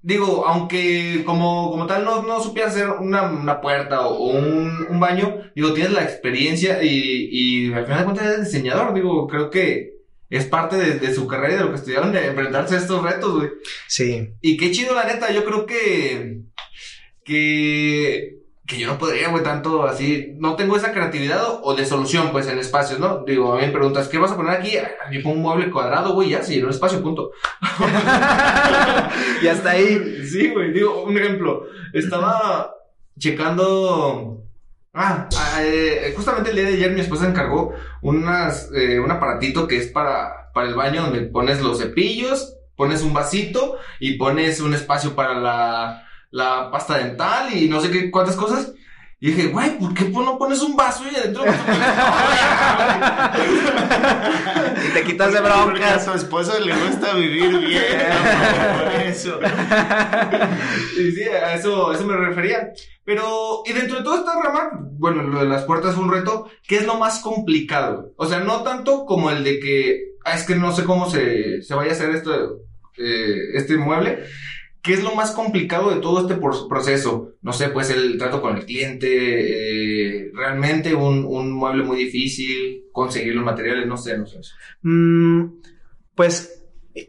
digo, 0.03 0.47
aunque 0.47 1.23
como, 1.25 1.71
como 1.71 1.87
tal 1.87 2.05
no, 2.05 2.23
no 2.23 2.43
supieras 2.43 2.75
hacer 2.75 2.89
una, 2.89 3.31
una 3.31 3.61
puerta 3.61 4.07
o, 4.07 4.15
o 4.15 4.39
un, 4.39 4.87
un 4.89 5.01
baño, 5.01 5.37
digo, 5.55 5.73
tienes 5.73 5.93
la 5.93 6.05
experiencia 6.05 6.83
y, 6.83 7.29
y 7.31 7.73
al 7.73 7.85
final 7.85 7.99
de 7.99 8.05
cuentas 8.05 8.27
eres 8.27 8.45
diseñador, 8.47 8.95
digo, 8.95 9.27
creo 9.27 9.51
que 9.51 9.99
es 10.31 10.45
parte 10.45 10.77
de, 10.77 10.99
de 10.99 11.15
su 11.15 11.27
carrera 11.27 11.55
y 11.55 11.57
de 11.57 11.65
lo 11.65 11.71
que 11.71 11.77
estudiaron 11.77 12.13
de 12.13 12.27
enfrentarse 12.27 12.75
a 12.75 12.79
estos 12.79 13.03
retos, 13.03 13.35
güey. 13.35 13.51
Sí. 13.87 14.31
Y 14.41 14.57
qué 14.57 14.71
chido, 14.71 14.95
la 14.95 15.05
neta, 15.05 15.33
yo 15.33 15.45
creo 15.45 15.67
que. 15.67 16.43
que. 17.25 18.38
Que 18.69 18.79
yo 18.79 18.87
no 18.87 18.99
podría, 18.99 19.31
güey, 19.31 19.43
tanto 19.43 19.85
así. 19.85 20.35
No 20.37 20.55
tengo 20.55 20.77
esa 20.77 20.93
creatividad 20.93 21.43
o, 21.43 21.63
o 21.63 21.75
de 21.75 21.87
solución, 21.87 22.29
pues, 22.33 22.47
en 22.49 22.59
espacios, 22.59 23.01
¿no? 23.01 23.25
Digo, 23.25 23.55
a 23.55 23.57
mí 23.57 23.63
me 23.67 23.73
preguntas, 23.73 24.09
¿qué 24.09 24.19
vas 24.19 24.31
a 24.31 24.37
poner 24.37 24.53
aquí? 24.53 24.77
Ah, 24.77 25.11
Yo 25.11 25.23
pongo 25.23 25.37
un 25.37 25.43
mueble 25.43 25.71
cuadrado, 25.71 26.13
güey, 26.13 26.29
ya, 26.29 26.43
sí, 26.43 26.59
en 26.59 26.65
un 26.67 26.71
espacio, 26.71 27.03
punto. 27.03 27.31
y 29.43 29.47
hasta 29.49 29.71
ahí. 29.71 30.23
Sí, 30.23 30.51
güey, 30.51 30.73
digo, 30.73 31.03
un 31.03 31.17
ejemplo. 31.17 31.63
Estaba 31.95 32.75
checando. 33.19 34.45
Ah, 34.93 35.29
ah, 35.35 35.63
eh, 35.63 36.13
justamente 36.15 36.51
el 36.51 36.57
día 36.57 36.67
de 36.67 36.75
ayer 36.75 36.91
mi 36.93 37.01
esposa 37.01 37.27
encargó 37.27 37.73
unas, 38.03 38.71
eh, 38.75 39.01
un 39.01 39.11
aparatito 39.11 39.67
que 39.67 39.79
es 39.79 39.87
para, 39.87 40.51
para 40.53 40.69
el 40.69 40.75
baño 40.75 41.05
donde 41.05 41.23
pones 41.23 41.63
los 41.63 41.79
cepillos, 41.79 42.57
pones 42.77 43.03
un 43.03 43.15
vasito 43.15 43.79
y 43.99 44.19
pones 44.19 44.61
un 44.61 44.75
espacio 44.75 45.15
para 45.15 45.35
la, 45.39 46.08
la 46.31 46.71
pasta 46.71 46.99
dental 46.99 47.55
y 47.55 47.69
no 47.69 47.81
sé 47.81 47.91
qué 47.91 48.11
cuántas 48.11 48.37
cosas. 48.37 48.73
Y 49.21 49.33
dije, 49.33 49.49
güey, 49.49 49.77
¿por 49.79 49.93
qué 49.95 50.09
no 50.11 50.39
pones 50.39 50.61
un 50.63 50.77
vaso 50.77 51.03
y 51.11 51.17
adentro? 51.17 51.43
Y 54.89 54.91
te 54.93 55.03
quitas 55.03 55.33
de 55.33 55.41
Porque 55.41 55.85
a 55.85 55.99
su 55.99 56.13
esposa 56.13 56.59
le 56.61 56.73
gusta 56.73 57.15
vivir 57.15 57.59
bien, 57.59 57.83
por 58.79 59.03
eso. 59.03 59.41
Y 60.99 61.13
sí, 61.13 61.23
a 61.23 61.55
eso, 61.55 61.91
a 61.91 61.95
eso 61.95 62.05
me 62.05 62.17
refería. 62.17 62.71
Pero, 63.05 63.63
y 63.67 63.73
dentro 63.73 63.99
de 63.99 64.05
toda 64.05 64.21
esta 64.21 64.41
rama, 64.41 64.71
bueno, 64.93 65.23
lo 65.25 65.41
de 65.41 65.47
las 65.47 65.65
puertas 65.65 65.93
es 65.95 65.99
un 65.99 66.13
reto, 66.13 66.49
¿qué 66.67 66.77
es 66.77 66.87
lo 66.87 66.97
más 66.97 67.21
complicado? 67.21 68.13
O 68.17 68.27
sea, 68.27 68.39
no 68.41 68.63
tanto 68.63 69.05
como 69.05 69.31
el 69.31 69.43
de 69.43 69.59
que, 69.59 70.15
ah, 70.25 70.35
es 70.35 70.45
que 70.45 70.55
no 70.55 70.73
sé 70.73 70.85
cómo 70.85 71.11
se, 71.11 71.63
se 71.63 71.75
vaya 71.75 71.91
a 71.91 71.95
hacer 71.95 72.11
esto, 72.11 72.61
eh, 72.97 73.51
este 73.55 73.77
mueble. 73.77 74.25
¿Qué 74.89 74.95
es 74.95 75.03
lo 75.03 75.15
más 75.15 75.33
complicado 75.33 75.95
de 75.95 76.01
todo 76.01 76.23
este 76.23 76.41
proceso? 76.67 77.35
No 77.43 77.53
sé, 77.53 77.69
pues 77.69 77.91
el 77.91 78.17
trato 78.17 78.41
con 78.41 78.57
el 78.57 78.65
cliente, 78.65 79.09
eh, 79.11 80.31
realmente 80.33 80.95
un, 80.95 81.27
un 81.27 81.53
mueble 81.53 81.85
muy 81.85 81.99
difícil, 81.99 82.85
conseguir 82.91 83.35
los 83.35 83.45
materiales, 83.45 83.87
no 83.87 83.99
sé, 83.99 84.17
no 84.17 84.25
sé. 84.25 84.39
Mm, 84.81 85.61
pues 86.15 86.65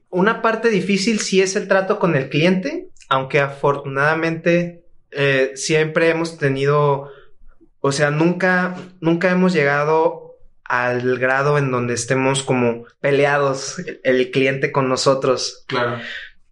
una 0.10 0.42
parte 0.42 0.68
difícil 0.68 1.22
sí 1.22 1.40
es 1.40 1.56
el 1.56 1.70
trato 1.70 2.00
con 2.00 2.18
el 2.18 2.28
cliente, 2.28 2.90
aunque 3.08 3.40
afortunadamente 3.40 4.84
eh, 5.12 5.52
siempre 5.56 6.10
hemos 6.10 6.38
tenido, 6.38 7.08
o 7.80 7.94
sea, 7.94 8.12
nunca, 8.12 8.76
nunca 9.00 9.32
hemos 9.32 9.54
llegado 9.54 10.36
al 10.66 11.18
grado 11.18 11.58
en 11.58 11.72
donde 11.72 11.94
estemos 11.94 12.44
como 12.44 12.84
peleados 13.00 13.80
el, 13.80 14.02
el 14.04 14.32
cliente 14.32 14.74
con 14.74 14.90
nosotros. 14.90 15.64
Claro. 15.66 16.02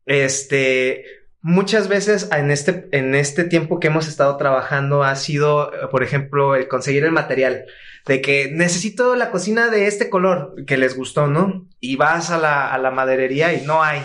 Este, 0.05 1.16
muchas 1.47 1.87
veces 1.87 2.29
en 2.33 2.51
este, 2.51 2.89
en 2.91 3.15
este 3.15 3.45
tiempo 3.45 3.79
que 3.79 3.87
hemos 3.87 4.09
estado 4.09 4.35
trabajando 4.35 5.05
ha 5.05 5.15
sido, 5.15 5.73
eh, 5.73 5.87
por 5.89 6.03
ejemplo, 6.03 6.55
el 6.55 6.67
conseguir 6.67 7.05
el 7.05 7.13
material. 7.13 7.65
De 8.05 8.21
que 8.21 8.51
necesito 8.51 9.15
la 9.15 9.31
cocina 9.31 9.69
de 9.69 9.87
este 9.87 10.09
color 10.09 10.55
que 10.65 10.75
les 10.75 10.95
gustó, 10.95 11.27
¿no? 11.27 11.65
Y 11.79 11.95
vas 11.95 12.31
a 12.31 12.37
la, 12.37 12.73
a 12.73 12.77
la 12.77 12.91
maderería 12.91 13.53
y 13.53 13.65
no 13.65 13.81
hay. 13.81 14.01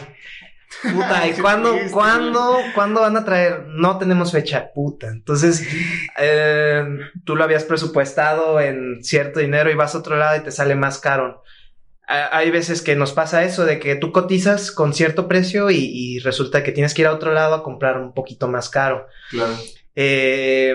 Puta, 0.82 1.26
¿y 1.26 1.32
cuándo, 1.40 1.76
cuándo, 1.90 2.59
cuándo 2.76 3.01
van 3.01 3.16
a 3.16 3.24
traer? 3.24 3.66
No 3.70 3.99
tenemos 3.99 4.30
fecha, 4.30 4.70
puta. 4.72 5.09
Entonces, 5.09 5.66
eh, 6.18 6.84
tú 7.24 7.34
lo 7.34 7.43
habías 7.43 7.64
presupuestado 7.64 8.61
en 8.61 9.03
cierto 9.03 9.40
dinero 9.40 9.68
y 9.68 9.74
vas 9.74 9.97
a 9.97 9.99
otro 9.99 10.16
lado 10.16 10.36
y 10.36 10.45
te 10.45 10.53
sale 10.53 10.76
más 10.76 10.99
caro. 10.99 11.43
Hay 12.07 12.50
veces 12.50 12.82
que 12.82 12.96
nos 12.96 13.12
pasa 13.12 13.44
eso 13.44 13.64
de 13.64 13.78
que 13.78 13.94
tú 13.94 14.12
cotizas 14.12 14.72
con 14.72 14.92
cierto 14.92 15.28
precio 15.28 15.70
y, 15.70 15.78
y 15.78 16.18
resulta 16.18 16.62
que 16.62 16.72
tienes 16.72 16.94
que 16.94 17.03
ir 17.03 17.09
a 17.09 17.14
otro 17.14 17.32
lado 17.32 17.55
a 17.55 17.62
comprar 17.62 17.98
un 17.98 18.12
poquito 18.12 18.48
más 18.48 18.68
caro. 18.68 19.07
Claro. 19.30 19.55
Eh, 19.94 20.74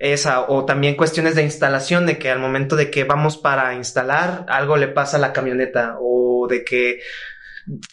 esa, 0.00 0.48
o 0.48 0.64
también 0.64 0.96
cuestiones 0.96 1.34
de 1.34 1.42
instalación, 1.42 2.06
de 2.06 2.18
que 2.18 2.30
al 2.30 2.38
momento 2.38 2.74
de 2.74 2.90
que 2.90 3.04
vamos 3.04 3.36
para 3.36 3.74
instalar, 3.74 4.46
algo 4.48 4.78
le 4.78 4.88
pasa 4.88 5.18
a 5.18 5.20
la 5.20 5.34
camioneta, 5.34 5.96
o 6.00 6.46
de 6.48 6.64
que 6.64 7.00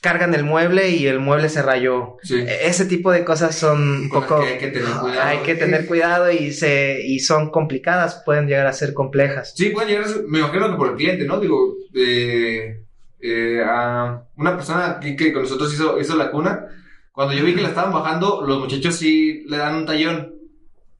cargan 0.01 0.33
el 0.33 0.43
mueble 0.43 0.89
y 0.89 1.07
el 1.07 1.19
mueble 1.19 1.49
se 1.49 1.61
rayó. 1.61 2.17
Sí. 2.23 2.35
E- 2.35 2.67
Ese 2.67 2.85
tipo 2.85 3.11
de 3.11 3.23
cosas 3.23 3.55
son 3.55 3.81
un 3.81 4.09
Con 4.09 4.21
poco... 4.23 4.41
que 4.41 4.47
hay 4.47 4.57
que 4.57 4.67
tener 4.67 4.89
cuidado. 5.01 5.21
Hay 5.23 5.37
que 5.39 5.55
tener 5.55 5.85
cuidado 5.85 6.31
y 6.31 6.51
se 6.51 7.01
y 7.05 7.19
son 7.19 7.49
complicadas, 7.51 8.21
pueden 8.25 8.47
llegar 8.47 8.67
a 8.67 8.73
ser 8.73 8.93
complejas. 8.93 9.53
Sí, 9.55 9.69
pueden 9.69 9.89
llegar 9.89 10.05
a 10.05 10.07
ser- 10.09 10.23
me 10.27 10.39
imagino 10.39 10.69
que 10.71 10.77
por 10.77 10.89
el 10.89 10.95
cliente, 10.95 11.25
¿no? 11.25 11.39
Digo, 11.39 11.75
eh, 11.95 12.83
eh, 13.19 13.61
a 13.65 14.23
una 14.35 14.55
persona 14.55 14.91
aquí 14.91 15.15
que 15.15 15.33
con 15.33 15.41
nosotros 15.43 15.73
hizo, 15.73 15.99
hizo 15.99 16.15
la 16.15 16.29
cuna, 16.31 16.65
cuando 17.11 17.33
yo 17.33 17.43
vi 17.43 17.55
que 17.55 17.61
la 17.63 17.69
estaban 17.69 17.91
bajando, 17.93 18.43
los 18.45 18.59
muchachos 18.59 18.95
sí 18.95 19.43
le 19.47 19.57
dan 19.57 19.75
un 19.75 19.85
tallón. 19.85 20.33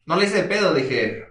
No 0.08 0.16
le 0.18 0.26
hice 0.26 0.44
de 0.44 0.50
pedo, 0.50 0.74
dije, 0.74 1.26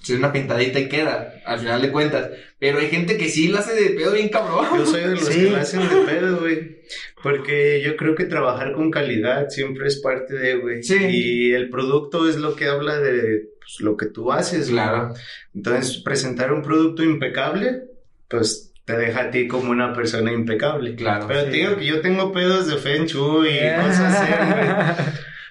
si 0.00 0.14
una 0.14 0.32
pintadita 0.32 0.78
y 0.80 0.88
queda, 0.88 1.34
al 1.44 1.58
final 1.60 1.82
de 1.82 1.90
cuentas. 1.92 2.30
Pero 2.58 2.78
hay 2.78 2.88
gente 2.88 3.16
que 3.16 3.28
sí 3.28 3.48
la 3.48 3.60
hace 3.60 3.74
de 3.74 3.90
pedo 3.90 4.12
bien 4.12 4.28
cabrón. 4.28 4.66
Yo 4.76 4.86
soy 4.86 5.00
de 5.02 5.10
los 5.10 5.24
Sí. 5.26 5.40
que 5.44 5.50
lo 5.50 5.56
hacen 5.56 5.80
de 5.88 5.96
pedo, 6.12 6.38
güey. 6.40 6.78
Porque 7.22 7.82
yo 7.84 7.96
creo 7.96 8.14
que 8.14 8.24
trabajar 8.24 8.72
con 8.72 8.90
calidad 8.90 9.48
siempre 9.50 9.86
es 9.88 10.00
parte 10.00 10.34
de, 10.34 10.56
güey. 10.56 10.82
Sí. 10.82 10.96
Y 11.08 11.52
el 11.52 11.68
producto 11.68 12.28
es 12.28 12.36
lo 12.36 12.54
que 12.56 12.66
habla 12.66 12.98
de 12.98 13.48
pues, 13.58 13.80
lo 13.80 13.96
que 13.96 14.06
tú 14.06 14.32
haces, 14.32 14.70
güey. 14.70 14.82
Claro. 14.82 15.14
Entonces, 15.54 15.98
presentar 15.98 16.52
un 16.52 16.62
producto 16.62 17.02
impecable, 17.02 17.82
pues 18.28 18.72
te 18.84 18.96
deja 18.96 19.22
a 19.24 19.30
ti 19.30 19.46
como 19.46 19.70
una 19.70 19.92
persona 19.92 20.32
impecable. 20.32 20.94
Claro. 20.94 21.26
Pero 21.28 21.40
Sí. 21.40 21.46
te 21.50 21.56
digo 21.58 21.76
que 21.76 21.84
yo 21.84 22.00
tengo 22.00 22.32
pedos 22.32 22.66
de 22.68 22.76
Feng 22.78 23.04
Shui 23.06 23.48
y 23.50 23.58
cosas 23.82 24.14
así, 24.14 24.32
güey. 24.32 24.68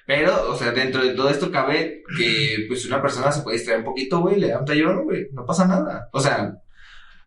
Pero, 0.07 0.51
o 0.51 0.55
sea, 0.55 0.71
dentro 0.71 1.03
de 1.03 1.13
todo 1.13 1.29
esto 1.29 1.51
cabe 1.51 2.01
que, 2.17 2.65
pues, 2.67 2.85
una 2.85 3.01
persona 3.01 3.29
se 3.31 3.41
puede 3.41 3.57
distraer 3.57 3.79
un 3.81 3.85
poquito, 3.85 4.19
güey, 4.21 4.39
le 4.39 4.47
da 4.47 4.59
un 4.59 4.65
tallón, 4.65 5.03
güey, 5.03 5.27
no 5.33 5.45
pasa 5.45 5.67
nada. 5.67 6.09
O 6.13 6.19
sea, 6.19 6.53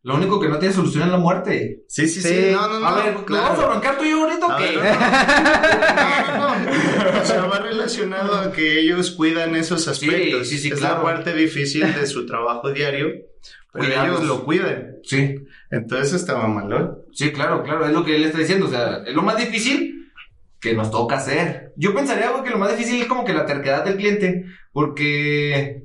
Lo 0.02 0.14
único 0.14 0.40
que 0.40 0.48
no 0.48 0.58
tiene 0.58 0.74
solución 0.74 1.02
es 1.04 1.10
la 1.10 1.18
muerte. 1.18 1.82
Sí, 1.86 2.08
sí, 2.08 2.22
sí. 2.22 2.28
Sí. 2.28 2.48
No, 2.52 2.66
no, 2.68 2.80
no. 2.80 2.86
a 2.86 3.04
ver, 3.04 3.12
¿lo 3.12 3.24
claro. 3.26 3.42
vamos 3.50 3.62
a 3.64 3.68
broncar 3.68 3.98
tú 3.98 4.04
y 4.04 4.10
yo 4.10 4.22
ahorita 4.24 4.46
o 4.46 4.56
qué? 4.56 4.72
No, 4.76 6.38
no, 6.38 6.58
no. 6.64 7.20
O 7.20 7.24
sea, 7.26 7.44
va 7.44 7.58
relacionado 7.58 8.34
a 8.34 8.50
que 8.52 8.80
ellos 8.80 9.10
cuidan 9.10 9.54
esos 9.56 9.86
aspectos. 9.88 10.48
sí, 10.48 10.56
sí, 10.58 10.68
es 10.68 10.78
claro. 10.78 10.96
la 10.96 11.02
parte 11.02 11.34
difícil 11.34 11.92
de 11.94 12.06
su 12.06 12.24
trabajo 12.24 12.70
diario, 12.72 13.08
pero 13.72 13.84
Cuidarlos. 13.84 14.16
ellos 14.20 14.28
lo 14.28 14.44
cuidan. 14.44 14.96
Sí, 15.02 15.34
Entonces 15.70 16.14
estaba 16.14 16.48
malón. 16.48 16.98
sí, 17.12 17.30
claro, 17.30 17.62
claro, 17.62 17.84
es 17.84 17.92
lo 17.92 18.02
que 18.02 18.16
él 18.16 18.24
está 18.24 18.38
diciendo. 18.38 18.66
O 18.66 18.70
sea, 18.70 19.02
es 19.06 19.14
lo 19.14 19.20
más 19.22 19.36
difícil 19.36 19.99
que 20.60 20.74
nos 20.74 20.90
toca 20.90 21.16
hacer. 21.16 21.72
Yo 21.76 21.94
pensaría, 21.94 22.30
güey, 22.30 22.44
que 22.44 22.50
lo 22.50 22.58
más 22.58 22.76
difícil 22.76 23.00
es 23.00 23.08
como 23.08 23.24
que 23.24 23.32
la 23.32 23.46
terquedad 23.46 23.84
del 23.84 23.96
cliente, 23.96 24.44
porque, 24.72 25.84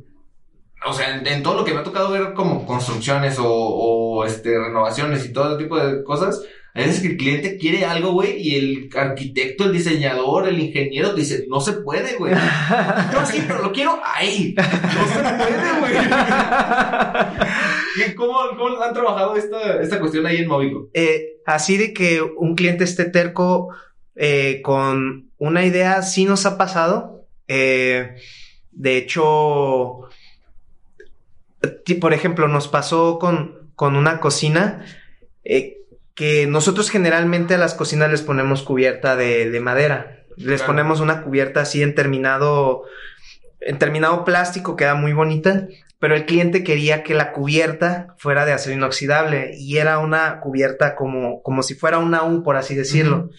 o 0.85 0.93
sea, 0.93 1.17
en, 1.17 1.25
en 1.25 1.43
todo 1.43 1.55
lo 1.55 1.65
que 1.65 1.73
me 1.73 1.79
ha 1.79 1.83
tocado 1.83 2.11
ver 2.11 2.33
como 2.33 2.65
construcciones 2.65 3.39
o, 3.39 3.47
o, 3.47 4.25
este, 4.25 4.57
renovaciones 4.57 5.25
y 5.25 5.31
todo 5.31 5.57
tipo 5.57 5.79
de 5.79 6.03
cosas, 6.03 6.43
a 6.73 6.79
veces 6.79 6.99
que 6.99 7.07
el 7.07 7.17
cliente 7.17 7.57
quiere 7.57 7.85
algo, 7.85 8.11
güey, 8.11 8.37
y 8.37 8.55
el 8.55 8.89
arquitecto, 8.93 9.63
el 9.63 9.71
diseñador, 9.71 10.49
el 10.49 10.59
ingeniero 10.59 11.13
dice, 11.13 11.45
no 11.47 11.61
se 11.61 11.71
puede, 11.71 12.17
güey. 12.17 12.33
Yo 13.13 13.25
sí, 13.25 13.41
pero 13.47 13.61
lo 13.61 13.71
quiero 13.71 13.97
ahí. 14.03 14.53
No 14.57 15.07
se 15.07 15.19
puede, 15.21 15.79
güey. 15.79 15.93
¿Y 17.95 18.13
cómo, 18.15 18.37
cómo 18.57 18.81
han 18.81 18.93
trabajado 18.93 19.37
esta, 19.37 19.81
esta 19.81 20.01
cuestión 20.01 20.25
ahí 20.25 20.39
en 20.39 20.49
Móvico? 20.49 20.89
Eh, 20.93 21.37
así 21.45 21.77
de 21.77 21.93
que 21.93 22.21
un 22.21 22.55
cliente 22.55 22.83
esté 22.83 23.05
terco 23.05 23.69
eh, 24.15 24.61
con 24.63 25.29
una 25.37 25.65
idea, 25.65 26.01
sí 26.01 26.25
nos 26.25 26.45
ha 26.45 26.57
pasado. 26.57 27.25
Eh, 27.47 28.15
de 28.71 28.97
hecho, 28.97 30.09
por 32.01 32.13
ejemplo, 32.13 32.47
nos 32.47 32.67
pasó 32.67 33.19
con, 33.19 33.69
con 33.75 33.95
una 33.95 34.19
cocina 34.19 34.85
eh, 35.43 35.77
que 36.13 36.47
nosotros 36.47 36.89
generalmente 36.89 37.55
a 37.55 37.57
las 37.57 37.73
cocinas 37.73 38.09
les 38.09 38.21
ponemos 38.21 38.63
cubierta 38.63 39.15
de, 39.15 39.49
de 39.49 39.59
madera. 39.59 40.23
Les 40.37 40.61
Claro. 40.61 40.73
ponemos 40.73 40.99
una 40.99 41.21
cubierta 41.23 41.61
así 41.61 41.81
en 41.81 41.95
terminado, 41.95 42.83
en 43.61 43.77
terminado 43.79 44.25
plástico, 44.25 44.75
queda 44.75 44.95
muy 44.95 45.13
bonita. 45.13 45.67
Pero 45.97 46.13
el 46.13 46.25
cliente 46.25 46.63
quería 46.63 47.03
que 47.03 47.13
la 47.13 47.31
cubierta 47.31 48.15
fuera 48.17 48.45
de 48.45 48.51
acero 48.51 48.75
inoxidable 48.75 49.55
y 49.57 49.77
era 49.77 49.99
una 49.99 50.41
cubierta 50.41 50.93
como, 50.95 51.41
como 51.41 51.63
si 51.63 51.73
fuera 51.73 51.99
una 51.99 52.23
U, 52.23 52.43
por 52.43 52.57
así 52.57 52.75
decirlo. 52.75 53.29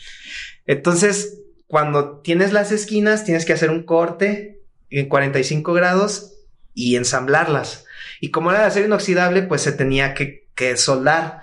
Entonces, 0.66 1.40
cuando 1.66 2.20
tienes 2.20 2.52
las 2.52 2.72
esquinas, 2.72 3.24
tienes 3.24 3.44
que 3.44 3.52
hacer 3.52 3.70
un 3.70 3.84
corte 3.84 4.60
en 4.90 5.08
45 5.08 5.72
grados 5.72 6.34
y 6.74 6.96
ensamblarlas. 6.96 7.86
Y 8.20 8.30
como 8.30 8.50
era 8.50 8.60
de 8.60 8.66
acero 8.66 8.86
inoxidable, 8.86 9.42
pues 9.42 9.62
se 9.62 9.72
tenía 9.72 10.14
que, 10.14 10.46
soldar. 10.76 11.42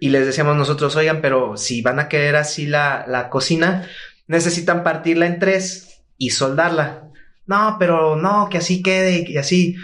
Y 0.00 0.08
les 0.10 0.26
decíamos 0.26 0.56
nosotros, 0.56 0.96
oigan, 0.96 1.20
pero 1.20 1.56
si 1.56 1.82
van 1.82 1.98
a 1.98 2.08
querer 2.08 2.36
así 2.36 2.66
la, 2.66 3.04
la 3.08 3.28
cocina, 3.28 3.88
necesitan 4.26 4.82
partirla 4.82 5.26
en 5.26 5.38
tres 5.38 6.02
y 6.18 6.30
soldarla. 6.30 7.08
No, 7.46 7.76
pero 7.78 8.16
no, 8.16 8.48
que 8.48 8.58
así 8.58 8.82
quede 8.82 9.24
y 9.28 9.36
así. 9.36 9.76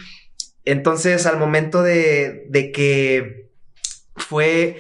Entonces, 0.65 1.27
al 1.27 1.39
momento 1.39 1.83
de, 1.83 2.47
de 2.49 2.73
que 2.73 3.51
fue 4.17 4.79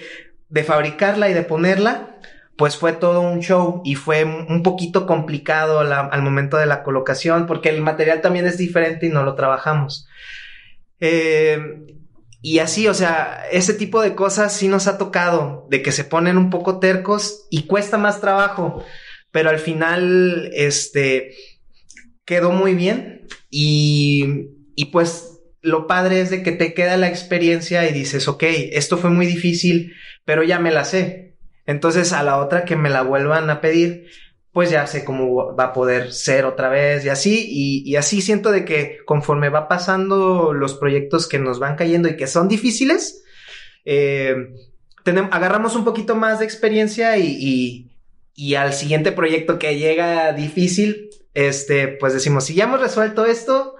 de 0.48 0.64
fabricarla 0.64 1.28
y 1.28 1.34
de 1.34 1.42
ponerla, 1.42 2.11
pues 2.56 2.76
fue 2.76 2.92
todo 2.92 3.20
un 3.20 3.40
show 3.40 3.80
y 3.84 3.94
fue 3.94 4.24
un 4.24 4.62
poquito 4.62 5.06
complicado 5.06 5.80
al 5.80 6.22
momento 6.22 6.56
de 6.56 6.66
la 6.66 6.82
colocación 6.82 7.46
porque 7.46 7.70
el 7.70 7.80
material 7.80 8.20
también 8.20 8.46
es 8.46 8.58
diferente 8.58 9.06
y 9.06 9.10
no 9.10 9.22
lo 9.22 9.34
trabajamos. 9.34 10.06
Eh, 11.00 11.58
y 12.42 12.58
así, 12.58 12.88
o 12.88 12.94
sea, 12.94 13.44
ese 13.50 13.72
tipo 13.74 14.02
de 14.02 14.14
cosas 14.14 14.52
sí 14.52 14.68
nos 14.68 14.88
ha 14.88 14.98
tocado, 14.98 15.66
de 15.70 15.80
que 15.80 15.92
se 15.92 16.04
ponen 16.04 16.36
un 16.36 16.50
poco 16.50 16.80
tercos 16.80 17.46
y 17.50 17.66
cuesta 17.66 17.98
más 17.98 18.20
trabajo, 18.20 18.84
pero 19.30 19.48
al 19.48 19.60
final, 19.60 20.50
este, 20.52 21.34
quedó 22.24 22.50
muy 22.50 22.74
bien 22.74 23.26
y, 23.48 24.48
y 24.74 24.86
pues 24.86 25.40
lo 25.60 25.86
padre 25.86 26.20
es 26.20 26.30
de 26.30 26.42
que 26.42 26.52
te 26.52 26.74
queda 26.74 26.96
la 26.96 27.08
experiencia 27.08 27.88
y 27.88 27.92
dices, 27.92 28.26
ok, 28.26 28.42
esto 28.72 28.98
fue 28.98 29.10
muy 29.10 29.26
difícil, 29.26 29.94
pero 30.24 30.42
ya 30.42 30.58
me 30.58 30.72
la 30.72 30.84
sé. 30.84 31.31
Entonces 31.66 32.12
a 32.12 32.22
la 32.22 32.38
otra 32.38 32.64
que 32.64 32.76
me 32.76 32.90
la 32.90 33.02
vuelvan 33.02 33.48
a 33.50 33.60
pedir, 33.60 34.06
pues 34.52 34.70
ya 34.70 34.86
sé 34.86 35.04
cómo 35.04 35.56
va 35.56 35.64
a 35.64 35.72
poder 35.72 36.12
ser 36.12 36.44
otra 36.44 36.68
vez 36.68 37.04
y 37.04 37.08
así, 37.08 37.46
y, 37.48 37.90
y 37.90 37.96
así 37.96 38.20
siento 38.20 38.50
de 38.50 38.64
que 38.64 38.98
conforme 39.06 39.48
va 39.48 39.66
pasando 39.68 40.52
los 40.52 40.74
proyectos 40.74 41.26
que 41.26 41.38
nos 41.38 41.58
van 41.58 41.76
cayendo 41.76 42.08
y 42.08 42.16
que 42.16 42.26
son 42.26 42.48
difíciles, 42.48 43.22
eh, 43.84 44.34
tenem- 45.04 45.28
agarramos 45.32 45.74
un 45.74 45.84
poquito 45.84 46.16
más 46.16 46.38
de 46.40 46.44
experiencia 46.44 47.16
y, 47.16 47.26
y, 47.40 47.96
y 48.34 48.54
al 48.56 48.74
siguiente 48.74 49.12
proyecto 49.12 49.58
que 49.58 49.78
llega 49.78 50.32
difícil, 50.32 51.08
este, 51.34 51.88
pues 51.88 52.12
decimos, 52.12 52.44
si 52.44 52.54
ya 52.54 52.64
hemos 52.64 52.80
resuelto 52.80 53.24
esto, 53.24 53.76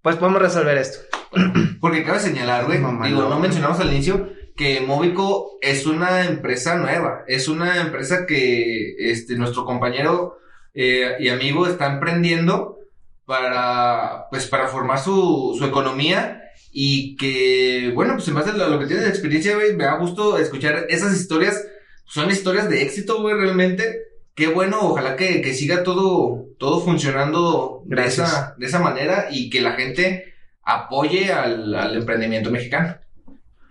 pues 0.00 0.16
podemos 0.16 0.40
resolver 0.40 0.78
esto. 0.78 1.00
Porque 1.80 2.02
cabe 2.04 2.20
señalar, 2.20 2.64
güey, 2.64 2.78
digo, 2.78 3.28
no 3.28 3.38
mencionamos 3.38 3.78
al 3.80 3.92
inicio 3.92 4.30
que 4.56 4.80
Móvico 4.80 5.58
es 5.60 5.86
una 5.86 6.24
empresa 6.26 6.76
nueva, 6.76 7.24
es 7.26 7.48
una 7.48 7.80
empresa 7.80 8.26
que 8.26 8.94
este, 8.98 9.34
nuestro 9.34 9.64
compañero 9.64 10.38
eh, 10.74 11.16
y 11.18 11.28
amigo 11.28 11.66
está 11.66 11.92
emprendiendo 11.92 12.78
para, 13.26 14.28
pues, 14.30 14.46
para 14.46 14.68
formar 14.68 14.98
su, 14.98 15.56
su 15.58 15.64
economía 15.64 16.42
y 16.72 17.16
que, 17.16 17.92
bueno, 17.94 18.14
pues 18.14 18.28
en 18.28 18.34
base 18.34 18.50
a 18.50 18.54
lo, 18.54 18.78
que 18.78 18.86
tiene 18.86 19.02
de 19.02 19.08
experiencia, 19.08 19.54
güey, 19.54 19.74
me 19.74 19.84
da 19.84 19.96
gusto 19.96 20.38
escuchar 20.38 20.86
esas 20.88 21.14
historias, 21.14 21.64
son 22.04 22.30
historias 22.30 22.68
de 22.68 22.82
éxito, 22.82 23.20
güey, 23.22 23.34
realmente. 23.34 24.02
Qué 24.34 24.48
bueno, 24.48 24.80
ojalá 24.82 25.14
que, 25.16 25.40
que 25.40 25.54
siga 25.54 25.84
todo, 25.84 26.46
todo 26.58 26.80
funcionando 26.80 27.82
de 27.86 28.04
esa, 28.04 28.54
de 28.58 28.66
esa 28.66 28.80
manera 28.80 29.28
y 29.30 29.48
que 29.48 29.60
la 29.60 29.72
gente 29.72 30.34
apoye 30.64 31.32
al, 31.32 31.72
al 31.74 31.96
emprendimiento 31.96 32.50
mexicano. 32.50 32.96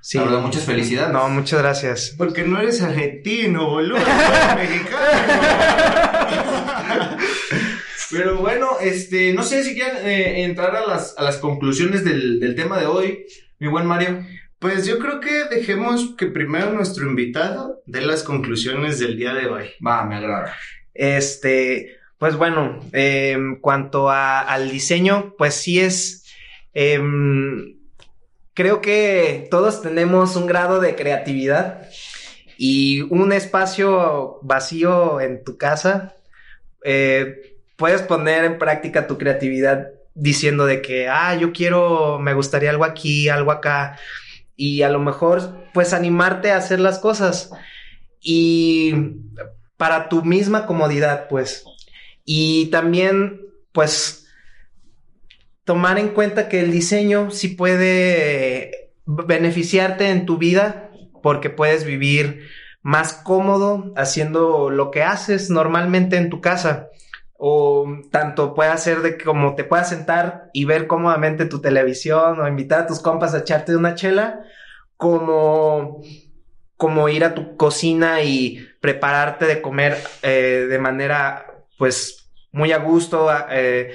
Sí. 0.06 0.18
La 0.18 0.26
verdad, 0.26 0.42
muchas 0.42 0.66
felicidades. 0.66 1.14
No, 1.14 1.30
muchas 1.30 1.60
gracias. 1.62 2.14
Porque 2.18 2.44
no 2.44 2.60
eres 2.60 2.82
argentino, 2.82 3.70
boludo. 3.70 3.96
Eres 3.98 4.56
mexicano. 4.70 5.00
Pero 8.12 8.38
bueno, 8.38 8.78
este, 8.82 9.34
no 9.34 9.44
sé 9.44 9.64
si 9.64 9.74
quieren 9.74 10.06
eh, 10.06 10.44
entrar 10.44 10.76
a 10.76 10.86
las, 10.86 11.16
a 11.18 11.24
las 11.24 11.38
conclusiones 11.38 12.04
del, 12.04 12.40
del 12.40 12.54
tema 12.56 12.78
de 12.80 12.86
hoy, 12.86 13.26
mi 13.60 13.68
buen 13.68 13.86
Mario. 13.88 14.26
Pues 14.60 14.86
yo 14.86 15.00
creo 15.00 15.20
que 15.20 15.46
dejemos 15.46 16.16
que 16.18 16.28
primero 16.28 16.72
nuestro 16.72 17.06
invitado 17.08 17.82
dé 17.86 18.02
las 18.02 18.24
conclusiones 18.24 19.00
del 19.00 19.18
día 19.18 19.34
de 19.34 19.48
hoy. 19.48 19.70
Va, 19.86 20.06
me 20.06 20.16
agrada. 20.16 20.54
Este, 20.94 21.96
pues 22.18 22.36
bueno, 22.36 22.80
eh, 22.94 23.32
en 23.36 23.56
cuanto 23.62 24.10
a- 24.10 24.42
al 24.42 24.70
diseño, 24.70 25.34
pues 25.38 25.56
sí 25.56 25.80
es, 25.80 26.26
em, 26.74 27.78
creo 28.54 28.82
que 28.82 29.48
todos 29.50 29.82
tenemos 29.82 30.36
un 30.36 30.46
grado 30.46 30.80
de 30.80 30.96
creatividad 30.96 31.88
y 32.58 33.02
un 33.02 33.34
espacio 33.34 34.40
vacío 34.42 35.20
en 35.22 35.44
tu 35.44 35.58
casa, 35.58 36.16
eh, 36.84 37.58
puedes 37.76 38.02
poner 38.02 38.46
en 38.46 38.60
práctica 38.60 39.08
tu 39.08 39.18
creatividad 39.18 39.90
diciendo 40.14 40.66
de 40.66 40.82
que, 40.82 41.08
ah, 41.10 41.36
yo 41.36 41.52
quiero, 41.52 42.20
me 42.20 42.34
gustaría 42.34 42.70
algo 42.70 42.86
aquí, 42.86 43.30
algo 43.30 43.52
acá, 43.52 43.98
y 44.56 44.84
a 44.84 44.90
lo 44.90 45.00
mejor, 45.00 45.66
pues 45.74 45.94
animarte 45.94 46.52
a 46.52 46.58
hacer 46.58 46.80
las 46.80 47.00
cosas. 47.00 47.52
Y 48.20 48.94
para 49.78 50.10
tu 50.10 50.24
misma 50.24 50.66
comodidad, 50.66 51.28
pues. 51.28 51.66
Y 52.24 52.68
también, 52.68 53.42
pues, 53.72 54.23
tomar 55.66 56.00
en 56.00 56.10
cuenta 56.10 56.50
que 56.50 56.60
el 56.60 56.72
diseño 56.72 57.32
sí 57.32 57.50
puede 57.50 58.92
beneficiarte 59.06 60.10
en 60.10 60.26
tu 60.26 60.38
vida 60.38 60.92
porque 61.22 61.50
puedes 61.50 61.86
vivir 61.86 62.48
más 62.82 63.14
cómodo 63.14 63.94
haciendo 63.96 64.70
lo 64.70 64.92
que 64.92 65.04
haces 65.04 65.50
normalmente 65.50 66.18
en 66.18 66.30
tu 66.30 66.42
casa. 66.42 66.90
O 67.38 67.86
tanto 68.12 68.54
puede 68.54 68.78
ser 68.78 69.02
de 69.02 69.18
como 69.18 69.56
te 69.56 69.64
puedas 69.64 69.90
sentar 69.90 70.50
y 70.54 70.66
ver 70.66 70.88
cómodamente 70.88 71.46
tu 71.46 71.60
televisión 71.60 72.40
o 72.40 72.48
invitar 72.48 72.82
a 72.82 72.88
tus 72.88 73.00
compas 73.00 73.34
a 73.34 73.40
echarte 73.40 73.76
una 73.76 73.96
chela, 73.96 74.42
como 74.96 76.02
como 76.84 77.08
ir 77.08 77.24
a 77.24 77.34
tu 77.34 77.56
cocina 77.56 78.22
y 78.24 78.68
prepararte 78.82 79.46
de 79.46 79.62
comer 79.62 79.98
eh, 80.22 80.68
de 80.70 80.80
manera, 80.80 81.64
pues, 81.78 82.30
muy 82.52 82.74
a 82.74 82.78
gusto, 82.80 83.30
eh, 83.52 83.94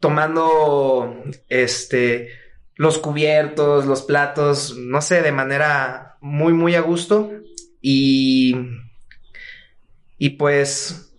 tomando, 0.00 1.22
este, 1.48 2.30
los 2.76 2.98
cubiertos, 2.98 3.84
los 3.84 4.02
platos, 4.02 4.74
no 4.78 5.02
sé, 5.02 5.20
de 5.20 5.32
manera 5.32 6.16
muy, 6.22 6.54
muy 6.54 6.74
a 6.74 6.80
gusto 6.80 7.30
y, 7.82 8.56
y 10.16 10.30
pues, 10.30 11.12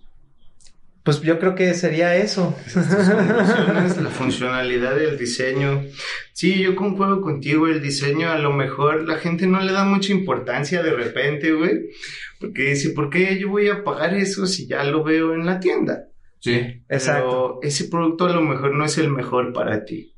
pues 1.03 1.21
yo 1.21 1.37
creo 1.37 1.53
que 1.53 1.73
sería 1.75 2.15
eso. 2.15 2.55
la 2.75 4.09
funcionalidad 4.09 4.95
del 4.95 5.19
diseño. 5.19 5.83
Sí, 6.33 6.59
yo 6.59 6.75
concuerdo 6.75 7.21
contigo, 7.21 7.67
el 7.67 7.79
diseño 7.81 8.31
a 8.31 8.39
lo 8.39 8.51
mejor 8.51 9.07
la 9.07 9.17
gente 9.17 9.45
no 9.45 9.61
le 9.61 9.71
da 9.71 9.83
mucha 9.83 10.11
importancia 10.11 10.81
de 10.81 10.93
repente, 10.93 11.51
güey, 11.51 11.91
porque 12.39 12.71
dice, 12.71 12.89
¿por 12.89 13.11
qué 13.11 13.37
yo 13.37 13.49
voy 13.49 13.69
a 13.69 13.83
pagar 13.83 14.15
eso 14.15 14.47
si 14.47 14.65
ya 14.65 14.83
lo 14.83 15.03
veo 15.03 15.35
en 15.35 15.45
la 15.45 15.59
tienda? 15.59 16.07
Sí. 16.41 16.83
Exacto. 16.89 17.59
Pero 17.59 17.59
ese 17.61 17.85
producto 17.85 18.25
a 18.25 18.33
lo 18.33 18.41
mejor 18.41 18.75
no 18.75 18.83
es 18.83 18.97
el 18.97 19.09
mejor 19.09 19.53
para 19.53 19.85
ti. 19.85 20.15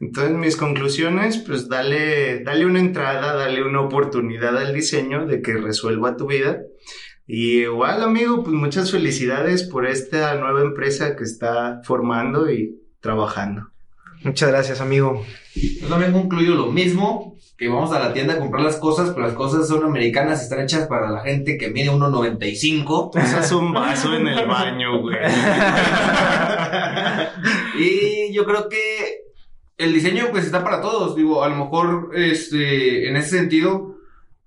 Entonces, 0.00 0.36
mis 0.36 0.56
conclusiones, 0.56 1.38
pues 1.38 1.68
dale, 1.68 2.42
dale 2.42 2.66
una 2.66 2.80
entrada, 2.80 3.34
dale 3.34 3.62
una 3.62 3.80
oportunidad 3.80 4.56
al 4.58 4.74
diseño 4.74 5.26
de 5.26 5.42
que 5.42 5.54
resuelva 5.54 6.16
tu 6.16 6.26
vida. 6.26 6.62
Y 7.26 7.60
igual, 7.60 8.02
amigo, 8.02 8.42
pues 8.42 8.54
muchas 8.54 8.90
felicidades 8.90 9.62
por 9.62 9.86
esta 9.86 10.34
nueva 10.34 10.62
empresa 10.62 11.14
que 11.14 11.22
está 11.22 11.80
formando 11.84 12.50
y 12.50 12.80
trabajando. 13.00 13.68
Muchas 14.24 14.48
gracias, 14.50 14.80
amigo. 14.80 15.24
Yo 15.54 15.88
también 15.88 16.12
concluyo 16.12 16.54
lo 16.54 16.72
mismo, 16.72 17.38
que 17.60 17.68
vamos 17.68 17.92
a 17.92 17.98
la 17.98 18.14
tienda 18.14 18.32
a 18.32 18.38
comprar 18.38 18.64
las 18.64 18.76
cosas, 18.76 19.10
pero 19.10 19.26
las 19.26 19.34
cosas 19.34 19.68
son 19.68 19.84
americanas 19.84 20.40
y 20.40 20.44
están 20.44 20.60
hechas 20.60 20.86
para 20.86 21.10
la 21.10 21.20
gente 21.20 21.58
que 21.58 21.68
mide 21.68 21.90
1.95. 21.90 23.10
Usas 23.14 23.52
un 23.52 23.74
vaso 23.74 24.14
en 24.14 24.28
el 24.28 24.46
baño, 24.46 25.02
güey. 25.02 25.18
y 27.78 28.32
yo 28.32 28.46
creo 28.46 28.66
que 28.70 29.24
el 29.76 29.92
diseño 29.92 30.28
pues 30.30 30.46
está 30.46 30.64
para 30.64 30.80
todos, 30.80 31.14
digo, 31.14 31.44
a 31.44 31.50
lo 31.50 31.56
mejor 31.56 32.12
este 32.14 33.10
en 33.10 33.16
ese 33.16 33.36
sentido 33.36 33.96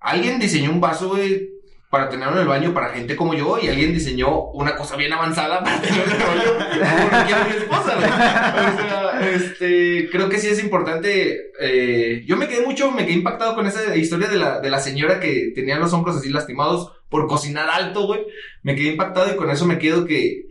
alguien 0.00 0.40
diseñó 0.40 0.72
un 0.72 0.80
vaso 0.80 1.10
güey, 1.10 1.50
para 1.94 2.08
tenerlo 2.08 2.34
en 2.34 2.40
el 2.42 2.48
baño 2.48 2.74
para 2.74 2.88
gente 2.88 3.14
como 3.14 3.34
yo 3.34 3.56
y 3.62 3.68
alguien 3.68 3.94
diseñó 3.94 4.46
una 4.46 4.74
cosa 4.74 4.96
bien 4.96 5.12
avanzada 5.12 5.62
para 5.62 5.80
tenerlo 5.80 6.02
en 6.02 6.10
el 6.10 6.80
baño 6.80 7.24
quiere 7.24 7.44
mi 7.44 7.56
esposa, 7.56 7.94
güey. 7.94 8.10
O 8.10 8.76
sea, 8.80 9.30
este, 9.32 10.08
creo 10.10 10.28
que 10.28 10.38
sí 10.38 10.48
es 10.48 10.60
importante. 10.60 11.52
eh, 11.60 12.24
yo 12.26 12.36
me 12.36 12.48
quedé 12.48 12.66
mucho, 12.66 12.90
me 12.90 13.06
quedé 13.06 13.14
impactado 13.14 13.54
con 13.54 13.68
esa 13.68 13.94
historia 13.94 14.26
de 14.26 14.38
la, 14.38 14.58
de 14.58 14.70
la 14.70 14.80
señora 14.80 15.20
que 15.20 15.52
tenía 15.54 15.78
los 15.78 15.92
hombros 15.92 16.16
así 16.16 16.30
lastimados 16.30 16.90
por 17.08 17.28
cocinar 17.28 17.70
alto, 17.70 18.08
güey. 18.08 18.26
Me 18.64 18.74
quedé 18.74 18.88
impactado 18.88 19.32
y 19.32 19.36
con 19.36 19.48
eso 19.50 19.64
me 19.64 19.78
quedo 19.78 20.04
que, 20.04 20.46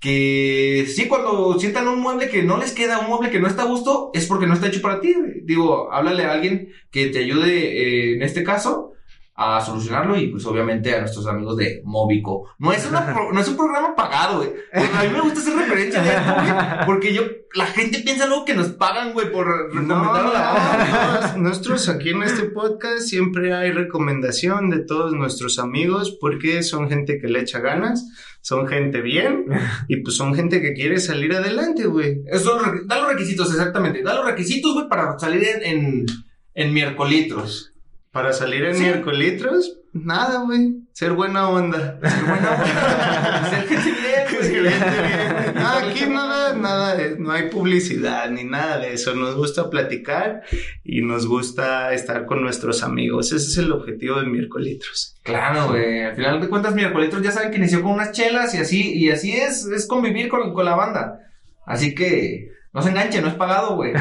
que 0.00 0.86
sí, 0.86 1.08
cuando 1.08 1.58
sientan 1.58 1.88
un 1.88 1.98
mueble 1.98 2.28
que 2.28 2.44
no 2.44 2.58
les 2.58 2.70
queda, 2.70 3.00
un 3.00 3.08
mueble 3.08 3.30
que 3.30 3.40
no 3.40 3.48
está 3.48 3.62
a 3.62 3.66
gusto, 3.66 4.12
es 4.14 4.26
porque 4.26 4.46
no 4.46 4.54
está 4.54 4.68
hecho 4.68 4.82
para 4.82 5.00
ti. 5.00 5.16
Digo, 5.42 5.92
háblale 5.92 6.26
a 6.26 6.32
alguien 6.32 6.68
que 6.92 7.06
te 7.06 7.18
ayude 7.18 7.56
eh, 7.56 8.14
en 8.14 8.22
este 8.22 8.44
caso 8.44 8.92
a 9.38 9.60
solucionarlo 9.60 10.16
y 10.18 10.28
pues 10.28 10.46
obviamente 10.46 10.94
a 10.94 11.00
nuestros 11.00 11.26
amigos 11.26 11.56
de 11.58 11.82
Mobico. 11.84 12.48
No 12.58 12.72
es, 12.72 12.86
una 12.88 13.04
pro- 13.12 13.32
no 13.32 13.40
es 13.40 13.48
un 13.48 13.56
programa 13.56 13.94
pagado, 13.94 14.38
güey. 14.38 14.50
A 14.72 15.02
mí 15.04 15.10
me 15.12 15.20
gusta 15.20 15.40
hacer 15.40 15.54
referencia 15.56 16.02
de 16.02 16.08
esto, 16.10 16.32
güey, 16.34 16.86
porque 16.86 17.12
yo, 17.12 17.22
la 17.54 17.66
gente 17.66 17.98
piensa 18.00 18.26
luego 18.26 18.46
que 18.46 18.54
nos 18.54 18.68
pagan, 18.68 19.12
güey, 19.12 19.30
por 19.30 19.46
recomendar 19.46 20.24
no, 20.24 20.32
la 20.32 21.32
no, 21.36 21.42
nosotros 21.48 21.86
aquí 21.90 22.10
en 22.10 22.22
este 22.22 22.44
podcast 22.44 23.00
siempre 23.00 23.52
hay 23.54 23.72
recomendación 23.72 24.70
de 24.70 24.78
todos 24.78 25.12
nuestros 25.12 25.58
amigos 25.58 26.16
porque 26.20 26.62
son 26.62 26.88
gente 26.88 27.18
que 27.18 27.28
le 27.28 27.40
echa 27.40 27.60
ganas, 27.60 28.06
son 28.40 28.66
gente 28.66 29.02
bien 29.02 29.44
y 29.88 29.98
pues 29.98 30.16
son 30.16 30.34
gente 30.34 30.62
que 30.62 30.72
quiere 30.72 30.98
salir 30.98 31.34
adelante, 31.34 31.86
güey. 31.86 32.22
Eso, 32.26 32.58
da 32.86 33.00
los 33.00 33.08
requisitos, 33.12 33.50
exactamente. 33.50 34.02
Da 34.02 34.14
los 34.14 34.24
requisitos, 34.24 34.72
güey, 34.72 34.88
para 34.88 35.18
salir 35.18 35.42
en, 35.44 35.62
en, 35.64 36.06
en 36.54 36.72
miércolitros. 36.72 37.72
Para 38.16 38.32
salir 38.32 38.64
en 38.64 38.74
Sí. 38.76 38.82
miércolitros, 38.82 39.76
nada, 39.92 40.40
güey. 40.44 40.72
Ser 40.94 41.12
buena 41.12 41.50
onda. 41.50 42.00
Ser 42.02 42.24
buena 42.24 42.50
onda. 42.50 43.50
Ser 43.50 43.68
gente 43.68 43.92
bien, 44.00 44.62
güey. 44.64 45.54
No, 45.54 45.68
aquí 45.68 46.06
nada, 46.08 46.54
nada, 46.54 46.96
no 47.18 47.30
hay 47.30 47.50
publicidad 47.50 48.30
ni 48.30 48.44
nada 48.44 48.78
de 48.78 48.94
eso. 48.94 49.14
Nos 49.14 49.34
gusta 49.36 49.68
platicar 49.68 50.44
y 50.82 51.02
nos 51.02 51.26
gusta 51.26 51.92
estar 51.92 52.24
con 52.24 52.40
nuestros 52.40 52.82
amigos. 52.82 53.32
Ese 53.32 53.48
es 53.48 53.58
el 53.58 53.70
objetivo 53.70 54.18
de 54.18 54.26
miércolitros. 54.28 55.18
Claro, 55.22 55.68
güey. 55.68 56.02
Al 56.04 56.16
final 56.16 56.40
de 56.40 56.48
cuentas, 56.48 56.74
miércolitros 56.74 57.22
ya 57.22 57.32
saben 57.32 57.50
que 57.50 57.58
inició 57.58 57.82
con 57.82 57.92
unas 57.92 58.12
chelas 58.12 58.54
y 58.54 58.58
así, 58.58 58.94
y 58.94 59.10
así 59.10 59.32
es, 59.32 59.66
es 59.66 59.86
convivir 59.86 60.30
con, 60.30 60.54
con 60.54 60.64
la 60.64 60.74
banda. 60.74 61.18
Así 61.66 61.94
que 61.94 62.48
no 62.76 62.82
se 62.82 62.90
enganchen, 62.90 63.22
no 63.22 63.28
es 63.28 63.34
pagado, 63.36 63.74
güey. 63.74 63.94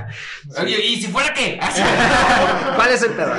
Oye, 0.62 0.86
¿y 0.86 1.00
si 1.00 1.08
fuera 1.08 1.34
qué? 1.34 1.58
Así. 1.60 1.82
¿Cuál 2.76 2.92
es 2.92 3.02
el 3.02 3.10
pedo? 3.10 3.34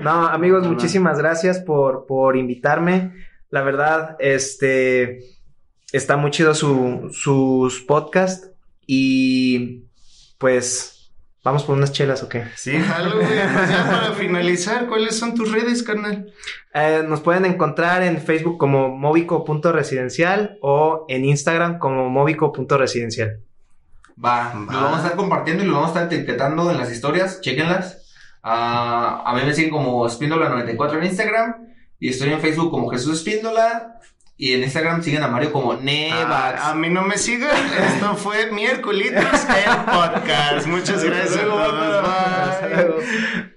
No, 0.00 0.28
amigos, 0.28 0.64
muchísimas 0.64 1.18
gracias 1.18 1.58
por, 1.58 2.06
por 2.06 2.36
invitarme. 2.36 3.12
La 3.50 3.62
verdad, 3.62 4.14
este 4.20 5.18
está 5.90 6.16
muy 6.16 6.30
chido 6.30 6.54
su, 6.54 7.10
sus 7.12 7.80
podcasts 7.80 8.52
y 8.86 9.86
pues 10.38 11.10
vamos 11.42 11.64
por 11.64 11.76
unas 11.76 11.90
chelas 11.90 12.22
o 12.22 12.28
qué. 12.28 12.44
Sí, 12.54 12.78
jalo, 12.78 13.16
güey. 13.16 13.26
Pues 13.26 13.70
ya 13.70 13.90
para 13.90 14.12
finalizar, 14.12 14.86
¿cuáles 14.86 15.18
son 15.18 15.34
tus 15.34 15.50
redes, 15.50 15.82
carnal? 15.82 16.32
Eh, 16.72 17.02
nos 17.08 17.22
pueden 17.22 17.44
encontrar 17.44 18.04
en 18.04 18.18
Facebook 18.22 18.56
como 18.56 18.88
movico.residencial 18.88 20.58
o 20.62 21.06
en 21.08 21.24
Instagram 21.24 21.80
como 21.80 22.08
movico.residencial. 22.08 23.40
Va, 24.22 24.52
Va. 24.54 24.72
lo 24.72 24.80
vamos 24.82 24.98
a 24.98 25.02
estar 25.02 25.16
compartiendo 25.16 25.62
y 25.62 25.66
lo 25.66 25.74
vamos 25.74 25.96
a 25.96 26.02
estar 26.02 26.12
etiquetando 26.12 26.70
en 26.70 26.78
las 26.78 26.90
historias, 26.90 27.40
chequenlas. 27.40 27.98
Ah, 28.42 29.22
a 29.24 29.34
mí 29.34 29.42
me 29.44 29.54
siguen 29.54 29.70
como 29.70 30.06
Espíndola94 30.06 30.98
en 30.98 31.04
Instagram 31.04 31.54
y 32.00 32.08
estoy 32.08 32.32
en 32.32 32.40
Facebook 32.40 32.70
como 32.70 32.90
Jesús 32.90 33.18
Espíndola 33.18 34.00
y 34.36 34.54
en 34.54 34.62
Instagram 34.64 35.02
siguen 35.02 35.22
a 35.22 35.28
Mario 35.28 35.52
como 35.52 35.74
Nevax. 35.74 36.60
Ah, 36.60 36.70
a 36.70 36.74
mí 36.74 36.88
no 36.90 37.02
me 37.02 37.16
sigan. 37.18 37.50
Esto 37.78 38.16
fue 38.16 38.50
miércoles 38.50 39.12
el 39.12 39.76
podcast. 39.84 40.66
Muchas 40.66 41.04
gracias 41.04 41.36
a 41.36 41.44
todos. 41.44 42.02
Bye. 42.02 43.48